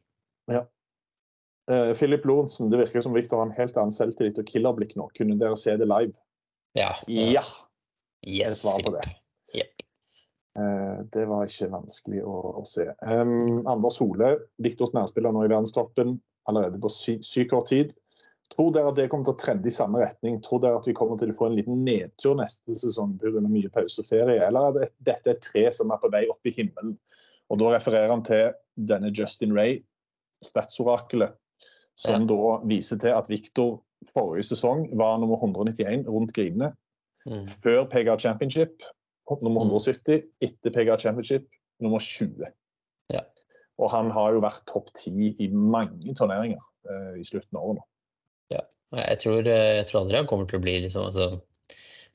Eh, 0.52 1.92
Philip 1.98 2.26
Lorentzen, 2.28 2.70
det 2.70 2.78
virker 2.78 3.02
som 3.02 3.16
Victor 3.16 3.40
har 3.40 3.48
en 3.48 3.56
helt 3.56 3.76
annen 3.78 3.94
selvtillit 3.94 4.38
og 4.38 4.46
killerblikk 4.50 4.94
nå. 4.98 5.08
Kunne 5.18 5.38
dere 5.40 5.58
se 5.58 5.74
det 5.78 5.88
live? 5.90 6.14
Ja. 6.78 6.92
Ja! 7.10 7.42
Yes, 8.22 8.60
svar 8.62 8.82
på 8.86 8.94
det. 8.94 9.06
Jepp. 9.56 9.82
Eh, 10.58 10.98
det 11.14 11.24
var 11.26 11.48
ikke 11.48 11.72
vanskelig 11.72 12.22
å, 12.22 12.36
å 12.60 12.66
se. 12.68 12.86
Um, 13.02 13.64
Anders 13.70 13.98
Hole, 14.02 14.36
Viktors 14.62 14.94
nærspiller 14.94 15.34
nå 15.34 15.46
i 15.46 15.50
verdenstoppen 15.50 16.20
allerede 16.50 16.80
på 16.82 16.90
sy 16.92 17.18
sykt 17.26 17.54
år 17.56 17.66
tid. 17.68 17.92
Tror 18.52 18.72
dere 18.74 18.90
at 18.90 18.98
det 18.98 19.06
kommer 19.08 19.24
til 19.24 19.34
å 19.36 19.40
trende 19.40 19.68
i 19.70 19.74
samme 19.74 20.02
retning? 20.02 20.40
Tror 20.44 20.60
dere 20.60 20.80
at 20.80 20.88
vi 20.88 20.94
kommer 20.96 21.16
til 21.20 21.32
å 21.32 21.36
få 21.38 21.48
en 21.48 21.56
liten 21.56 21.84
nedtur 21.86 22.34
neste 22.36 22.74
sesong 22.76 23.14
pga. 23.20 23.40
mye 23.46 23.70
pause 23.72 24.02
og 24.02 24.10
ferie? 24.10 24.42
Eller 24.44 24.68
er 24.68 24.74
det, 24.76 24.88
dette 24.98 25.32
et 25.32 25.40
tre 25.46 25.64
som 25.72 25.92
er 25.92 26.02
på 26.02 26.10
vei 26.12 26.26
opp 26.28 26.44
i 26.46 26.54
himmelen? 26.56 26.98
Og 27.50 27.58
Da 27.58 27.72
refererer 27.72 28.10
han 28.10 28.24
til 28.24 28.52
denne 28.76 29.12
Justin 29.12 29.54
Ray, 29.56 29.82
statsorakelet, 30.44 31.32
som 31.96 32.26
da 32.26 32.58
viser 32.66 32.98
til 32.98 33.14
at 33.14 33.28
Victor 33.30 33.82
forrige 34.10 34.48
sesong 34.50 34.88
var 34.98 35.18
nummer 35.20 35.38
191 35.38 36.08
rundt 36.08 36.32
grinene. 36.34 36.72
Mm. 37.28 37.46
Før 37.62 37.84
PGA 37.86 38.16
Championship 38.18 38.82
nummer 39.40 39.62
Mm. 39.64 39.70
170, 39.70 40.24
etter 40.40 40.70
PGA 40.70 40.96
Championship 40.98 41.46
nummer 41.80 41.98
20. 41.98 42.52
Ja. 43.82 43.86
Og 43.86 43.90
han 43.92 44.10
har 44.14 44.34
jo 44.36 44.42
vært 44.44 44.62
topp 44.70 44.92
10 44.94 45.40
i 45.42 45.48
mange 45.52 46.14
turneringer 46.18 46.60
eh, 46.88 47.16
i 47.20 47.24
slutten 47.26 47.58
av 47.58 47.64
året 47.72 47.80
nå. 47.80 47.86
Ja, 48.54 48.62
Jeg 49.00 49.22
tror, 49.24 49.40
eh, 49.42 49.72
jeg 49.80 49.88
tror 49.88 50.02
aldri 50.02 50.20
han 50.20 50.28
kommer 50.30 50.46
til 50.50 50.60
å 50.60 50.64
bli 50.64 50.78
liksom, 50.86 51.08
altså, 51.10 51.42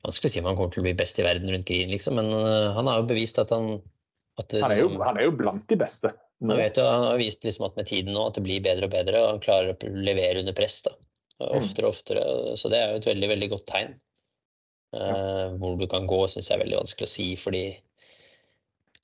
Vanskelig 0.06 0.30
å 0.30 0.32
si 0.32 0.40
om 0.40 0.46
han 0.46 0.54
kommer 0.54 0.70
til 0.70 0.84
å 0.84 0.86
bli 0.86 0.94
best 0.94 1.18
i 1.18 1.24
verden 1.26 1.50
rundt 1.50 1.66
green, 1.66 1.88
liksom, 1.90 2.20
men 2.20 2.28
uh, 2.30 2.70
han 2.76 2.86
har 2.86 3.00
jo 3.00 3.08
bevist 3.10 3.40
at 3.42 3.50
han 3.50 3.80
at 4.38 4.46
det, 4.52 4.60
Han 4.62 4.70
er 4.70 4.78
jo, 4.78 4.86
liksom, 4.92 5.02
han 5.02 5.18
er 5.18 5.26
jo 5.26 5.32
blant 5.34 5.64
de 5.66 5.78
beste. 5.80 6.12
han, 6.38 6.52
vet 6.54 6.78
han 6.78 7.06
har 7.08 7.18
vist 7.18 7.42
liksom 7.42 7.66
at 7.66 7.80
med 7.80 7.88
tiden 7.90 8.14
nå 8.14 8.28
at 8.28 8.38
det 8.38 8.44
blir 8.46 8.62
bedre 8.62 8.86
og 8.86 8.92
bedre, 8.94 9.24
og 9.24 9.32
han 9.32 9.42
klarer 9.42 9.72
å 9.74 9.90
levere 10.06 10.44
under 10.44 10.54
press. 10.54 10.78
da, 10.86 10.94
Mm. 11.38 11.60
Oftere 11.60 11.86
og 11.86 11.94
oftere. 11.94 12.22
Så 12.58 12.70
det 12.70 12.78
er 12.82 12.92
jo 12.92 12.98
et 12.98 13.06
veldig 13.06 13.28
veldig 13.30 13.48
godt 13.52 13.66
tegn. 13.70 13.92
Eh, 14.96 15.52
hvor 15.60 15.76
du 15.78 15.84
kan 15.90 16.08
gå, 16.08 16.22
syns 16.32 16.48
jeg 16.48 16.56
er 16.56 16.64
veldig 16.64 16.80
vanskelig 16.80 17.06
å 17.06 17.12
si, 17.12 17.26
fordi 17.38 17.62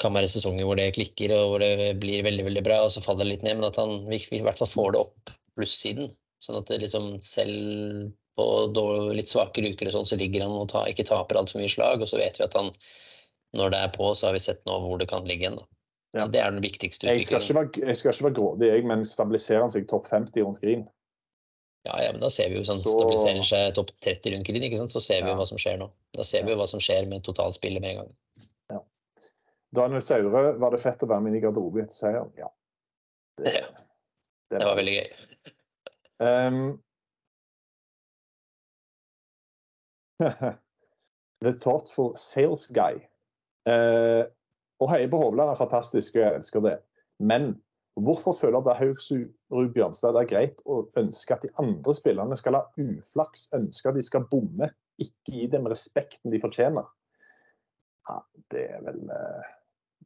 kan 0.03 0.15
være 0.17 0.29
sesonger 0.31 0.67
hvor 0.69 0.79
det 0.81 0.89
klikker 0.97 1.33
og 1.37 1.53
hvor 1.53 1.63
det 1.63 1.95
blir 2.03 2.25
veldig 2.27 2.45
veldig 2.49 2.65
bra, 2.67 2.81
og 2.85 2.91
så 2.95 3.03
faller 3.05 3.25
det 3.27 3.33
litt 3.37 3.47
ned. 3.47 3.61
Men 3.61 3.69
at 3.71 3.79
han 3.81 3.97
i 4.13 4.21
hvert 4.43 4.59
fall 4.61 4.71
får 4.71 4.93
det 4.97 5.03
opp 5.05 5.35
plussiden. 5.59 6.11
Sånn 6.45 6.59
at 6.61 6.69
det 6.69 6.81
liksom 6.83 7.13
selv 7.25 8.11
på 8.35 8.47
litt 9.15 9.31
svakere 9.31 9.71
uker 9.73 9.89
og 9.89 9.95
sånn, 9.95 10.09
så 10.11 10.19
ligger 10.19 10.43
han 10.43 10.57
og 10.59 10.67
ta, 10.73 10.83
ikke 10.91 11.07
taper 11.07 11.39
altfor 11.39 11.63
mye 11.63 11.71
slag. 11.71 12.03
Og 12.03 12.11
så 12.11 12.19
vet 12.19 12.41
vi 12.41 12.47
at 12.49 12.57
han, 12.59 12.73
når 13.55 13.71
det 13.71 13.85
er 13.87 13.95
på, 13.95 14.11
så 14.19 14.29
har 14.29 14.35
vi 14.37 14.43
sett 14.43 14.65
nå 14.67 14.81
hvor 14.83 14.99
det 14.99 15.09
kan 15.13 15.25
ligge 15.29 15.49
hen. 15.49 15.61
Ja. 16.15 16.25
Så 16.25 16.27
det 16.31 16.43
er 16.43 16.51
den 16.55 16.63
viktigste 16.63 17.09
Jeg 17.09 17.25
skal, 17.27 17.39
utviklingen. 17.41 17.71
ikke 17.71 17.81
være, 17.81 17.89
jeg 17.91 17.99
skal 17.99 18.13
ikke 18.13 18.27
være 18.29 18.37
grådig, 18.39 18.69
jeg, 18.71 18.85
men 18.91 19.07
stabiliserer 19.09 19.65
han 19.65 19.73
seg 19.75 19.87
topp 19.91 20.11
50 20.11 20.45
rundt 20.47 20.61
green? 20.63 20.85
Ja, 21.85 21.97
ja, 22.01 22.13
men 22.15 22.23
da 22.23 22.31
ser 22.33 22.49
vi 22.49 22.57
jo 22.61 22.65
sånn 22.65 22.79
Så- 22.81 22.95
stabiliserer 22.95 23.43
seg 23.45 23.75
topp 23.77 23.91
30 24.01 24.33
rundt 24.35 24.47
green, 24.47 24.63
ikke 24.63 24.79
sant? 24.79 24.95
så 24.95 25.03
ser 25.05 25.23
vi 25.25 25.31
jo 25.33 25.37
hva 25.37 25.47
som 25.47 25.59
skjer 25.59 25.79
nå. 25.83 25.91
Da 26.17 26.25
ser 26.25 26.45
vi 26.47 26.55
jo 26.55 26.59
hva 26.61 26.69
som 26.71 26.81
skjer 26.81 27.07
med 27.11 27.25
totalspillet 27.27 27.83
med 27.83 27.91
en 27.91 27.99
gang. 28.05 28.13
Daniel 29.75 30.03
Saure, 30.05 30.45
var 30.61 30.75
det 30.75 30.83
fett 30.83 31.03
å 31.03 31.09
være 31.11 31.25
med 31.25 31.33
inn 31.33 31.41
i 31.41 31.45
garderoben 31.45 31.87
etter 31.87 31.99
seieren? 31.99 32.31
Ja. 32.39 32.51
Det, 33.41 33.57
Ja. 33.61 33.67
Det 34.53 34.61
var 34.61 34.77
veldig 34.77 34.93
gøy. 34.95 35.09
Um, 36.23 36.59
The 41.45 41.53
Thoughtful 41.59 42.13
Sales 42.21 42.67
Guy. 42.71 43.01
Uh, 43.67 44.29
å 44.83 44.89
heie 44.93 45.09
på 45.11 45.19
Hovland 45.19 45.51
er 45.51 45.59
fantastisk, 45.59 46.15
og 46.15 46.23
jeg 46.23 46.39
elsker 46.39 46.65
det. 46.65 46.77
Men 47.19 47.55
hvorfor 48.01 48.37
føler 48.37 48.63
Dahaug 48.65 49.01
Bjørnstad 49.75 50.15
det 50.17 50.25
er 50.25 50.31
greit 50.31 50.63
å 50.67 50.83
ønske 51.01 51.35
at 51.35 51.45
de 51.47 51.53
andre 51.63 51.95
spillerne 51.97 52.39
skal 52.39 52.59
ha 52.59 52.65
uflaks, 52.79 53.49
ønske 53.57 53.91
at 53.91 53.99
de 53.99 54.05
skal 54.07 54.29
bomme, 54.31 54.71
ikke 55.03 55.35
gi 55.35 55.51
dem 55.51 55.67
respekten 55.71 56.35
de 56.35 56.43
fortjener? 56.43 56.87
Ja, 58.09 58.21
det 58.53 58.65
er 58.77 58.83
vel 58.85 59.01
eh, 59.09 59.53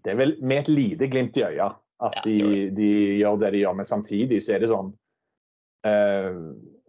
Det 0.04 0.12
er 0.12 0.18
vel 0.20 0.34
med 0.40 0.64
et 0.64 0.72
lite 0.72 1.08
glimt 1.10 1.36
i 1.40 1.44
øya 1.46 1.68
at 2.06 2.18
de, 2.24 2.70
de 2.76 2.88
gjør 3.18 3.38
det 3.42 3.52
de 3.56 3.62
gjør, 3.64 3.76
men 3.78 3.86
samtidig 3.88 4.40
så 4.44 4.54
er 4.54 4.62
det 4.62 4.70
sånn 4.70 4.90
uh, 5.88 6.36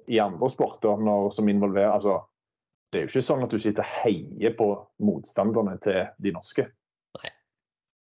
I 0.10 0.20
andre 0.22 0.50
sporter 0.54 1.02
når, 1.02 1.32
som 1.34 1.50
involverer 1.50 1.96
altså, 1.96 2.20
Det 2.92 3.00
er 3.00 3.08
jo 3.08 3.14
ikke 3.14 3.26
sånn 3.26 3.46
at 3.46 3.54
du 3.54 3.58
sitter 3.62 3.86
og 3.86 3.96
heier 4.04 4.54
på 4.58 4.70
motstanderne 5.06 5.76
til 5.82 6.04
de 6.22 6.34
norske. 6.34 6.68
Nei. 7.20 7.34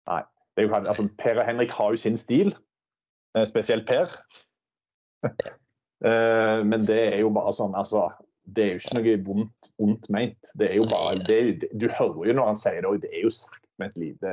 Nei. 0.09 0.21
Det 0.53 0.63
er 0.63 0.67
jo, 0.67 0.75
altså, 0.79 1.05
per 1.21 1.39
og 1.39 1.45
Henrik 1.47 1.73
har 1.77 1.93
jo 1.93 2.01
sin 2.01 2.17
stil, 2.17 2.53
eh, 3.37 3.45
spesielt 3.47 3.89
Per. 3.89 4.15
Eh, 5.99 6.61
Men 6.63 6.85
det 6.87 6.99
er 7.09 7.17
jo 7.19 7.27
bare 7.35 7.51
sånn, 7.51 7.73
altså 7.75 8.05
Det 8.47 8.63
er 8.63 8.69
jo 8.69 8.79
ikke 8.79 8.95
noe 8.95 9.15
vondt, 9.25 9.65
vondt 9.75 10.05
ment. 10.15 10.51
Det 10.55 10.69
er 10.69 10.77
jo 10.77 10.85
bare 10.87 11.17
det, 11.27 11.65
Du 11.75 11.89
hører 11.91 12.29
jo 12.29 12.35
når 12.37 12.47
han 12.53 12.59
sier 12.61 12.77
det, 12.79 12.87
og 12.87 13.01
det 13.03 13.11
er 13.11 13.25
jo 13.25 13.33
sagt 13.35 13.67
med 13.81 13.91
et 13.91 13.97
lite, 14.05 14.31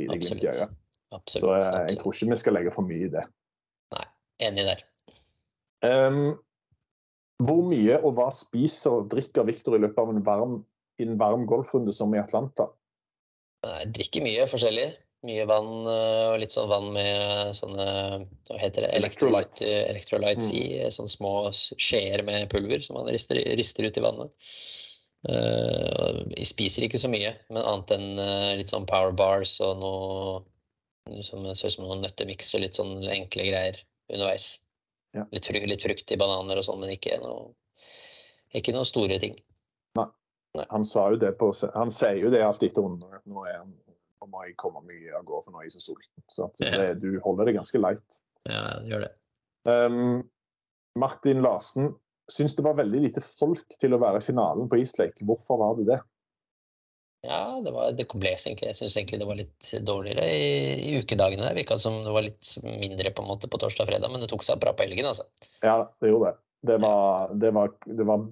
Absolutt. 0.00 0.72
Absolutt. 1.12 1.42
Så 1.44 1.52
eh, 1.52 1.60
jeg 1.60 1.74
absolutt. 1.74 2.00
tror 2.02 2.16
ikke 2.16 2.30
vi 2.32 2.40
skal 2.40 2.56
legge 2.56 2.72
for 2.74 2.88
mye 2.88 3.06
i 3.06 3.12
det. 3.12 3.24
Nei, 3.92 4.06
Enig 4.48 4.64
der. 4.70 4.84
Um, 5.82 6.38
hvor 7.42 7.62
mye 7.66 7.98
og 8.00 8.14
hva 8.16 8.28
spiser 8.34 9.00
og 9.00 9.08
drikker 9.12 9.44
Victor 9.48 9.74
i 9.76 9.82
løpet 9.82 9.98
av 9.98 10.12
en 10.12 10.22
varm, 10.24 10.58
en 11.02 11.16
varm 11.20 11.46
golfrunde 11.50 11.92
som 11.94 12.12
i 12.14 12.20
Atlanta? 12.22 12.68
Nei, 13.66 13.80
drikker 13.94 14.24
mye 14.24 14.46
forskjellig. 14.50 14.88
Mye 15.22 15.44
vann 15.46 15.68
eh, 15.86 16.28
og 16.32 16.40
litt 16.42 16.50
sånn 16.50 16.70
vann 16.70 16.88
med 16.96 17.52
sånne 17.54 17.84
Hva 18.48 18.56
heter 18.58 18.82
det? 18.88 18.90
Electrolytes. 18.98 19.60
Electrolyte- 19.62 19.90
Electrolytes 19.92 20.48
Mm. 20.50 20.56
i 20.58 20.90
sånne 20.96 21.12
små 21.12 21.34
skjeer 21.78 22.24
med 22.26 22.48
pulver 22.50 22.82
som 22.82 22.96
man 22.98 23.06
rister, 23.12 23.38
rister 23.58 23.86
ut 23.86 24.00
i 24.00 24.02
vannet. 24.02 24.32
Eh, 25.28 26.18
jeg 26.34 26.48
spiser 26.50 26.86
ikke 26.86 26.98
så 26.98 27.10
mye, 27.12 27.30
men 27.52 27.62
annet 27.62 27.92
enn 27.94 28.18
eh, 28.18 28.48
litt 28.58 28.72
sånn 28.72 28.88
power 28.90 29.14
bars 29.14 29.54
og 29.62 29.78
noe 29.82 31.22
som 31.22 31.44
ser 31.54 31.68
ut 31.68 31.74
som 31.76 31.86
noen 31.86 32.02
nøttemiks 32.04 32.52
og 32.56 32.62
litt 32.64 32.78
sånn 32.78 32.96
enkle 33.10 33.46
greier 33.50 33.78
underveis. 34.10 34.56
Ja. 35.14 35.26
Litt, 35.34 35.46
fru, 35.46 35.58
litt 35.68 35.84
frukt 35.84 36.10
i 36.14 36.18
bananer 36.18 36.58
og 36.58 36.66
sånn, 36.66 36.80
men 36.82 36.94
ikke 36.94 37.18
noe, 37.22 37.52
ikke 38.56 38.74
noe 38.74 38.88
store 38.88 39.18
ting. 39.22 39.36
Han 40.68 40.84
sa 40.84 41.06
jo 41.08 41.16
det 41.16 41.30
på 41.40 41.46
Han 41.72 41.88
sier 41.88 42.18
jo 42.20 42.30
det 42.32 42.42
alltid 42.44 42.74
etter 42.74 42.84
runder 42.84 43.14
at 43.16 43.22
nå 43.24 43.40
han 43.48 43.70
nå 44.22 44.28
må 44.30 44.44
jeg 44.46 44.54
komme 44.60 44.82
meg 44.86 45.08
av 45.16 45.24
gårde, 45.26 45.46
for 45.46 45.54
nå 45.54 45.62
er 45.62 45.66
jeg 45.66 45.74
så 45.74 45.80
sulten. 45.88 46.22
Så 46.30 46.44
at 46.46 46.60
Ja. 46.62 46.70
det, 46.78 47.00
du 47.02 47.18
holder 47.24 47.48
det 47.48 47.56
ganske 47.56 47.78
light. 47.80 48.20
Ja, 48.46 48.78
det 48.78 48.90
gjør 48.92 49.06
det. 49.06 49.12
Um, 49.66 50.28
Martin 50.94 51.42
Larsen 51.42 51.88
syns 52.30 52.56
det 52.56 52.64
var 52.66 52.78
veldig 52.78 53.02
lite 53.06 53.22
folk 53.24 53.78
til 53.80 53.94
å 53.94 54.00
være 54.02 54.20
i 54.22 54.26
finalen 54.26 54.68
på 54.70 54.78
Eastlake. 54.80 55.24
Hvorfor 55.26 55.60
var 55.60 55.78
det 55.78 55.88
det? 55.90 56.00
Ja, 57.22 57.60
det, 57.62 57.70
var, 57.70 57.92
det 57.94 58.08
ble 58.10 58.32
egentlig 58.32 58.66
Jeg 58.66 58.76
syns 58.80 58.96
egentlig 58.98 59.20
det 59.20 59.26
var 59.28 59.38
litt 59.38 59.68
dårligere 59.86 60.24
i, 60.26 60.54
i 60.90 60.94
ukedagene. 60.98 61.46
Det 61.46 61.58
virka 61.60 61.78
som 61.78 62.00
det 62.02 62.14
var 62.14 62.26
litt 62.26 62.54
mindre 62.64 63.12
på 63.14 63.22
en 63.22 63.30
måte 63.30 63.50
på 63.50 63.60
torsdag 63.62 63.86
og 63.86 63.92
fredag, 63.92 64.10
men 64.10 64.24
det 64.24 64.30
tok 64.32 64.42
seg 64.46 64.62
bra 64.62 64.74
på 64.74 64.86
helgen, 64.86 65.06
altså. 65.12 65.28
Ja, 65.62 65.76
det 66.02 66.10
gjorde 66.10 66.32
det. 66.32 66.40
Det 66.72 66.78
var, 66.82 67.34
det 67.42 67.50
var, 67.54 67.70
det 67.90 68.06
var 68.06 68.26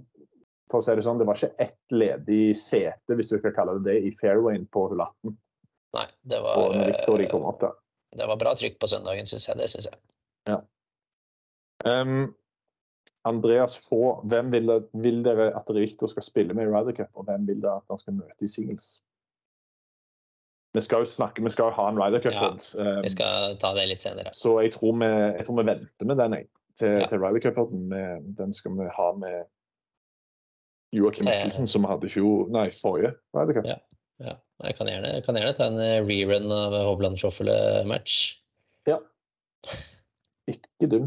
For 0.70 0.78
å 0.78 0.84
si 0.86 0.94
det 0.94 1.02
sånn, 1.02 1.18
det 1.18 1.26
var 1.26 1.38
ikke 1.38 1.64
ett 1.66 1.94
ledig 1.94 2.42
sete, 2.58 3.14
hvis 3.18 3.30
du 3.30 3.40
kan 3.42 3.54
kalle 3.56 3.78
det 3.80 3.88
det, 3.88 3.96
i 4.06 4.12
fairwayen 4.20 4.68
på 4.70 4.86
hull 4.92 5.02
18 5.02 5.38
Nei, 5.90 6.04
det 6.30 6.38
var, 6.44 6.76
Victor 6.86 7.18
de 7.18 7.26
eh, 7.26 7.48
opp 7.50 7.64
det 8.16 8.26
var 8.26 8.36
bra 8.36 8.54
trykk 8.58 8.78
på 8.82 8.88
søndagen, 8.90 9.26
syns 9.26 9.46
jeg. 9.48 9.58
Det 9.58 9.68
syns 9.70 9.86
jeg. 9.86 9.98
Um, 11.86 12.34
Andreas 13.28 13.78
Få, 13.88 14.20
hvem 14.24 14.50
vil, 14.52 14.70
vil 14.92 15.22
dere 15.24 15.50
at 15.56 15.68
Victor 15.76 16.08
skal 16.08 16.24
spille 16.24 16.54
med 16.56 16.64
i 16.64 16.70
Ryder 16.72 16.96
Cup, 16.96 17.10
og 17.14 17.24
hvem 17.28 17.46
vil 17.48 17.60
dere 17.62 17.76
at 17.82 17.92
han 17.92 17.98
skal 18.00 18.16
møte 18.16 18.46
i 18.46 18.48
singles? 18.48 19.02
Vi 20.74 20.80
skal 20.80 21.02
jo 21.02 21.08
snakke, 21.10 21.42
vi 21.42 21.50
skal 21.50 21.68
jo 21.68 21.76
ha 21.76 21.88
en 21.90 21.98
Ryder 22.00 22.22
Cup-pod, 22.24 22.64
um, 22.80 23.02
Vi 23.04 23.10
skal 23.12 23.56
ta 23.60 23.74
det 23.76 23.88
litt 23.90 24.00
senere. 24.00 24.32
så 24.32 24.54
jeg 24.62 24.72
tror, 24.76 24.94
vi, 25.02 25.10
jeg 25.36 25.44
tror 25.46 25.60
vi 25.60 25.66
venter 25.66 26.06
med 26.06 26.16
den 26.22 26.36
jeg, 26.38 26.46
til, 26.78 26.96
Ja. 27.00 27.06
til 27.10 27.18
Ryder 27.20 27.40
Cup-poden. 27.44 27.90
Den 28.38 28.52
skal 28.56 28.78
vi 28.78 28.88
ha 28.96 29.12
med 29.18 29.44
Joakim 30.96 31.26
Mikkelsen, 31.28 31.66
som 31.66 31.82
vi 31.84 31.90
hadde 31.92 32.06
i 32.06 32.14
fjor, 32.14 32.48
nei, 32.54 32.68
forrige 32.70 33.14
Ryder 33.36 33.60
Cup. 33.60 33.66
Ja. 33.66 33.78
Ja, 34.20 34.34
jeg 34.66 34.76
kan 34.76 34.88
gjerne, 34.90 35.14
jeg 35.16 35.24
kan 35.24 35.36
gjerne 35.38 35.54
ta 35.56 35.66
en 35.70 35.78
eh, 35.80 36.02
rerun 36.04 36.50
av 36.52 36.74
Hovland 36.84 37.16
Schoffele-match. 37.16 38.16
Ja. 38.88 38.98
Ikke 40.50 40.88
dum. 40.92 41.06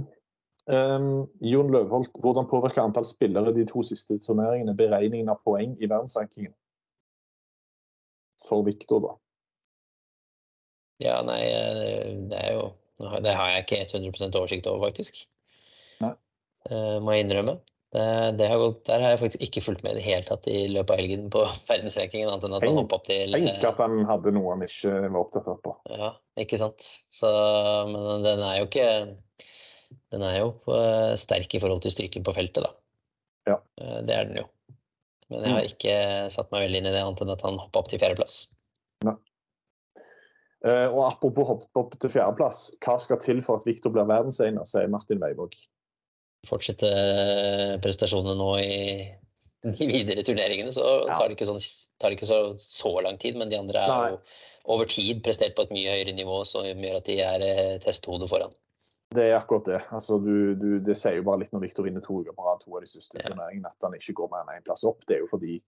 Um, 0.71 1.25
Jon 1.43 1.71
Løvholt, 1.73 2.13
hvordan 2.23 2.47
påvirker 2.47 2.85
antall 2.85 3.03
spillere 3.07 3.51
de 3.55 3.65
to 3.67 3.81
siste 3.83 4.15
turneringene 4.23 4.75
beregningen 4.79 5.31
av 5.33 5.41
poeng 5.43 5.73
i 5.75 5.89
verdensrankingen? 5.89 6.53
For 8.43 8.63
Victor, 8.63 9.01
da. 9.03 9.11
Ja, 11.03 11.17
nei, 11.25 11.41
eh, 11.49 12.13
det 12.29 12.39
er 12.39 12.55
jo 12.55 12.63
Det 13.23 13.33
har 13.35 13.49
jeg 13.49 13.63
ikke 13.65 13.79
100 13.97 14.37
oversikt 14.39 14.67
over, 14.69 14.87
faktisk. 14.87 15.23
Nei. 16.03 16.13
Eh, 16.69 16.99
må 17.03 17.15
jeg 17.15 17.25
innrømme. 17.25 17.57
Det, 17.93 18.03
det 18.39 18.47
har 18.49 18.61
gått, 18.61 18.79
der 18.87 19.03
har 19.03 19.13
jeg 19.13 19.19
faktisk 19.21 19.43
ikke 19.45 19.61
fulgt 19.65 19.83
med 19.83 19.93
i 19.93 19.99
det 19.99 20.05
hele 20.05 20.25
tatt 20.25 20.47
i 20.49 20.63
løpet 20.71 20.93
av 20.95 21.01
helgen 21.01 21.27
på 21.33 21.43
verdensrankingen, 21.71 22.29
annet 22.31 22.47
enn 22.47 22.55
at 22.55 22.63
han 22.63 22.69
Tenk- 22.69 22.79
hoppa 22.85 22.99
opp 23.01 23.09
til 23.09 23.35
Tenk 23.35 23.49
eh, 23.51 23.67
at 23.69 23.81
han 23.83 23.99
hadde 24.09 24.33
noe 24.37 24.55
han 24.55 24.63
ikke 24.65 24.95
var 25.03 25.19
opptatt 25.25 25.51
av. 25.51 25.75
Ja, 25.91 26.13
ikke 26.45 26.61
sant. 26.61 26.87
Så, 27.13 27.33
men 27.91 28.23
den 28.25 28.45
er 28.47 28.61
jo 28.61 28.69
ikke 28.69 28.87
Den 30.13 30.23
er 30.27 30.39
jo 30.39 30.49
eh, 30.73 31.13
sterk 31.19 31.53
i 31.55 31.59
forhold 31.63 31.81
til 31.85 31.93
styrken 31.95 32.23
på 32.25 32.33
feltet, 32.35 32.63
da. 32.65 32.73
Ja. 33.51 33.57
Eh, 33.81 33.99
Det 34.07 34.15
er 34.15 34.29
den 34.29 34.41
jo. 34.43 34.47
Men 35.31 35.43
jeg 35.47 35.53
har 35.55 35.67
ikke 35.69 35.95
satt 36.33 36.51
meg 36.53 36.65
veldig 36.67 36.79
inn 36.81 36.87
i 36.91 36.93
det, 36.93 37.01
annet 37.01 37.21
enn 37.23 37.31
at 37.33 37.41
han 37.47 37.57
hoppa 37.57 37.79
opp 37.81 37.87
til 37.89 37.99
fjerdeplass. 38.01 38.43
Eh, 40.63 40.87
og 40.87 41.01
apropos 41.09 41.47
hoppe 41.49 41.81
opp 41.81 41.95
til 41.99 42.11
fjerdeplass, 42.13 42.69
hva 42.85 42.95
skal 43.01 43.19
til 43.19 43.41
for 43.43 43.59
at 43.59 43.65
Victor 43.67 43.91
blir 43.91 44.05
verdensener, 44.07 44.63
sier 44.69 44.87
Martin 44.91 45.19
Weivåg. 45.19 45.57
Fortsette 46.47 46.87
prestasjonene 47.83 48.35
nå 48.39 48.49
i 48.61 48.77
de 49.79 49.87
videre 49.89 50.23
turneringene, 50.27 50.71
så 50.75 50.85
Ja. 51.07 51.17
tar 51.17 51.27
det 51.31 51.37
ikke, 51.37 51.47
sånn, 51.51 51.59
tar 51.99 52.11
det 52.11 52.17
ikke 52.19 52.29
så, 52.31 52.39
så 52.59 52.93
lang 53.03 53.19
tid. 53.19 53.35
Men 53.39 53.51
de 53.51 53.59
andre 53.59 53.83
er 53.83 53.91
Nei. 53.91 54.09
jo 54.13 54.19
over 54.75 54.87
tid 54.91 55.19
prestert 55.23 55.55
på 55.57 55.65
et 55.67 55.71
mye 55.75 55.91
høyere 55.97 56.15
nivå, 56.15 56.41
som 56.47 56.63
gjør 56.67 56.99
at 56.99 57.07
de 57.11 57.17
er 57.23 57.45
testhode 57.83 58.27
foran. 58.31 58.51
Det 59.13 59.23
er 59.29 59.35
akkurat 59.37 59.65
det. 59.67 59.79
Altså, 59.93 60.17
du, 60.23 60.55
du, 60.57 60.67
det 60.83 60.95
sier 60.97 61.19
jo 61.19 61.25
bare 61.27 61.41
litt 61.43 61.51
når 61.53 61.61
Victor 61.67 61.85
vinner 61.85 62.01
to 62.05 62.21
uker 62.23 62.33
på 62.37 62.45
rad, 62.47 62.61
to 62.63 62.73
av 62.75 62.81
de 62.85 62.89
største 62.89 63.19
Ja. 63.21 63.29
turneringene, 63.29 63.69
at 63.69 63.85
han 63.85 63.93
ikke 63.97 64.15
går 64.21 64.31
mer 64.31 64.43
enn 64.47 64.57
én 64.61 64.65
plass 64.65 64.83
opp. 64.89 65.03
Det 65.09 65.17
er 65.17 65.23
jo 65.25 65.29
fordi 65.31 65.59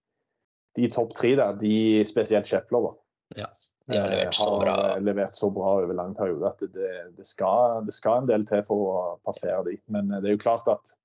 de 0.75 0.89
topp 0.91 1.13
tre 1.15 1.35
der, 1.39 1.53
de 1.61 1.75
spesielt 2.09 2.49
Scheffler, 2.49 2.89
da, 3.37 3.47
De 3.87 3.99
har 4.01 4.09
levert 4.09 4.33
så 4.33 4.47
har 4.49 4.63
bra. 4.65 4.75
eh, 4.95 5.01
levert 5.05 5.37
så 5.37 5.49
bra 5.53 5.75
over 5.83 5.93
lang 5.93 6.15
periode 6.17 6.47
at 6.49 6.63
det, 6.73 6.91
det, 7.19 7.25
skal, 7.29 7.83
det 7.85 7.93
skal 7.93 8.23
en 8.23 8.27
del 8.31 8.43
til 8.49 8.63
for 8.65 8.87
å 8.89 8.95
passere 9.23 9.59
de. 9.67 9.75
Men 9.93 10.09
eh, 10.11 10.23
det 10.25 10.31
er 10.31 10.37
jo 10.39 10.41
klart 10.41 10.67
at 10.73 10.95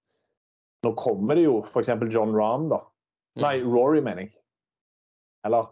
nå 0.87 0.95
kommer 0.97 1.37
det 1.37 1.45
jo 1.45 1.59
f.eks. 1.69 1.93
John 2.09 2.33
Rahm, 2.33 2.71
da. 2.73 2.81
Mm. 3.37 3.43
Nei, 3.45 3.55
Rory, 3.69 4.01
mener 4.01 4.25
jeg. 4.25 4.33
Eller 5.45 5.69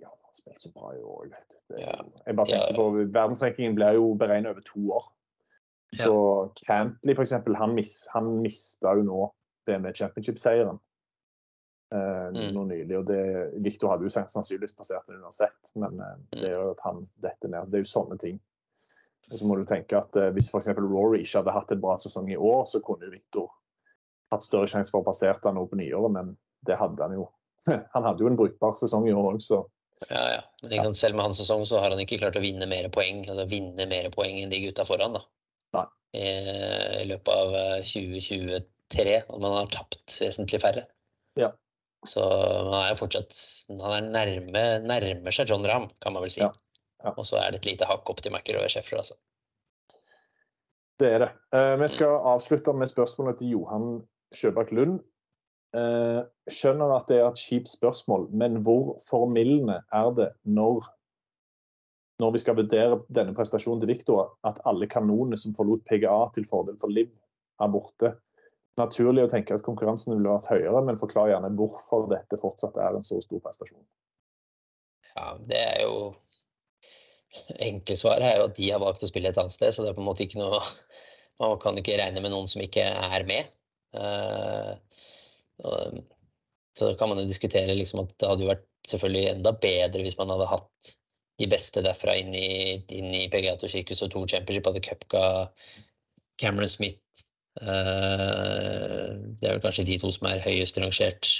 Ja, 0.00 0.08
han 0.08 0.24
har 0.30 0.32
spilt 0.38 0.64
så 0.64 0.72
bra 0.72 0.94
i 0.96 1.02
år. 1.04 1.28
vet 1.28 1.44
du. 1.52 1.59
Jo- 1.70 2.10
Jeg 2.26 2.36
bare 2.36 2.50
ja. 2.50 2.66
på 2.76 2.88
Verdensrankingen 3.14 3.74
blir 3.78 3.94
jo 3.94 4.14
beregnet 4.18 4.50
over 4.50 4.60
to 4.66 4.80
år. 4.96 5.04
Så 5.98 6.12
Cantley, 6.66 7.14
for 7.16 7.22
eksempel, 7.24 7.56
han, 7.58 7.74
mis, 7.74 8.06
han 8.14 8.28
mista 8.42 8.92
jo 8.94 9.02
nå 9.02 9.24
det 9.66 9.80
med 9.82 9.94
Championship-seieren 9.98 10.78
eh, 11.92 12.30
Mm. 12.30 12.54
nå 12.54 12.64
nylig. 12.68 12.98
Og 12.98 13.06
det, 13.06 13.20
Victor 13.64 13.90
hadde 13.90 14.06
jo 14.06 14.12
sannsynligvis 14.14 14.76
passert 14.76 15.06
den 15.08 15.22
uansett, 15.24 15.72
men 15.74 15.98
eh, 16.00 16.16
det 16.38 16.44
er 16.50 16.54
jo 16.54 16.70
at 16.70 16.84
han 16.84 17.08
detter 17.22 17.48
ned. 17.50 17.66
Det 17.70 17.80
er 17.80 17.84
jo 17.84 17.90
sånne 17.90 18.18
ting. 18.22 18.38
Og 19.32 19.38
så 19.38 19.46
må 19.46 19.56
du 19.58 19.64
tenke 19.64 19.98
at 19.98 20.16
eh, 20.16 20.30
Hvis 20.34 20.48
f.eks. 20.50 20.68
Rory 20.78 21.20
ikke 21.24 21.38
hadde 21.42 21.52
hatt 21.54 21.72
en 21.74 21.80
bra 21.82 21.96
sesong 21.98 22.30
i 22.30 22.36
år, 22.38 22.64
så 22.70 22.80
kunne 22.82 23.06
jo 23.08 23.10
Victor 23.14 23.50
hatt 24.30 24.42
større 24.46 24.66
sjanse 24.70 24.90
for 24.94 25.02
å 25.02 25.06
passere 25.10 25.34
han 25.44 25.54
nå 25.58 25.66
på 25.66 25.76
nyåret, 25.80 26.12
men 26.14 26.36
det 26.66 26.78
hadde 26.78 27.02
han 27.02 27.14
jo. 27.18 27.28
Han 27.94 28.02
hadde 28.06 28.22
jo 28.22 28.30
en 28.30 28.36
brukbar 28.38 28.76
sesong 28.78 29.08
i 29.08 29.12
år 29.12 29.34
òg, 29.34 29.42
så 29.42 29.64
Ja, 30.08 30.22
ja. 30.32 30.40
Men 30.62 30.72
ja. 30.72 30.92
selv 30.96 31.18
med 31.18 31.26
hans 31.28 31.40
sesong 31.42 31.66
så 31.68 31.80
har 31.82 31.92
han 31.92 32.00
ikke 32.00 32.18
klart 32.22 32.38
å 32.38 32.42
vinne 32.44 32.68
mer 32.70 32.88
poeng 32.94 33.24
altså 33.26 33.44
vinne 33.50 33.84
mer 33.90 34.08
poeng 34.14 34.38
enn 34.40 34.52
de 34.52 34.62
gutta 34.64 34.86
foran. 34.88 35.18
da. 35.18 35.24
Nei. 35.76 35.86
I, 36.16 36.28
I 37.02 37.08
løpet 37.10 37.34
av 37.34 37.56
eh, 37.58 37.82
2023. 37.84 39.18
Og 39.28 39.42
man 39.44 39.58
har 39.58 39.68
tapt 39.74 40.16
vesentlig 40.22 40.62
færre. 40.62 40.86
Ja. 41.38 41.52
Så 42.08 42.24
han 42.24 42.72
er 42.80 42.96
fortsatt 42.96 43.36
Han 43.68 43.92
er 43.92 44.06
nærme, 44.08 44.62
nærmer 44.88 45.34
seg 45.36 45.50
John 45.52 45.66
Rahm, 45.68 45.90
kan 46.00 46.16
man 46.16 46.24
vel 46.24 46.32
si. 46.32 46.42
Ja. 46.42 46.52
Ja. 47.04 47.12
Og 47.16 47.26
så 47.28 47.38
er 47.40 47.52
det 47.52 47.62
et 47.62 47.70
lite 47.72 47.88
hakk 47.88 48.08
opp 48.12 48.20
til 48.24 48.32
McIlroy 48.32 48.66
og 48.66 48.72
Scheffler, 48.72 49.00
altså. 49.00 49.16
det 51.00 51.12
er 51.14 51.22
det. 51.22 51.28
Eh, 51.56 51.76
vi 51.80 51.88
skal 51.88 52.18
avslutte 52.28 52.74
med 52.76 52.90
spørsmålet 52.90 53.38
til 53.40 53.54
Johan 53.54 53.86
Sjøbakk 54.36 54.72
Lund. 54.76 54.98
Eh, 55.70 56.22
skjønner 56.50 56.96
at 56.96 57.10
det 57.10 57.20
er 57.20 57.28
et 57.28 57.42
kjipt 57.42 57.70
spørsmål, 57.70 58.26
men 58.34 58.58
hvor 58.66 58.96
formildende 59.06 59.80
er 59.94 60.10
det 60.16 60.32
når 60.42 60.82
når 62.20 62.34
vi 62.34 62.40
skal 62.42 62.56
vurdere 62.58 62.98
denne 63.08 63.32
prestasjonen 63.32 63.80
til 63.80 63.88
Victor, 63.88 64.34
at 64.44 64.58
alle 64.68 64.84
kanonene 64.92 65.38
som 65.40 65.54
forlot 65.56 65.86
PGA 65.88 66.18
til 66.34 66.44
fordel 66.44 66.76
for 66.80 66.92
Liv, 66.92 67.08
er 67.60 67.70
borte? 67.72 68.10
Naturlig 68.76 69.24
å 69.24 69.30
tenke 69.32 69.56
at 69.56 69.64
konkurransen 69.64 70.12
ville 70.14 70.28
vært 70.28 70.50
høyere, 70.50 70.82
men 70.84 70.98
forklar 71.00 71.30
gjerne 71.32 71.52
hvorfor 71.56 72.10
dette 72.12 72.38
fortsatt 72.42 72.76
er 72.76 72.98
en 72.98 73.06
så 73.06 73.22
stor 73.24 73.40
prestasjon. 73.44 73.80
Ja, 75.14 75.32
det 75.48 75.62
er 75.62 75.80
jo 75.86 75.94
Enkelsvaret 77.62 78.26
er 78.26 78.38
jo 78.40 78.46
at 78.48 78.56
de 78.56 78.68
har 78.72 78.80
valgt 78.82 79.04
å 79.06 79.08
spille 79.08 79.30
et 79.30 79.36
annet 79.38 79.54
sted, 79.54 79.70
så 79.72 79.84
det 79.84 79.92
er 79.92 79.96
på 79.96 80.02
en 80.02 80.08
måte 80.08 80.24
ikke 80.26 80.40
noe 80.40 80.58
Man 81.40 81.60
kan 81.62 81.78
ikke 81.78 81.96
regne 81.96 82.20
med 82.20 82.34
noen 82.34 82.48
som 82.50 82.60
ikke 82.60 82.82
er 82.84 83.22
med. 83.24 83.46
Eh, 83.96 84.72
så 86.78 86.94
kan 86.98 87.10
man 87.10 87.20
jo 87.20 87.28
diskutere 87.28 87.74
liksom 87.76 88.04
at 88.04 88.14
det 88.20 88.28
hadde 88.30 88.46
jo 88.46 88.52
vært 88.52 88.66
selvfølgelig 88.88 89.34
enda 89.34 89.52
bedre 89.62 90.04
hvis 90.04 90.16
man 90.20 90.32
hadde 90.32 90.48
hatt 90.50 90.92
de 91.40 91.48
beste 91.50 91.82
derfra 91.84 92.14
inn 92.20 92.34
i, 92.36 92.80
inn 92.92 93.14
i 93.16 93.26
PGA 93.32 93.56
Tour 93.58 93.72
Circus 93.72 94.02
og 94.04 94.12
Tour 94.12 94.26
Championship. 94.28 94.66
Hadde 94.68 94.82
Cupca, 94.84 95.22
Cameron 96.40 96.68
Smith 96.68 97.00
eh, 97.62 99.14
Det 99.40 99.48
er 99.48 99.54
vel 99.56 99.62
kanskje 99.64 99.86
de 99.88 99.96
to 100.02 100.12
som 100.12 100.28
er 100.28 100.44
høyest 100.44 100.80
rangert 100.80 101.30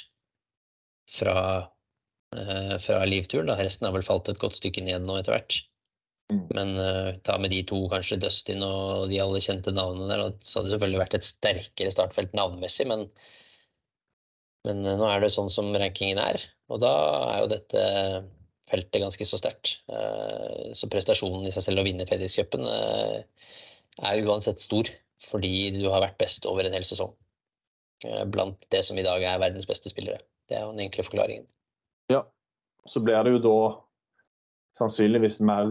fra 1.11 1.37
eh, 2.37 2.77
fra 2.81 3.03
livturen. 3.09 3.51
Da. 3.51 3.59
Resten 3.61 3.89
har 3.89 3.97
vel 3.97 4.07
falt 4.07 4.33
et 4.33 4.41
godt 4.41 4.57
stykke 4.57 4.85
ned 4.87 5.05
nå 5.05 5.21
etter 5.21 5.37
hvert. 5.37 5.61
Mm. 6.31 6.47
Men 6.55 6.73
uh, 6.79 7.11
ta 7.27 7.37
med 7.43 7.51
de 7.51 7.61
to, 7.67 7.83
kanskje 7.91 8.21
Dustin 8.23 8.63
og 8.63 9.09
de 9.11 9.19
alle 9.23 9.41
kjente 9.43 9.75
navnene 9.75 10.09
der, 10.13 10.37
så 10.39 10.61
hadde 10.61 10.71
det 10.71 10.77
selvfølgelig 10.77 11.01
vært 11.03 11.17
et 11.19 11.27
sterkere 11.27 11.95
startfelt 11.95 12.37
navnmessig, 12.39 12.87
men, 12.91 13.09
men 14.69 14.85
eh, 14.85 14.99
nå 14.99 15.07
er 15.09 15.23
det 15.23 15.33
sånn 15.35 15.51
som 15.53 15.71
rankingen 15.77 16.21
er. 16.21 16.43
Og 16.71 16.83
da 16.83 16.93
er 17.35 17.43
jo 17.45 17.51
dette 17.55 17.85
feltet 18.71 19.03
ganske 19.03 19.27
så 19.27 19.41
sterkt. 19.41 19.79
Eh, 19.91 20.71
Så 20.77 20.91
prestasjonen 20.93 21.47
i 21.49 21.55
seg 21.55 21.67
selv 21.67 21.83
å 21.83 21.87
vinne 21.87 22.07
FedEx-cupen 22.09 22.67
eh, 22.69 23.47
er 24.11 24.23
uansett 24.27 24.63
stor, 24.63 24.89
fordi 25.27 25.71
du 25.77 25.85
har 25.91 26.05
vært 26.05 26.21
best 26.21 26.47
over 26.49 26.67
en 26.67 26.77
hel 26.77 26.87
sesong. 26.87 27.13
Blant 28.33 28.65
det 28.73 28.81
som 28.87 28.97
i 28.97 29.05
dag 29.05 29.21
er 29.29 29.41
verdens 29.43 29.67
beste 29.69 29.91
spillere. 29.93 30.23
Det 30.49 30.57
er 30.57 30.63
jo 30.65 30.71
den 30.73 30.87
enkle 30.87 31.05
forklaringen. 31.05 31.45
Ja. 32.09 32.23
Så 32.89 33.03
blir 33.05 33.21
det 33.27 33.35
jo 33.35 33.43
da 33.45 33.57
sannsynligvis 34.79 35.37
mer 35.45 35.69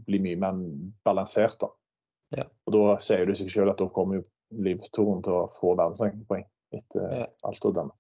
bli 0.08 0.20
mye 0.20 0.36
mer 0.36 0.58
balansert. 1.06 1.62
da. 1.62 1.68
Ja. 2.34 2.48
Og 2.66 2.74
da 2.74 2.96
sier 3.04 3.28
det 3.30 3.38
seg 3.40 3.52
selv 3.54 3.74
at 3.76 3.82
da 3.82 3.90
kommer 3.94 4.22
jo 4.22 4.26
Liv-toren 4.56 5.24
til 5.26 5.34
å 5.34 5.46
få 5.56 5.74
verdensrankingspoeng 5.74 6.44
etter 6.78 7.06
Ja. 7.12 7.26
alt 7.50 7.66
å 7.66 7.72
dømme. 7.74 7.96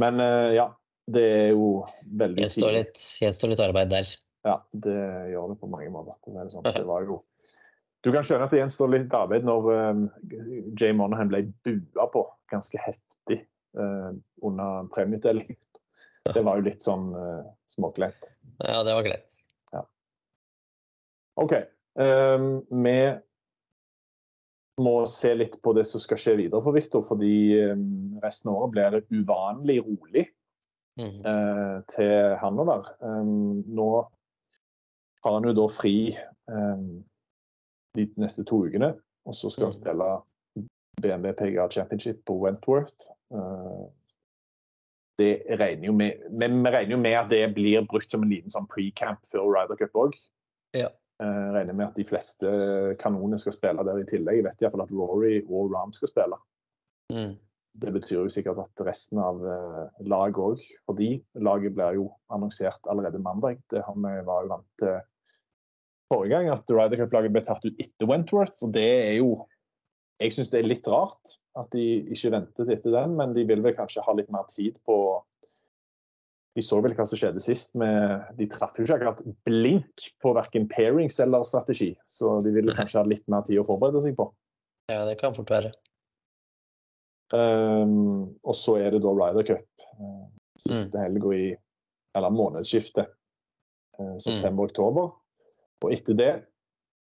Men 0.00 0.20
eh, 0.20 0.54
ja, 0.56 0.66
det 1.06 1.22
er 1.22 1.48
jo 1.52 1.84
veldig 2.18 2.42
gjenstår 2.42 2.74
litt, 3.52 3.62
arbeid 3.62 3.92
der. 3.92 4.10
Ja, 4.46 4.56
det 4.72 4.98
gjør 5.32 5.52
det 5.52 5.58
på 5.60 5.70
mange 5.70 5.88
måter. 5.94 6.18
Det 6.26 6.50
sånn. 6.50 6.66
det 6.66 6.84
var 6.88 7.06
jo 7.06 7.22
Du 8.02 8.10
kan 8.10 8.26
skjønne 8.26 8.48
at 8.48 8.50
det 8.50 8.58
gjenstår 8.58 8.90
litt 8.90 9.12
arbeid 9.14 9.44
når 9.46 9.68
um, 9.70 10.06
Jay 10.74 10.90
Monahan 10.90 11.30
ble 11.30 11.44
bua 11.62 12.08
på 12.10 12.24
ganske 12.50 12.80
heftig 12.82 13.44
uh, 13.78 14.10
under 14.42 14.88
premieutdelingen. 14.90 15.58
Det 16.26 16.42
var 16.42 16.58
jo 16.58 16.66
litt 16.66 16.82
sånn 16.82 17.12
uh, 17.14 17.46
småkleint. 17.70 18.26
Ja, 18.58 18.82
det 18.82 18.96
var 18.98 19.06
greit. 19.06 19.28
OK. 21.40 21.54
Um, 21.94 22.66
vi 22.82 22.96
må 24.80 24.94
se 25.10 25.34
litt 25.36 25.58
på 25.62 25.74
det 25.76 25.84
som 25.88 26.00
skal 26.00 26.20
skje 26.20 26.36
videre 26.38 26.62
for 26.64 26.76
Viktor, 26.76 27.04
fordi 27.04 27.34
um, 27.72 28.18
resten 28.22 28.50
av 28.52 28.62
året 28.62 28.72
blir 28.72 28.94
det 28.94 29.20
uvanlig 29.20 29.78
rolig 29.84 30.26
mm. 31.00 31.18
eh, 31.28 31.78
til 31.92 32.36
Hanover. 32.40 32.88
Um, 33.04 33.62
nå 33.68 33.88
har 35.22 35.36
han 35.36 35.48
jo 35.50 35.54
da 35.56 35.66
fri 35.70 35.96
um, 36.48 37.02
de 37.96 38.06
neste 38.16 38.46
to 38.48 38.62
ukene, 38.66 38.94
og 39.28 39.36
så 39.36 39.52
skal 39.52 39.68
han 39.68 39.74
Mhm. 39.76 39.80
spille 39.80 40.12
BMW 41.02 41.32
PGA 41.32 41.68
Championship 41.68 42.24
på 42.26 42.38
Wentworth. 42.40 43.10
Uh, 43.34 43.88
det 45.18 45.42
regner 45.60 45.86
jo 45.86 45.92
med, 45.92 46.24
men 46.30 46.64
vi 46.64 46.70
regner 46.70 46.96
jo 46.96 47.02
med 47.02 47.18
at 47.18 47.30
det 47.30 47.54
blir 47.54 47.84
brukt 47.86 48.10
som 48.10 48.22
en 48.24 48.32
liten 48.32 48.50
sånn 48.50 48.66
pre-camp 48.66 49.20
før 49.28 49.52
Ryder 49.52 49.76
Cup 49.76 49.94
òg. 49.94 50.16
Ja. 50.74 50.88
Jeg 51.22 51.54
regner 51.54 51.76
med 51.78 51.86
at 51.90 51.98
de 51.98 52.06
fleste 52.08 52.50
kanonene 52.98 53.38
skal 53.38 53.54
spille 53.54 53.84
der 53.86 54.00
i 54.02 54.08
tillegg. 54.08 54.40
Jeg 54.40 54.46
vet 54.48 54.60
i 54.60 54.64
hvert 54.66 54.74
fall 54.74 54.84
at 54.84 54.94
Rory 54.96 55.36
og 55.46 55.70
Ram 55.74 55.94
skal 55.94 56.10
spille. 56.10 56.38
Mm. 57.12 57.36
Det 57.82 57.92
betyr 57.94 58.18
jo 58.18 58.32
sikkert 58.32 58.60
at 58.60 58.82
resten 58.84 59.20
av 59.22 59.38
uh, 59.40 59.86
laget 60.04 60.40
òg, 60.42 60.64
fordi 60.88 61.14
laget 61.40 61.76
blir 61.76 61.96
jo 62.00 62.10
annonsert 62.32 62.90
allerede 62.90 63.22
mandag. 63.22 63.62
Det 63.72 63.84
har 63.86 63.96
vi 63.96 64.12
var 64.26 64.44
jo 64.44 64.52
vant 64.52 64.68
til 64.82 64.98
forrige 66.12 66.34
gang, 66.34 66.50
at 66.52 66.68
Ryder 66.68 67.00
Cup-laget 67.00 67.32
ble 67.32 67.44
tatt 67.46 67.64
ut 67.64 67.80
etter 67.80 68.10
Wentworth. 68.10 68.58
Og 68.66 68.74
det 68.76 68.90
er 69.08 69.16
jo 69.22 69.32
Jeg 70.22 70.36
syns 70.36 70.52
det 70.52 70.60
er 70.60 70.68
litt 70.68 70.86
rart 70.86 71.32
at 71.58 71.72
de 71.74 72.04
ikke 72.14 72.30
ventet 72.30 72.68
etter 72.70 72.92
den, 72.94 73.16
men 73.18 73.32
de 73.34 73.42
vil 73.48 73.62
vel 73.64 73.74
kanskje 73.74 74.04
ha 74.06 74.12
litt 74.14 74.28
mer 74.30 74.44
tid 74.46 74.76
på 74.86 74.94
Vi 76.56 76.64
så 76.64 76.82
vel 76.84 76.92
hva 76.96 77.06
som 77.08 77.16
skjedde 77.16 77.40
sist. 77.40 77.72
med 77.78 78.26
De 78.36 78.48
traff 78.50 78.76
jo 78.76 78.84
ikke 78.84 78.98
akkurat 78.98 79.22
blink 79.48 80.08
på 80.22 80.34
verken 80.36 80.68
pairings 80.68 81.16
eller 81.24 81.46
strategi, 81.48 81.92
så 82.06 82.40
de 82.44 82.52
ville 82.52 82.76
kanskje 82.76 83.00
ha 83.00 83.08
litt 83.08 83.24
mer 83.32 83.46
tid 83.46 83.62
å 83.62 83.66
forberede 83.68 84.04
seg 84.04 84.18
på. 84.18 84.28
Ja, 84.92 85.06
det 85.08 85.16
kan 85.22 85.36
fort 85.36 85.52
være. 85.52 85.72
Um, 87.32 88.34
og 88.44 88.56
så 88.58 88.76
er 88.82 88.92
det 88.92 89.00
da 89.04 89.12
Ryder 89.16 89.46
Cup. 89.48 89.68
uh, 89.96 90.28
siste 90.60 91.00
helga 91.00 91.32
i 91.32 91.44
Eller 92.12 92.28
månedsskiftet. 92.28 93.08
Uh, 93.96 94.18
September-oktober. 94.20 95.14
Og 95.82 95.94
etter 95.94 96.16
det 96.18 96.32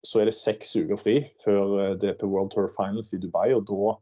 så 0.06 0.22
er 0.22 0.30
det 0.30 0.38
seks 0.38 0.76
uker 0.78 1.00
fri 1.00 1.16
før 1.44 1.78
eh, 1.82 1.96
DP 2.00 2.26
World 2.28 2.52
Tour 2.54 2.70
Finals 2.76 3.14
i 3.16 3.22
Dubai. 3.22 3.50
Og 3.58 3.66
da 3.70 3.96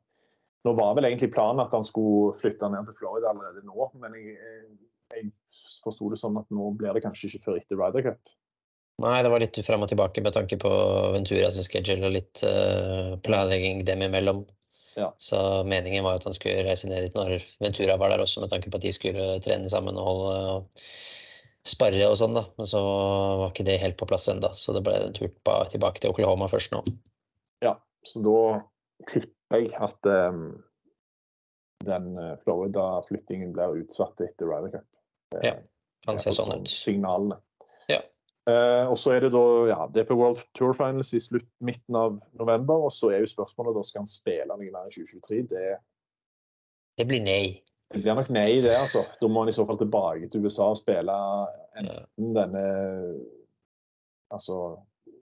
Nå 0.66 0.72
var 0.74 0.96
vel 0.98 1.06
egentlig 1.06 1.30
planen 1.30 1.62
at 1.62 1.74
han 1.78 1.84
skulle 1.86 2.32
flytte 2.40 2.66
ned 2.74 2.88
til 2.88 2.96
Florida 2.98 3.30
allerede 3.30 3.62
nå, 3.68 3.86
men 4.02 4.16
jeg, 4.18 4.32
jeg 5.14 5.30
forsto 5.84 6.10
det 6.12 6.20
sånn 6.22 6.40
at 6.40 6.50
nå 6.54 6.72
blir 6.80 6.96
det 6.96 7.04
kanskje 7.06 7.30
ikke 7.30 7.46
før 7.46 7.62
etter 7.62 7.80
Ryder 7.80 8.06
Cup. 8.10 8.36
Nei, 9.04 9.18
det 9.26 9.32
var 9.32 9.44
litt 9.44 9.58
fram 9.68 9.84
og 9.84 9.90
tilbake 9.92 10.24
med 10.24 10.36
tanke 10.38 10.58
på 10.60 10.72
Venturas 11.12 11.58
schedule 11.68 12.08
og 12.08 12.14
litt 12.16 12.44
uh, 12.48 13.18
planlegging 13.28 13.84
dem 13.88 14.06
imellom. 14.06 14.46
Ja. 14.96 15.10
Så 15.20 15.38
meningen 15.68 16.06
var 16.06 16.16
at 16.16 16.24
han 16.24 16.36
skulle 16.36 16.64
reise 16.64 16.88
ned 16.88 17.04
dit 17.04 17.18
når 17.18 17.42
Ventura 17.60 17.98
var 18.00 18.14
der 18.14 18.24
også, 18.24 18.40
med 18.40 18.54
tanke 18.54 18.72
på 18.72 18.80
at 18.80 18.86
de 18.86 18.94
skulle 18.96 19.34
trene 19.44 19.68
sammen 19.72 20.00
og 20.00 20.08
holde 20.08 20.38
og 20.54 20.86
sparre 21.68 22.08
og 22.08 22.16
sånn, 22.22 22.38
da. 22.38 22.46
Men 22.56 22.70
så 22.70 22.80
var 22.86 23.50
ikke 23.50 23.66
det 23.68 23.82
helt 23.82 24.00
på 24.00 24.08
plass 24.08 24.30
ennå, 24.32 24.54
så 24.56 24.76
det 24.76 24.86
ble 24.86 24.96
en 25.02 25.18
tur 25.18 25.28
tilbake 25.74 26.00
til 26.00 26.14
Oklahoma 26.14 26.48
først 26.52 26.72
nå. 26.76 26.86
Ja, 27.66 27.76
så 28.08 28.22
da 28.24 28.40
tipper 29.10 29.60
jeg 29.60 29.74
at 29.76 30.08
um, 30.32 30.46
den 31.86 32.16
eh, 32.18 32.36
Florida-flyttingen 32.44 33.52
blir 33.54 33.82
utsatt 33.84 34.24
etter 34.24 34.48
Ryder 34.50 34.78
Cup. 34.78 34.88
Det- 35.32 35.44
Ja, 35.44 35.56
Kan 36.06 36.18
se 36.18 36.30
sånn 36.30 36.52
sånn 36.52 36.62
ut. 36.62 36.68
Signalene. 36.70 37.40
Ja. 37.90 38.02
Eh, 38.48 38.86
og 38.88 38.96
så 38.98 39.16
er 39.16 39.22
det 39.22 39.32
da 39.34 39.66
ja, 39.68 39.88
DP 39.88 40.12
World 40.14 40.44
Tour 40.54 40.74
Finals 40.74 41.14
i 41.14 41.18
slutt, 41.20 41.48
midten 41.60 41.96
av 41.96 42.20
november. 42.38 42.76
Og 42.86 42.92
så 42.92 43.10
er 43.12 43.20
jo 43.24 43.26
spørsmålet 43.34 43.74
da 43.76 43.82
skal 43.84 44.00
han 44.02 44.08
spille 44.08 44.46
noe 44.48 44.58
mer 44.72 44.86
i 44.88 44.92
2023. 44.92 45.48
Det, 45.50 45.78
Det 46.98 47.08
blir 47.08 47.24
nei. 47.24 47.62
det 47.92 48.04
blir 48.04 48.14
nok 48.16 48.30
nei, 48.30 48.62
det. 48.62 48.76
altså. 48.78 49.04
Da 49.20 49.28
må 49.28 49.40
han 49.40 49.50
i 49.50 49.52
så 49.52 49.66
fall 49.66 49.78
tilbake 49.78 50.30
til 50.30 50.46
USA 50.46 50.70
og 50.70 50.78
spille 50.78 51.16
enten 51.76 52.34
denne 52.36 53.26
altså 54.32 54.80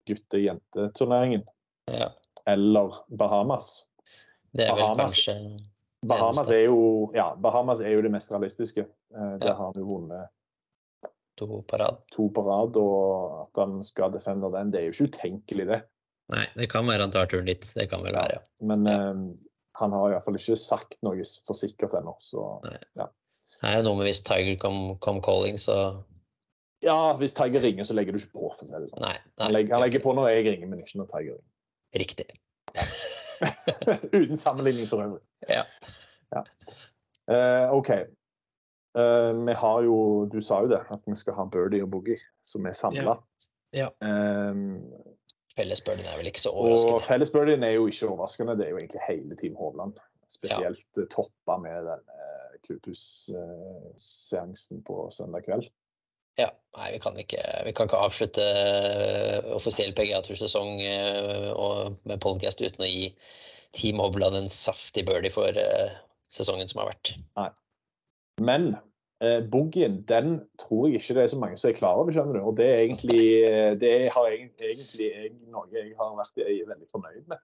gutte-jente-turneringen 0.07 1.43
Ja. 1.87 2.09
eller 2.47 3.03
Bahamas. 3.15 3.85
Det 4.55 4.65
er 4.67 4.73
vel 4.75 4.81
Bahamas. 4.81 5.25
kanskje 5.25 5.59
Bahamas 6.05 6.49
er 6.49 6.65
jo, 6.69 7.11
ja, 7.13 7.33
Bahamas 7.35 7.81
er 7.83 7.91
jo 7.97 8.01
det 8.05 8.11
mest 8.11 8.31
realistiske. 8.31 8.85
Eh, 9.13 9.37
Der 9.39 9.47
Ja. 9.49 9.53
har 9.55 9.65
han 9.73 9.73
jo 9.75 9.85
vunnet 9.85 10.29
to 11.37 11.61
på 11.67 11.77
rad. 11.79 11.97
to 12.11 12.29
på 12.29 12.41
rad, 12.45 12.75
og 12.77 13.41
at 13.47 13.61
han 13.67 13.83
skal 13.83 14.11
defende 14.11 14.51
den, 14.51 14.71
det 14.71 14.79
er 14.81 14.85
jo 14.89 14.91
ikke 14.91 15.11
utenkelig, 15.11 15.67
det. 15.67 15.81
Nei, 16.29 16.45
det 16.55 16.69
kan 16.69 16.85
være 16.85 17.01
han 17.01 17.11
tar 17.11 17.25
turen 17.27 17.45
dit. 17.45 17.61
Det 17.75 17.89
kan 17.89 18.03
vel 18.03 18.13
være, 18.13 18.33
ja. 18.33 18.39
Men 18.61 18.85
Ja. 18.85 19.09
eh, 19.11 19.35
han 19.75 19.91
har 19.91 20.09
i 20.09 20.13
hvert 20.13 20.25
fall 20.25 20.35
ikke 20.35 20.57
sagt 20.57 20.97
noe 21.03 21.23
for 21.47 21.53
sikkert 21.53 21.93
ennå, 21.93 22.15
så 22.21 22.61
Nei. 22.63 22.77
Det 23.61 23.63
er 23.63 23.77
jo 23.77 23.83
noe 23.83 23.95
med 23.97 24.07
hvis 24.07 24.21
Tiger 24.23 24.55
kom, 24.57 24.97
kom 24.99 25.21
calling, 25.21 25.55
så 25.57 26.03
Ja, 26.81 27.13
hvis 27.17 27.33
Tiger 27.33 27.59
ringer, 27.59 27.83
så 27.83 27.93
legger 27.93 28.13
du 28.13 28.19
ikke 28.19 28.31
på, 28.39 28.55
for 28.55 28.63
å 28.65 28.67
si 28.67 28.73
det 28.73 28.89
sånn. 28.89 29.01
Nei. 29.01 29.17
nei 29.37 29.43
Han 29.45 29.51
legger, 29.51 29.73
han 29.73 29.81
legger 29.83 29.99
på 29.99 30.13
når 30.15 30.29
jeg 30.29 30.45
ringer, 30.45 30.67
men 30.67 30.79
ikke 30.79 30.95
når 30.95 31.07
Tiger 31.11 31.33
ringer. 31.35 31.51
Riktig. 31.95 32.39
Uten 34.19 34.37
sammenligning 34.37 34.89
for 34.89 35.03
øvrig. 35.03 35.21
Ja. 35.49 35.63
Ja. 36.35 36.43
Uh, 37.29 37.77
OK. 37.77 37.89
Uh, 38.97 39.45
vi 39.45 39.53
har 39.53 39.81
jo 39.85 40.25
Du 40.33 40.41
sa 40.41 40.63
jo 40.65 40.71
det, 40.71 40.81
at 40.91 41.05
vi 41.05 41.15
skal 41.15 41.37
ha 41.37 41.45
Birdie 41.45 41.83
og 41.83 41.91
Boogie, 41.91 42.17
som 42.43 42.65
er 42.65 42.77
samla. 42.77 43.19
Ja. 43.73 43.89
Fellesbølgen 45.59 46.07
er 46.07 46.15
vel 46.17 46.29
ikke 46.31 46.41
så 46.41 46.49
og 46.53 46.59
overraskende. 46.63 47.01
fellesbirdien 47.07 47.63
er 47.67 47.73
jo 47.75 47.83
ikke 47.89 48.07
overraskende. 48.07 48.57
Det 48.57 48.65
er 48.65 48.71
jo 48.73 48.79
egentlig 48.79 49.01
hele 49.07 49.35
Team 49.35 49.55
Hovland. 49.59 49.93
Spesielt 50.29 50.97
ja. 50.97 51.01
toppa 51.11 51.57
med 51.57 51.85
den 51.87 51.99
eh, 52.15 52.53
klubbhusseansen 52.67 54.83
på 54.87 54.95
søndag 55.11 55.41
kveld. 55.47 55.65
Ja, 56.39 56.49
nei, 56.77 56.89
vi 56.95 56.99
kan 57.03 57.17
ikke, 57.19 57.43
vi 57.67 57.73
kan 57.75 57.89
ikke 57.89 58.01
avslutte 58.05 58.43
eh, 58.45 59.39
offisiell 59.55 59.91
PGA-tursesong 59.97 60.79
med 60.79 62.21
podcast 62.23 62.63
uten 62.63 62.85
å 62.85 62.89
gi 62.89 63.09
Team 63.75 63.99
Hovland 64.01 64.37
en 64.39 64.51
saftig 64.51 65.05
birdie 65.09 65.33
for 65.33 65.57
eh, 65.57 65.97
sesongen 66.33 66.69
som 66.69 66.83
har 66.83 66.93
vært. 66.93 67.11
Nei. 67.37 67.49
Men 68.45 68.69
eh, 69.23 69.41
boogien, 69.51 69.99
den 70.09 70.39
tror 70.61 70.87
jeg 70.87 71.01
ikke 71.01 71.17
det 71.19 71.25
er 71.25 71.33
så 71.33 71.41
mange 71.41 71.59
som 71.59 71.69
er 71.69 71.77
klar 71.77 71.99
over, 72.01 72.13
skjønner 72.15 72.39
du. 72.39 72.45
Og 72.51 72.55
det 72.57 72.69
er 72.69 72.85
egentlig, 72.85 73.25
eh, 73.45 73.73
det 73.81 73.93
har 74.15 74.29
egentlig, 74.31 74.71
egentlig 74.73 75.09
jeg, 75.11 75.33
noe 75.51 75.67
jeg 75.73 75.91
har 75.99 76.15
vært 76.17 76.39
veldig 76.45 76.89
fornøyd 76.89 77.27
med. 77.29 77.43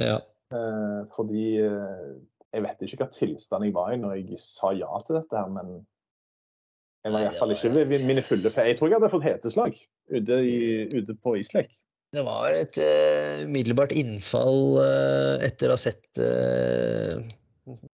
Ja. 0.00 0.20
Eh, 0.54 1.00
fordi 1.16 1.48
eh, 1.64 2.14
jeg 2.54 2.64
vet 2.64 2.86
ikke 2.86 3.02
hva 3.02 3.10
tilstand 3.14 3.66
jeg 3.66 3.74
var 3.74 3.92
i 3.92 3.98
når 4.00 4.16
jeg 4.20 4.38
sa 4.42 4.72
ja 4.76 4.90
til 5.06 5.18
dette 5.18 5.38
her, 5.38 5.50
men 5.50 5.80
var 7.12 7.26
iallfall 7.26 7.52
ikke 7.52 7.70
ved 7.74 8.04
mine 8.08 8.22
fulle 8.24 8.50
fe... 8.52 8.64
Jeg 8.70 8.78
tror 8.78 8.88
jeg 8.88 8.96
hadde 8.96 9.10
fått 9.12 9.26
heteslag 9.26 9.74
ute, 10.08 10.38
i, 10.48 10.58
ute 10.94 11.16
på 11.20 11.34
islek. 11.36 11.68
Det 12.14 12.22
var 12.24 12.54
et 12.54 12.78
uh, 12.78 13.42
umiddelbart 13.44 13.92
innfall 13.92 14.78
uh, 14.78 15.34
etter 15.44 15.68
å 15.68 15.74
ha 15.74 15.82
sett 15.82 16.22
uh, 16.22 17.18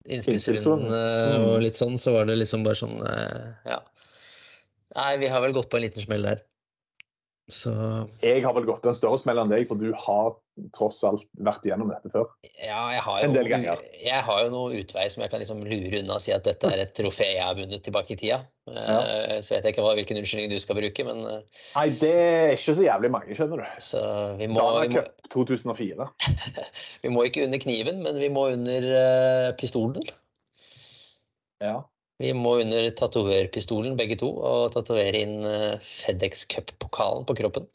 innspillsrunden 0.08 0.88
Mm. 0.90 1.44
og 1.50 1.60
litt 1.62 1.78
sånn, 1.78 1.98
så 2.00 2.14
var 2.16 2.26
det 2.26 2.38
liksom 2.38 2.64
bare 2.66 2.78
sånn 2.78 2.98
Ja. 3.66 3.80
Nei, 4.96 5.16
vi 5.20 5.28
har 5.28 5.42
vel 5.44 5.52
gått 5.52 5.68
på 5.68 5.76
en 5.76 5.84
liten 5.84 6.00
smell 6.00 6.24
der. 6.24 6.40
Så 7.46 7.70
Jeg 8.24 8.42
har 8.42 8.54
vel 8.56 8.64
gått 8.66 8.82
på 8.82 8.90
en 8.90 8.96
større 8.98 9.18
smell 9.22 9.38
enn 9.38 9.50
deg, 9.52 9.68
for 9.68 9.78
du 9.78 9.92
har 9.94 10.32
tross 10.74 10.98
alt 11.06 11.22
vært 11.46 11.66
igjennom 11.68 11.92
dette 11.92 12.10
før. 12.10 12.24
ja, 12.42 12.80
jeg 12.96 13.02
har 13.04 13.20
jo, 13.20 13.28
En 13.28 13.36
del 13.36 13.50
ganger. 13.52 13.82
jeg 14.02 14.22
har 14.26 14.40
jo 14.42 14.50
noe 14.50 14.80
utvei 14.80 15.04
som 15.12 15.22
jeg 15.22 15.30
kan 15.30 15.42
liksom 15.42 15.60
lure 15.62 16.00
unna 16.00 16.16
og 16.16 16.24
si 16.24 16.34
at 16.34 16.46
dette 16.48 16.66
er 16.72 16.82
et 16.82 16.94
trofé 16.96 17.28
jeg 17.36 17.44
har 17.44 17.54
vunnet 17.58 17.84
tilbake 17.86 18.16
i 18.16 18.18
tida. 18.18 18.40
Ja. 18.66 18.98
Så 19.44 19.54
vet 19.54 19.68
jeg 19.68 19.76
ikke 19.76 19.84
hva, 19.84 19.94
hvilken 19.94 20.18
unnskyldning 20.18 20.50
du 20.50 20.58
skal 20.58 20.80
bruke, 20.80 21.06
men 21.06 21.22
eh, 21.30 21.64
Nei, 21.76 21.86
det 22.02 22.14
er 22.18 22.54
ikke 22.56 22.74
så 22.80 22.86
jævlig 22.88 23.12
mange, 23.14 23.38
skjønner 23.38 23.62
du. 23.62 23.82
så 23.84 24.04
vi 24.40 24.50
må, 24.50 24.58
Dana 24.58 24.88
Cup 24.96 25.28
2004. 25.36 26.08
vi 27.04 27.12
må 27.14 27.28
ikke 27.28 27.46
under 27.46 27.62
kniven, 27.62 28.02
men 28.02 28.18
vi 28.18 28.32
må 28.32 28.48
under 28.56 28.88
uh, 28.90 29.50
pistolen. 29.60 30.08
Ja. 31.62 31.84
Vi 32.22 32.30
må 32.32 32.54
under 32.62 32.86
tatoverpistolen 32.96 33.96
begge 33.98 34.16
to 34.22 34.30
og 34.40 34.70
tatovere 34.72 35.20
inn 35.20 35.42
eh, 35.44 35.82
FedEx 35.84 36.46
Cup-pokalen 36.48 37.26
på 37.28 37.36
kroppen. 37.42 37.66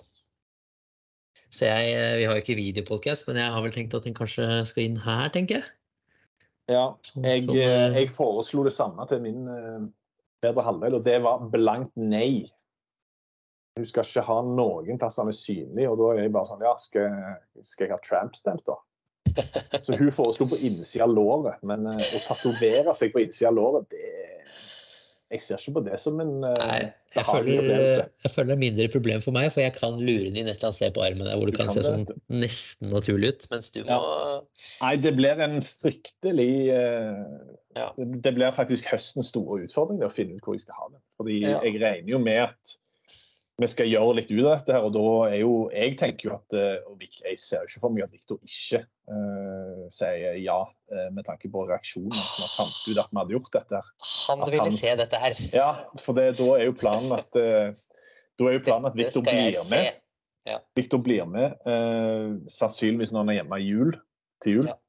Så 1.51 1.67
jeg, 1.67 1.91
eh, 1.93 2.15
vi 2.17 2.25
har 2.25 2.37
jo 2.37 2.41
ikke 2.41 2.57
videopodcast, 2.57 3.27
men 3.27 3.37
jeg 3.37 3.53
har 3.53 3.61
vel 3.65 3.75
tenkt 3.75 3.93
at 3.97 4.07
den 4.07 4.17
kanskje 4.17 4.47
skal 4.69 4.87
inn 4.87 4.97
her, 5.03 5.29
tenker 5.35 5.59
jeg. 5.59 5.71
ja. 6.73 6.87
Sånn- 7.11 7.27
Jeg, 7.27 7.49
eh, 7.53 7.93
jeg 7.99 8.09
foreslo 8.09 8.63
det 8.65 8.73
samme 8.73 9.05
til 9.07 9.21
min 9.21 9.45
bedre 10.41 10.63
halvdel, 10.65 10.95
og 10.97 11.05
det 11.05 11.19
var 11.21 11.43
blankt 11.53 11.93
nei. 11.95 12.49
Hun 13.77 13.85
skal 13.85 14.03
ikke 14.03 14.25
ha 14.25 14.41
noen 14.41 14.97
plasser 14.99 15.21
han 15.21 15.29
er 15.29 15.37
synlig, 15.37 15.85
og 15.87 15.99
da 15.99 16.07
er 16.15 16.23
jeg 16.25 16.33
bare 16.33 16.49
sånn 16.49 16.65
Ja, 16.65 16.73
skal, 16.81 17.13
skal 17.63 17.85
jeg 17.87 17.93
ha 17.93 17.99
tramp-stemt, 18.03 18.65
da? 18.65 18.79
Så 19.81 19.95
hun 19.97 20.11
foreslo 20.15 20.47
på 20.51 20.57
innsida 20.59 21.05
av 21.07 21.13
låret, 21.15 21.61
men 21.67 21.87
eh, 21.91 22.09
å 22.17 22.21
tatovere 22.25 22.93
seg 22.97 23.13
på 23.13 23.23
innsida 23.23 23.51
av 23.51 23.57
låret, 23.59 23.87
det 23.93 24.09
Jeg 25.31 25.41
ser 25.45 25.61
ikke 25.61 25.77
på 25.77 25.83
det 25.85 25.97
som 26.03 26.19
en 26.19 26.33
eh, 26.43 26.57
Nei, 26.59 26.79
jeg 27.15 27.23
føler, 27.27 27.69
jeg 27.71 28.31
føler 28.33 28.49
det 28.49 28.55
er 28.57 28.61
mindre 28.65 28.87
problem 28.91 29.21
for 29.23 29.35
meg, 29.35 29.47
for 29.53 29.63
jeg 29.63 29.73
kan 29.77 29.95
lure 29.99 30.27
den 30.27 30.41
inn 30.41 30.49
et 30.51 30.57
eller 30.57 30.69
annet 30.69 30.79
sted 30.79 30.93
på 30.95 31.03
armen 31.05 31.27
der 31.27 31.39
hvor 31.39 31.47
det 31.47 31.55
Du 31.55 31.59
kan, 31.61 31.71
kan 31.71 31.77
se 31.77 31.85
sånn 31.87 32.05
nesten 32.41 32.91
naturlig 32.91 33.33
ut, 33.35 33.47
mens 33.53 33.71
du 33.71 33.81
må 33.87 34.01
Nei, 34.81 34.93
det 34.99 35.15
blir 35.15 35.39
en 35.47 35.57
fryktelig 35.63 36.51
eh, 36.75 37.23
Ja. 37.79 37.89
det, 37.95 38.09
det 38.27 38.35
blir 38.35 38.51
faktisk 38.55 38.91
høstens 38.91 39.31
store 39.31 39.61
utfordring 39.65 40.01
det 40.03 40.09
å 40.09 40.13
finne 40.13 40.35
ut 40.35 40.43
hvor 40.43 40.57
jeg 40.57 40.65
skal 40.65 40.75
ha 40.79 40.89
den. 40.91 41.01
Fordi 41.19 41.39
Ja. 41.45 41.59
jeg 41.63 41.79
regner 41.79 42.11
jo 42.11 42.19
med 42.19 42.41
at 42.49 42.77
vi 43.59 43.69
skal 43.69 43.89
gjøre 43.89 44.15
litt 44.17 44.31
ut 44.31 44.41
av 44.45 44.53
dette 44.55 44.73
her, 44.75 44.85
og 44.87 44.93
da 44.95 45.07
er 45.29 45.39
jo 45.41 45.53
Jeg 45.73 45.97
tenker 45.99 46.29
jo 46.29 46.33
at 46.37 46.55
eh, 46.57 46.87
og 46.89 47.03
Jeg 47.03 47.39
ser 47.41 47.63
jo 47.63 47.69
ikke 47.69 47.83
for 47.83 47.93
meg 47.93 48.05
at 48.07 48.13
Viktor 48.15 48.39
ikke 48.47 48.81
uh, 49.11 49.87
sier 49.91 50.37
ja, 50.41 50.59
eh, 50.91 51.07
med 51.13 51.25
tanke 51.27 51.51
på 51.51 51.65
reaksjonen 51.69 52.15
som 52.15 52.45
han 52.45 52.53
fant 52.55 52.77
ut 52.87 53.01
at 53.01 53.09
vi 53.11 53.19
hadde 53.19 53.35
gjort 53.35 53.49
dette. 53.57 53.81
her. 53.81 54.11
Han 54.29 54.45
ville 54.47 54.67
han- 54.67 54.77
se 54.77 54.93
dette 54.95 55.23
her. 55.23 55.35
Ja, 55.53 55.71
for 55.99 56.17
det, 56.17 56.29
da 56.39 56.47
er 56.57 56.69
jo 56.69 56.77
planen 56.77 57.11
at 57.17 57.35
uh, 57.35 57.73
jo 58.39 58.61
planen 58.65 58.87
at 58.89 58.95
Viktor 58.97 59.25
blir 59.25 59.57
se. 59.59 59.75
med. 59.75 60.61
Victor 60.75 61.01
blir 61.03 61.27
med, 61.29 61.57
uh, 61.67 62.39
sannsynligvis 62.49 63.11
når 63.13 63.25
han 63.25 63.33
er 63.33 63.37
hjemme 63.41 63.59
i 63.59 63.67
jul, 63.67 63.91
til 64.41 64.57
jul. 64.61 64.71
Ja. 64.71 64.79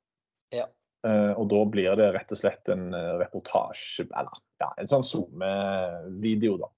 Ja. 0.63 0.69
Uh, 1.03 1.35
og 1.35 1.51
da 1.51 1.65
blir 1.67 1.99
det 1.99 2.13
rett 2.15 2.33
og 2.33 2.39
slett 2.39 2.71
en 2.73 2.95
reportasje, 3.21 4.07
eller 4.07 4.39
ja, 4.63 4.71
en 4.79 4.89
sånn 4.89 5.05
SoMe-video, 5.05 6.57
da. 6.63 6.71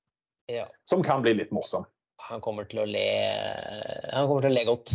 Ja. 0.53 0.67
Som 0.85 1.03
kan 1.03 1.23
bli 1.25 1.35
litt 1.35 1.53
morsom. 1.55 1.87
Han 2.29 2.41
kommer 2.45 2.65
til 2.69 2.81
å 2.83 2.87
le 2.89 3.05
Han 4.13 4.29
kommer 4.29 4.45
til 4.47 4.51
å 4.53 4.55
le 4.55 4.65
godt. 4.69 4.93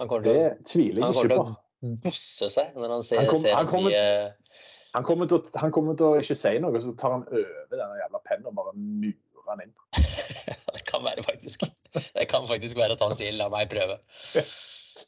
Han 0.00 0.08
kommer 0.10 0.24
til 0.26 0.38
Det 0.38 0.64
tviler 0.70 1.02
Han 1.04 1.12
jeg 1.12 1.18
kommer 1.18 1.28
ikke 1.28 1.34
til 1.34 1.42
på. 1.42 1.90
å 1.92 1.96
bosse 2.06 2.48
seg 2.54 2.74
når 2.78 2.94
han 2.96 3.02
ser, 3.06 3.18
Han 3.20 3.26
kom- 3.30 3.42
ser 3.42 3.54
han 3.58 3.66
kommer- 3.70 3.90
de, 3.90 4.32
Han 4.94 5.04
kommer, 5.08 5.26
til 5.26 5.40
han 5.60 5.72
kommer 5.72 5.96
til 5.96 6.06
å 6.06 6.18
ikke 6.20 6.36
si 6.36 6.58
noe, 6.60 6.80
så 6.84 6.92
tar 6.98 7.10
han 7.16 7.22
over 7.28 7.76
den 7.76 7.94
jævla 8.02 8.20
pennen 8.28 8.46
og 8.46 8.54
bare 8.58 8.72
murer 8.76 9.48
han 9.48 9.62
inn. 9.64 9.72
Det 10.74 10.84
kan 10.88 11.02
være 11.04 11.22
faktisk 11.24 11.64
Det 11.94 12.28
kan 12.28 12.46
faktisk 12.48 12.76
være 12.76 12.92
at 12.92 13.00
han 13.00 13.14
sier 13.14 13.32
'la 13.32 13.48
meg 13.50 13.70
prøve'. 13.70 13.98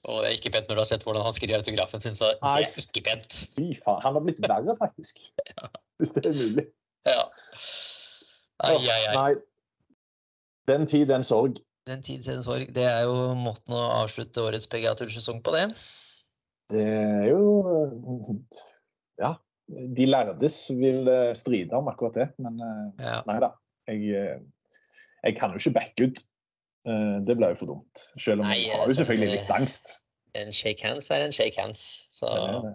Og 0.05 0.23
det 0.23 0.29
er 0.31 0.37
ikke 0.37 0.53
pent 0.53 0.69
når 0.69 0.75
du 0.77 0.81
har 0.81 0.85
sett 0.89 1.05
hvordan 1.05 1.23
han 1.25 1.33
skriver 1.33 1.57
autografen 1.61 2.01
sin, 2.01 2.13
så 2.13 2.33
det 2.33 2.39
er 2.43 2.81
ikke 2.81 3.03
pent. 3.05 3.33
Fy 3.57 3.75
faen. 3.85 4.01
Han 4.03 4.15
har 4.15 4.21
blitt 4.21 4.41
verre, 4.41 4.77
faktisk. 4.77 5.21
Hvis 6.01 6.13
det 6.13 6.27
er 6.27 6.33
mulig. 6.37 6.67
Ja. 7.07 7.25
Ai, 8.63 8.77
ai, 8.79 9.07
ai. 9.09 9.15
Nei. 9.17 9.35
Den 10.69 10.87
tid, 10.87 11.09
den 11.11 11.25
sorg. 11.27 11.59
Den 11.87 12.03
tid 12.03 12.23
den 12.25 12.39
en 12.39 12.45
sorg, 12.47 12.71
det 12.75 12.85
er 12.89 13.03
jo 13.05 13.17
måten 13.37 13.75
å 13.77 13.83
avslutte 14.01 14.41
årets 14.41 14.69
PGA-tursesong 14.73 15.43
på, 15.45 15.53
det. 15.53 15.67
Det 16.73 16.85
er 16.85 17.27
jo 17.29 17.43
eh, 17.69 18.39
Ja. 19.21 19.35
De 19.69 20.07
lærdes 20.07 20.57
vil 20.77 21.09
eh, 21.09 21.33
stride 21.37 21.77
om 21.77 21.89
akkurat 21.89 22.17
det, 22.17 22.29
men 22.41 22.61
eh, 22.61 23.05
Ja. 23.05 23.19
nei 23.29 23.37
da. 23.45 23.53
Jeg, 23.89 24.41
jeg 25.25 25.37
kan 25.37 25.53
jo 25.53 25.61
ikke 25.61 25.75
backe 25.77 26.09
ut. 26.09 26.23
Det 26.85 27.35
blir 27.37 27.53
jo 27.53 27.57
for 27.57 27.69
dumt. 27.69 28.01
Selv 28.21 28.41
om 28.43 28.49
Nei, 28.49 28.63
jeg 28.67 28.77
har 28.77 28.89
jo 28.89 28.97
selvfølgelig 28.97 29.29
litt 29.39 29.51
angst. 29.53 29.93
En 30.37 30.51
shake 30.53 30.85
hands 30.85 31.11
er 31.13 31.25
en 31.25 31.33
shake 31.33 31.57
hands. 31.61 31.81
Så 32.13 32.29
Det 32.29 32.43
er 32.49 32.65
det. 32.65 32.73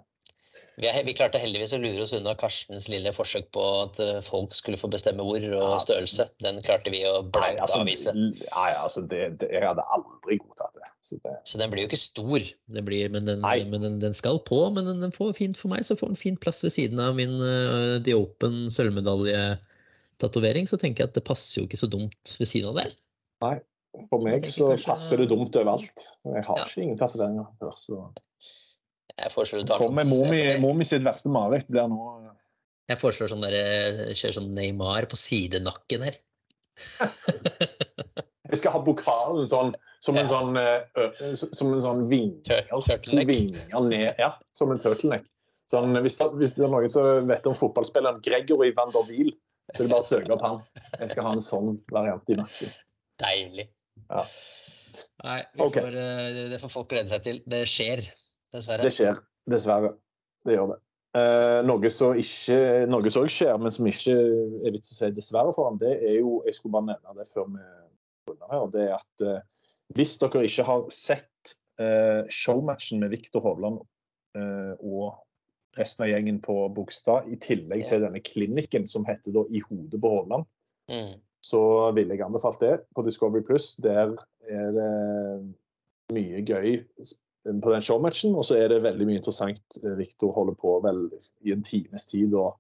Vi, 0.79 0.87
er, 0.87 1.03
vi 1.03 1.13
klarte 1.17 1.39
heldigvis 1.41 1.73
å 1.75 1.79
lure 1.81 2.03
oss 2.05 2.13
unna 2.15 2.31
Karstens 2.39 2.85
lille 2.91 3.11
forsøk 3.15 3.49
på 3.55 3.63
at 3.81 3.99
eh, 4.03 4.19
folk 4.23 4.53
skulle 4.55 4.79
få 4.79 4.87
bestemme 4.91 5.23
hvor 5.27 5.43
og 5.57 5.73
størrelse. 5.83 6.29
Den 6.43 6.61
klarte 6.63 6.93
vi 6.93 7.01
å 7.07 7.17
Nei, 7.19 7.31
blankt 7.35 7.63
altså, 7.65 7.81
avvise. 7.83 8.13
nei, 8.15 8.69
altså 8.79 9.03
det, 9.11 9.21
det, 9.41 9.49
jeg 9.51 9.65
hadde 9.67 9.83
aldri 9.95 10.37
godtatt 10.39 10.71
det. 10.79 10.87
Så 11.03 11.17
det 11.23 11.33
Så 11.51 11.59
den 11.61 11.71
blir 11.73 11.83
jo 11.83 11.89
ikke 11.89 11.99
stor, 11.99 12.39
det 12.75 12.83
blir, 12.87 13.09
men, 13.11 13.27
den, 13.27 13.43
men 13.43 13.83
den, 13.83 13.99
den 14.03 14.15
skal 14.15 14.39
på. 14.47 14.61
Men 14.75 14.87
den, 14.87 15.01
den 15.03 15.11
får 15.15 15.33
fint 15.39 15.59
for 15.59 15.71
meg, 15.73 15.83
så 15.87 15.97
får 15.99 16.13
den 16.13 16.21
fin 16.21 16.37
plass 16.39 16.63
ved 16.63 16.71
siden 16.75 16.99
av 17.03 17.17
min 17.19 17.35
uh, 17.43 17.97
The 18.05 18.15
Open 18.15 18.69
sølvmedaljetatovering. 18.71 20.69
Så 20.71 20.79
tenker 20.79 21.03
jeg 21.05 21.11
at 21.11 21.19
det 21.19 21.25
passer 21.27 21.61
jo 21.61 21.67
ikke 21.67 21.81
så 21.81 21.91
dumt 21.91 22.35
ved 22.39 22.47
siden 22.51 22.71
av 22.71 22.79
der. 22.79 22.95
for 24.11 24.21
meg 24.23 24.45
så 24.47 24.71
passer 24.85 25.17
det 25.23 25.29
dumt 25.31 25.55
overalt. 25.59 26.07
Jeg 26.23 26.45
har 26.47 26.59
Ja. 26.63 26.65
ikke 26.67 26.83
ingen 26.87 26.99
tatoveringer 26.99 27.47
før, 27.59 27.75
så 27.79 28.01
Jeg 29.19 29.31
foreslår, 29.33 29.59
du 29.63 29.65
tar 29.69 29.77
Kom 29.83 29.95
med 29.95 30.07
sånn- 30.07 30.61
mor 30.61 30.73
mi, 30.77 30.83
sitt 30.87 31.03
verste 31.03 31.29
mareritt 31.33 31.67
blir 31.69 31.87
nå 31.91 32.25
jeg 32.89 32.97
foreslår 32.97 33.29
sånn 33.29 33.43
der, 33.43 33.53
kjører 34.17 34.33
sånn 34.33 34.53
Neymar 34.57 35.05
på 35.11 35.17
sidenakken 35.19 36.01
her. 36.07 36.15
Jeg 38.49 38.57
skal 38.63 38.73
ha 38.73 38.79
pokalen 38.81 39.45
sånn 39.51 39.75
som 40.01 40.17
en 40.17 40.25
Ja. 40.25 40.31
sånn 40.31 40.57
eh, 40.57 40.81
ø, 40.97 41.35
som 41.37 41.73
en 41.75 41.81
sånn 41.83 42.07
turtleneck. 42.09 43.27
vinger 43.29 43.83
ned, 43.85 44.15
ja, 44.17 44.31
som 44.57 44.71
en 44.71 44.79
turtleneck. 44.81 45.27
Sånn, 45.69 45.93
hvis, 46.01 46.17
det, 46.17 46.31
hvis 46.39 46.55
det 46.57 46.65
er 46.65 46.71
noen 46.73 46.89
som 46.89 47.27
vet 47.29 47.45
om 47.45 47.53
fotballspilleren 47.53 48.23
Gregory 48.25 48.71
van 48.73 48.89
der 48.95 49.05
Wiel, 49.05 49.29
så 49.75 49.83
er 49.83 49.85
det 49.85 49.91
bare 49.93 50.01
å 50.01 50.09
søke 50.09 50.33
opp 50.33 50.41
han. 50.41 50.63
Jeg 50.97 51.11
skal 51.11 51.27
ha 51.27 51.33
en 51.37 51.45
sånn 51.45 51.75
variant 51.93 52.25
i 52.33 52.39
nakken. 52.39 52.73
Deilig. 53.21 53.67
Ja. 54.09 54.23
Nei, 55.23 55.43
vi 55.53 55.61
Ok. 55.67 55.77
får, 55.77 55.93
eh, 55.93 56.49
det 56.49 56.59
får 56.63 56.71
folk 56.73 56.89
glede 56.89 57.07
seg 57.13 57.21
til. 57.21 57.43
Det 57.45 57.61
skjer, 57.69 58.01
dessverre. 58.53 58.83
Det 58.85 58.93
skjer, 58.95 59.19
dessverre. 59.49 59.93
Det 60.45 60.55
gjør 60.55 60.73
det. 60.73 60.79
Eh, 61.19 61.59
noe 61.65 61.89
som 61.89 62.13
også 62.13 63.23
skjer, 63.33 63.55
men 63.57 63.73
som 63.73 63.87
ikke 63.89 64.13
er 64.65 64.73
vits 64.75 64.91
å 64.93 64.97
si 64.99 65.09
dessverre 65.15 65.53
for 65.55 65.69
ham, 65.69 65.79
det 65.81 65.95
er 66.05 66.19
jo 66.19 66.43
Jeg 66.45 66.55
skulle 66.59 66.75
bare 66.77 66.91
nevne 66.91 67.15
det 67.17 67.25
før 67.31 67.47
vi 67.49 67.63
runder 68.29 68.51
her. 68.53 68.67
det 68.75 68.83
er 68.87 68.93
at 68.99 69.25
eh, 69.25 69.41
Hvis 69.97 70.17
dere 70.21 70.43
ikke 70.45 70.63
har 70.67 70.85
sett 70.93 71.55
eh, 71.81 72.21
showmatchen 72.29 72.99
med 73.01 73.09
Viktor 73.09 73.41
Hovland 73.41 73.79
eh, 74.37 74.75
og 74.85 75.17
resten 75.77 76.03
av 76.05 76.09
gjengen 76.11 76.37
på 76.41 76.55
Bogstad, 76.75 77.25
i 77.29 77.37
tillegg 77.41 77.87
til 77.89 78.01
denne 78.05 78.21
klinikken 78.25 78.85
som 78.89 79.05
heter 79.05 79.33
da 79.33 79.43
I 79.49 79.61
hodet 79.69 80.01
på 80.01 80.09
Hovland, 80.17 80.45
Mm. 80.89 81.19
så 81.45 81.91
ville 81.93 82.15
jeg 82.15 82.25
anbefalt 82.25 82.59
det 82.63 82.79
på 82.97 83.03
Discovery 83.05 83.43
Pluss. 83.45 83.75
Der 83.77 84.15
er 84.49 84.71
det 84.73 84.87
mye 86.15 86.41
gøy 86.41 86.79
på 87.43 87.71
den 87.71 87.81
showmatchen, 87.81 88.35
og 88.35 88.45
så 88.45 88.57
er 88.59 88.71
det 88.73 88.81
veldig 88.83 89.07
mye 89.07 89.19
interessant. 89.21 89.79
Viktor 89.99 90.33
holder 90.35 90.57
på 90.59 90.79
vel 90.83 91.05
i 91.47 91.53
en 91.55 91.63
times 91.63 92.05
tid 92.09 92.33
og 92.35 92.57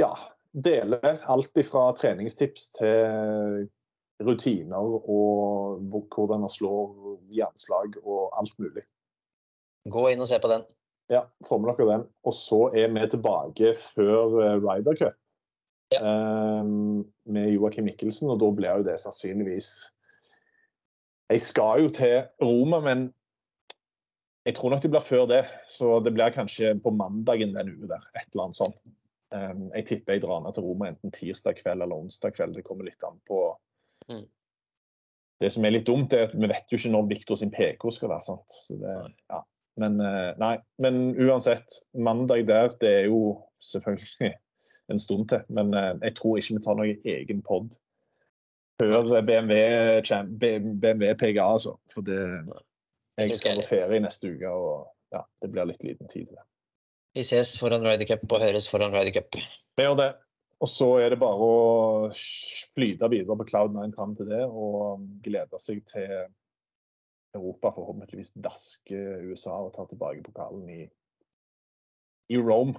ja, 0.00 0.12
deler 0.52 1.24
alt 1.28 1.58
fra 1.66 1.88
treningstips 1.98 2.70
til 2.78 3.66
rutiner 4.24 4.94
og 4.96 5.82
hvordan 5.92 6.40
man 6.46 6.52
slår 6.52 7.18
jernslag 7.36 7.98
og 8.04 8.30
alt 8.38 8.54
mulig. 8.60 8.84
Gå 9.92 10.08
inn 10.12 10.22
og 10.24 10.30
se 10.30 10.38
på 10.42 10.50
den. 10.50 10.64
Ja, 11.12 11.26
får 11.46 11.60
med 11.62 11.70
dere 11.76 11.90
den. 11.92 12.06
Og 12.26 12.34
så 12.34 12.66
er 12.74 12.90
vi 12.90 13.04
tilbake 13.12 13.74
før 13.78 14.40
eh, 14.42 14.56
Ryder 14.62 14.98
Cup 14.98 15.18
Ja. 15.94 16.00
eh, 16.02 16.64
med 17.30 17.52
Joakim 17.54 17.86
Mikkelsen, 17.86 18.30
og 18.32 18.40
da 18.42 18.48
blir 18.50 18.80
jo 18.80 18.86
det 18.88 18.96
sannsynligvis 18.98 19.68
Jeg 21.30 21.40
skal 21.42 21.82
jo 21.84 21.88
til 21.90 22.24
Roma, 22.42 22.80
men 22.80 23.12
jeg 24.46 24.54
tror 24.54 24.70
nok 24.72 24.82
det 24.84 24.92
blir 24.92 25.02
før 25.02 25.26
det. 25.30 25.42
Så 25.68 25.98
det 26.06 26.12
blir 26.14 26.34
kanskje 26.34 26.76
på 26.82 26.92
mandagen 26.94 27.54
den 27.56 27.74
uka 27.74 27.96
der. 27.96 28.08
Et 28.14 28.28
eller 28.30 28.46
annet 28.46 28.60
sånt. 28.60 28.78
Eh, 29.34 29.54
jeg 29.80 29.88
tipper 29.90 30.16
jeg 30.16 30.22
drar 30.22 30.44
ned 30.44 30.54
til 30.54 30.66
Roma 30.66 30.90
enten 30.92 31.14
tirsdag 31.14 31.58
kveld 31.58 31.82
eller 31.82 31.98
onsdag 31.98 32.36
kveld. 32.36 32.54
Det 32.54 32.64
kommer 32.66 32.88
litt 32.88 33.06
an 33.06 33.18
på 33.28 33.44
Mm. 34.06 34.26
Det 35.40 35.48
som 35.52 35.64
er 35.64 35.72
litt 35.74 35.86
dumt, 35.88 36.12
er 36.14 36.28
at 36.28 36.34
vi 36.36 36.46
vet 36.46 36.70
jo 36.70 36.78
ikke 36.78 36.92
når 36.92 37.08
Victor 37.10 37.38
sin 37.40 37.50
PK 37.50 37.88
skal 37.90 38.12
være. 38.12 38.22
sant? 38.22 38.52
Så 38.68 38.76
det, 38.80 38.92
ja. 39.32 39.40
Men 39.76 39.98
eh, 40.00 40.32
nei, 40.40 40.52
men 40.80 41.00
uansett. 41.20 41.80
Mandag 41.92 42.46
der, 42.48 42.70
det 42.80 42.92
er 43.00 43.08
jo 43.10 43.42
selvfølgelig 43.60 44.30
en 44.92 45.02
stund 45.02 45.28
til. 45.32 45.42
Men 45.48 45.74
eh, 45.74 45.92
jeg 46.06 46.16
tror 46.20 46.38
ikke 46.38 46.56
vi 46.56 46.62
tar 46.64 46.78
noen 46.78 47.10
egen 47.16 47.42
pod 47.42 47.76
før 48.80 49.08
BMW, 49.24 50.02
BMW 50.80 51.14
PGA, 51.16 51.44
altså. 51.44 51.76
For 51.92 52.04
det 52.04 52.20
Jeg 53.16 53.38
skal 53.38 53.62
på 53.62 53.70
ferie 53.70 54.02
neste 54.04 54.28
uke, 54.28 54.50
og 54.52 55.14
ja, 55.14 55.22
det 55.40 55.48
blir 55.52 55.68
litt 55.70 55.84
liten 55.86 56.10
tid 56.10 56.28
til 56.28 56.36
det. 56.36 56.44
Vi 57.16 57.24
ses 57.24 57.54
foran 57.56 57.84
Ryder 57.84 58.04
Cup 58.10 58.26
og 58.28 58.42
høres 58.44 58.68
foran 58.68 58.92
Ryder 58.92 59.14
Cup. 59.16 59.38
Vi 59.76 59.86
gjør 59.86 59.96
det. 60.02 60.10
Og 60.60 60.68
så 60.72 60.88
er 61.04 61.12
det 61.12 61.20
bare 61.20 61.46
å 61.46 62.10
flyte 62.16 63.08
videre 63.12 63.36
på 63.36 63.46
Cloud9 63.48 63.90
fram 63.96 64.12
til 64.16 64.28
det, 64.28 64.42
og 64.44 65.04
glede 65.24 65.60
seg 65.60 65.82
til 65.88 66.12
Europa 67.36 67.72
forhåpentligvis 67.76 68.32
dasker 68.40 69.24
USA 69.28 69.56
og 69.64 69.74
ta 69.76 69.84
tilbake 69.88 70.24
pokalen 70.24 70.68
i, 70.72 70.84
i 72.32 72.40
Rome. 72.40 72.76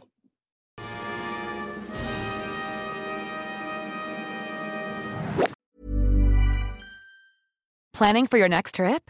Planning 7.94 8.28
for 8.28 8.38
your 8.38 8.50
next 8.50 8.76
trip? 8.76 9.10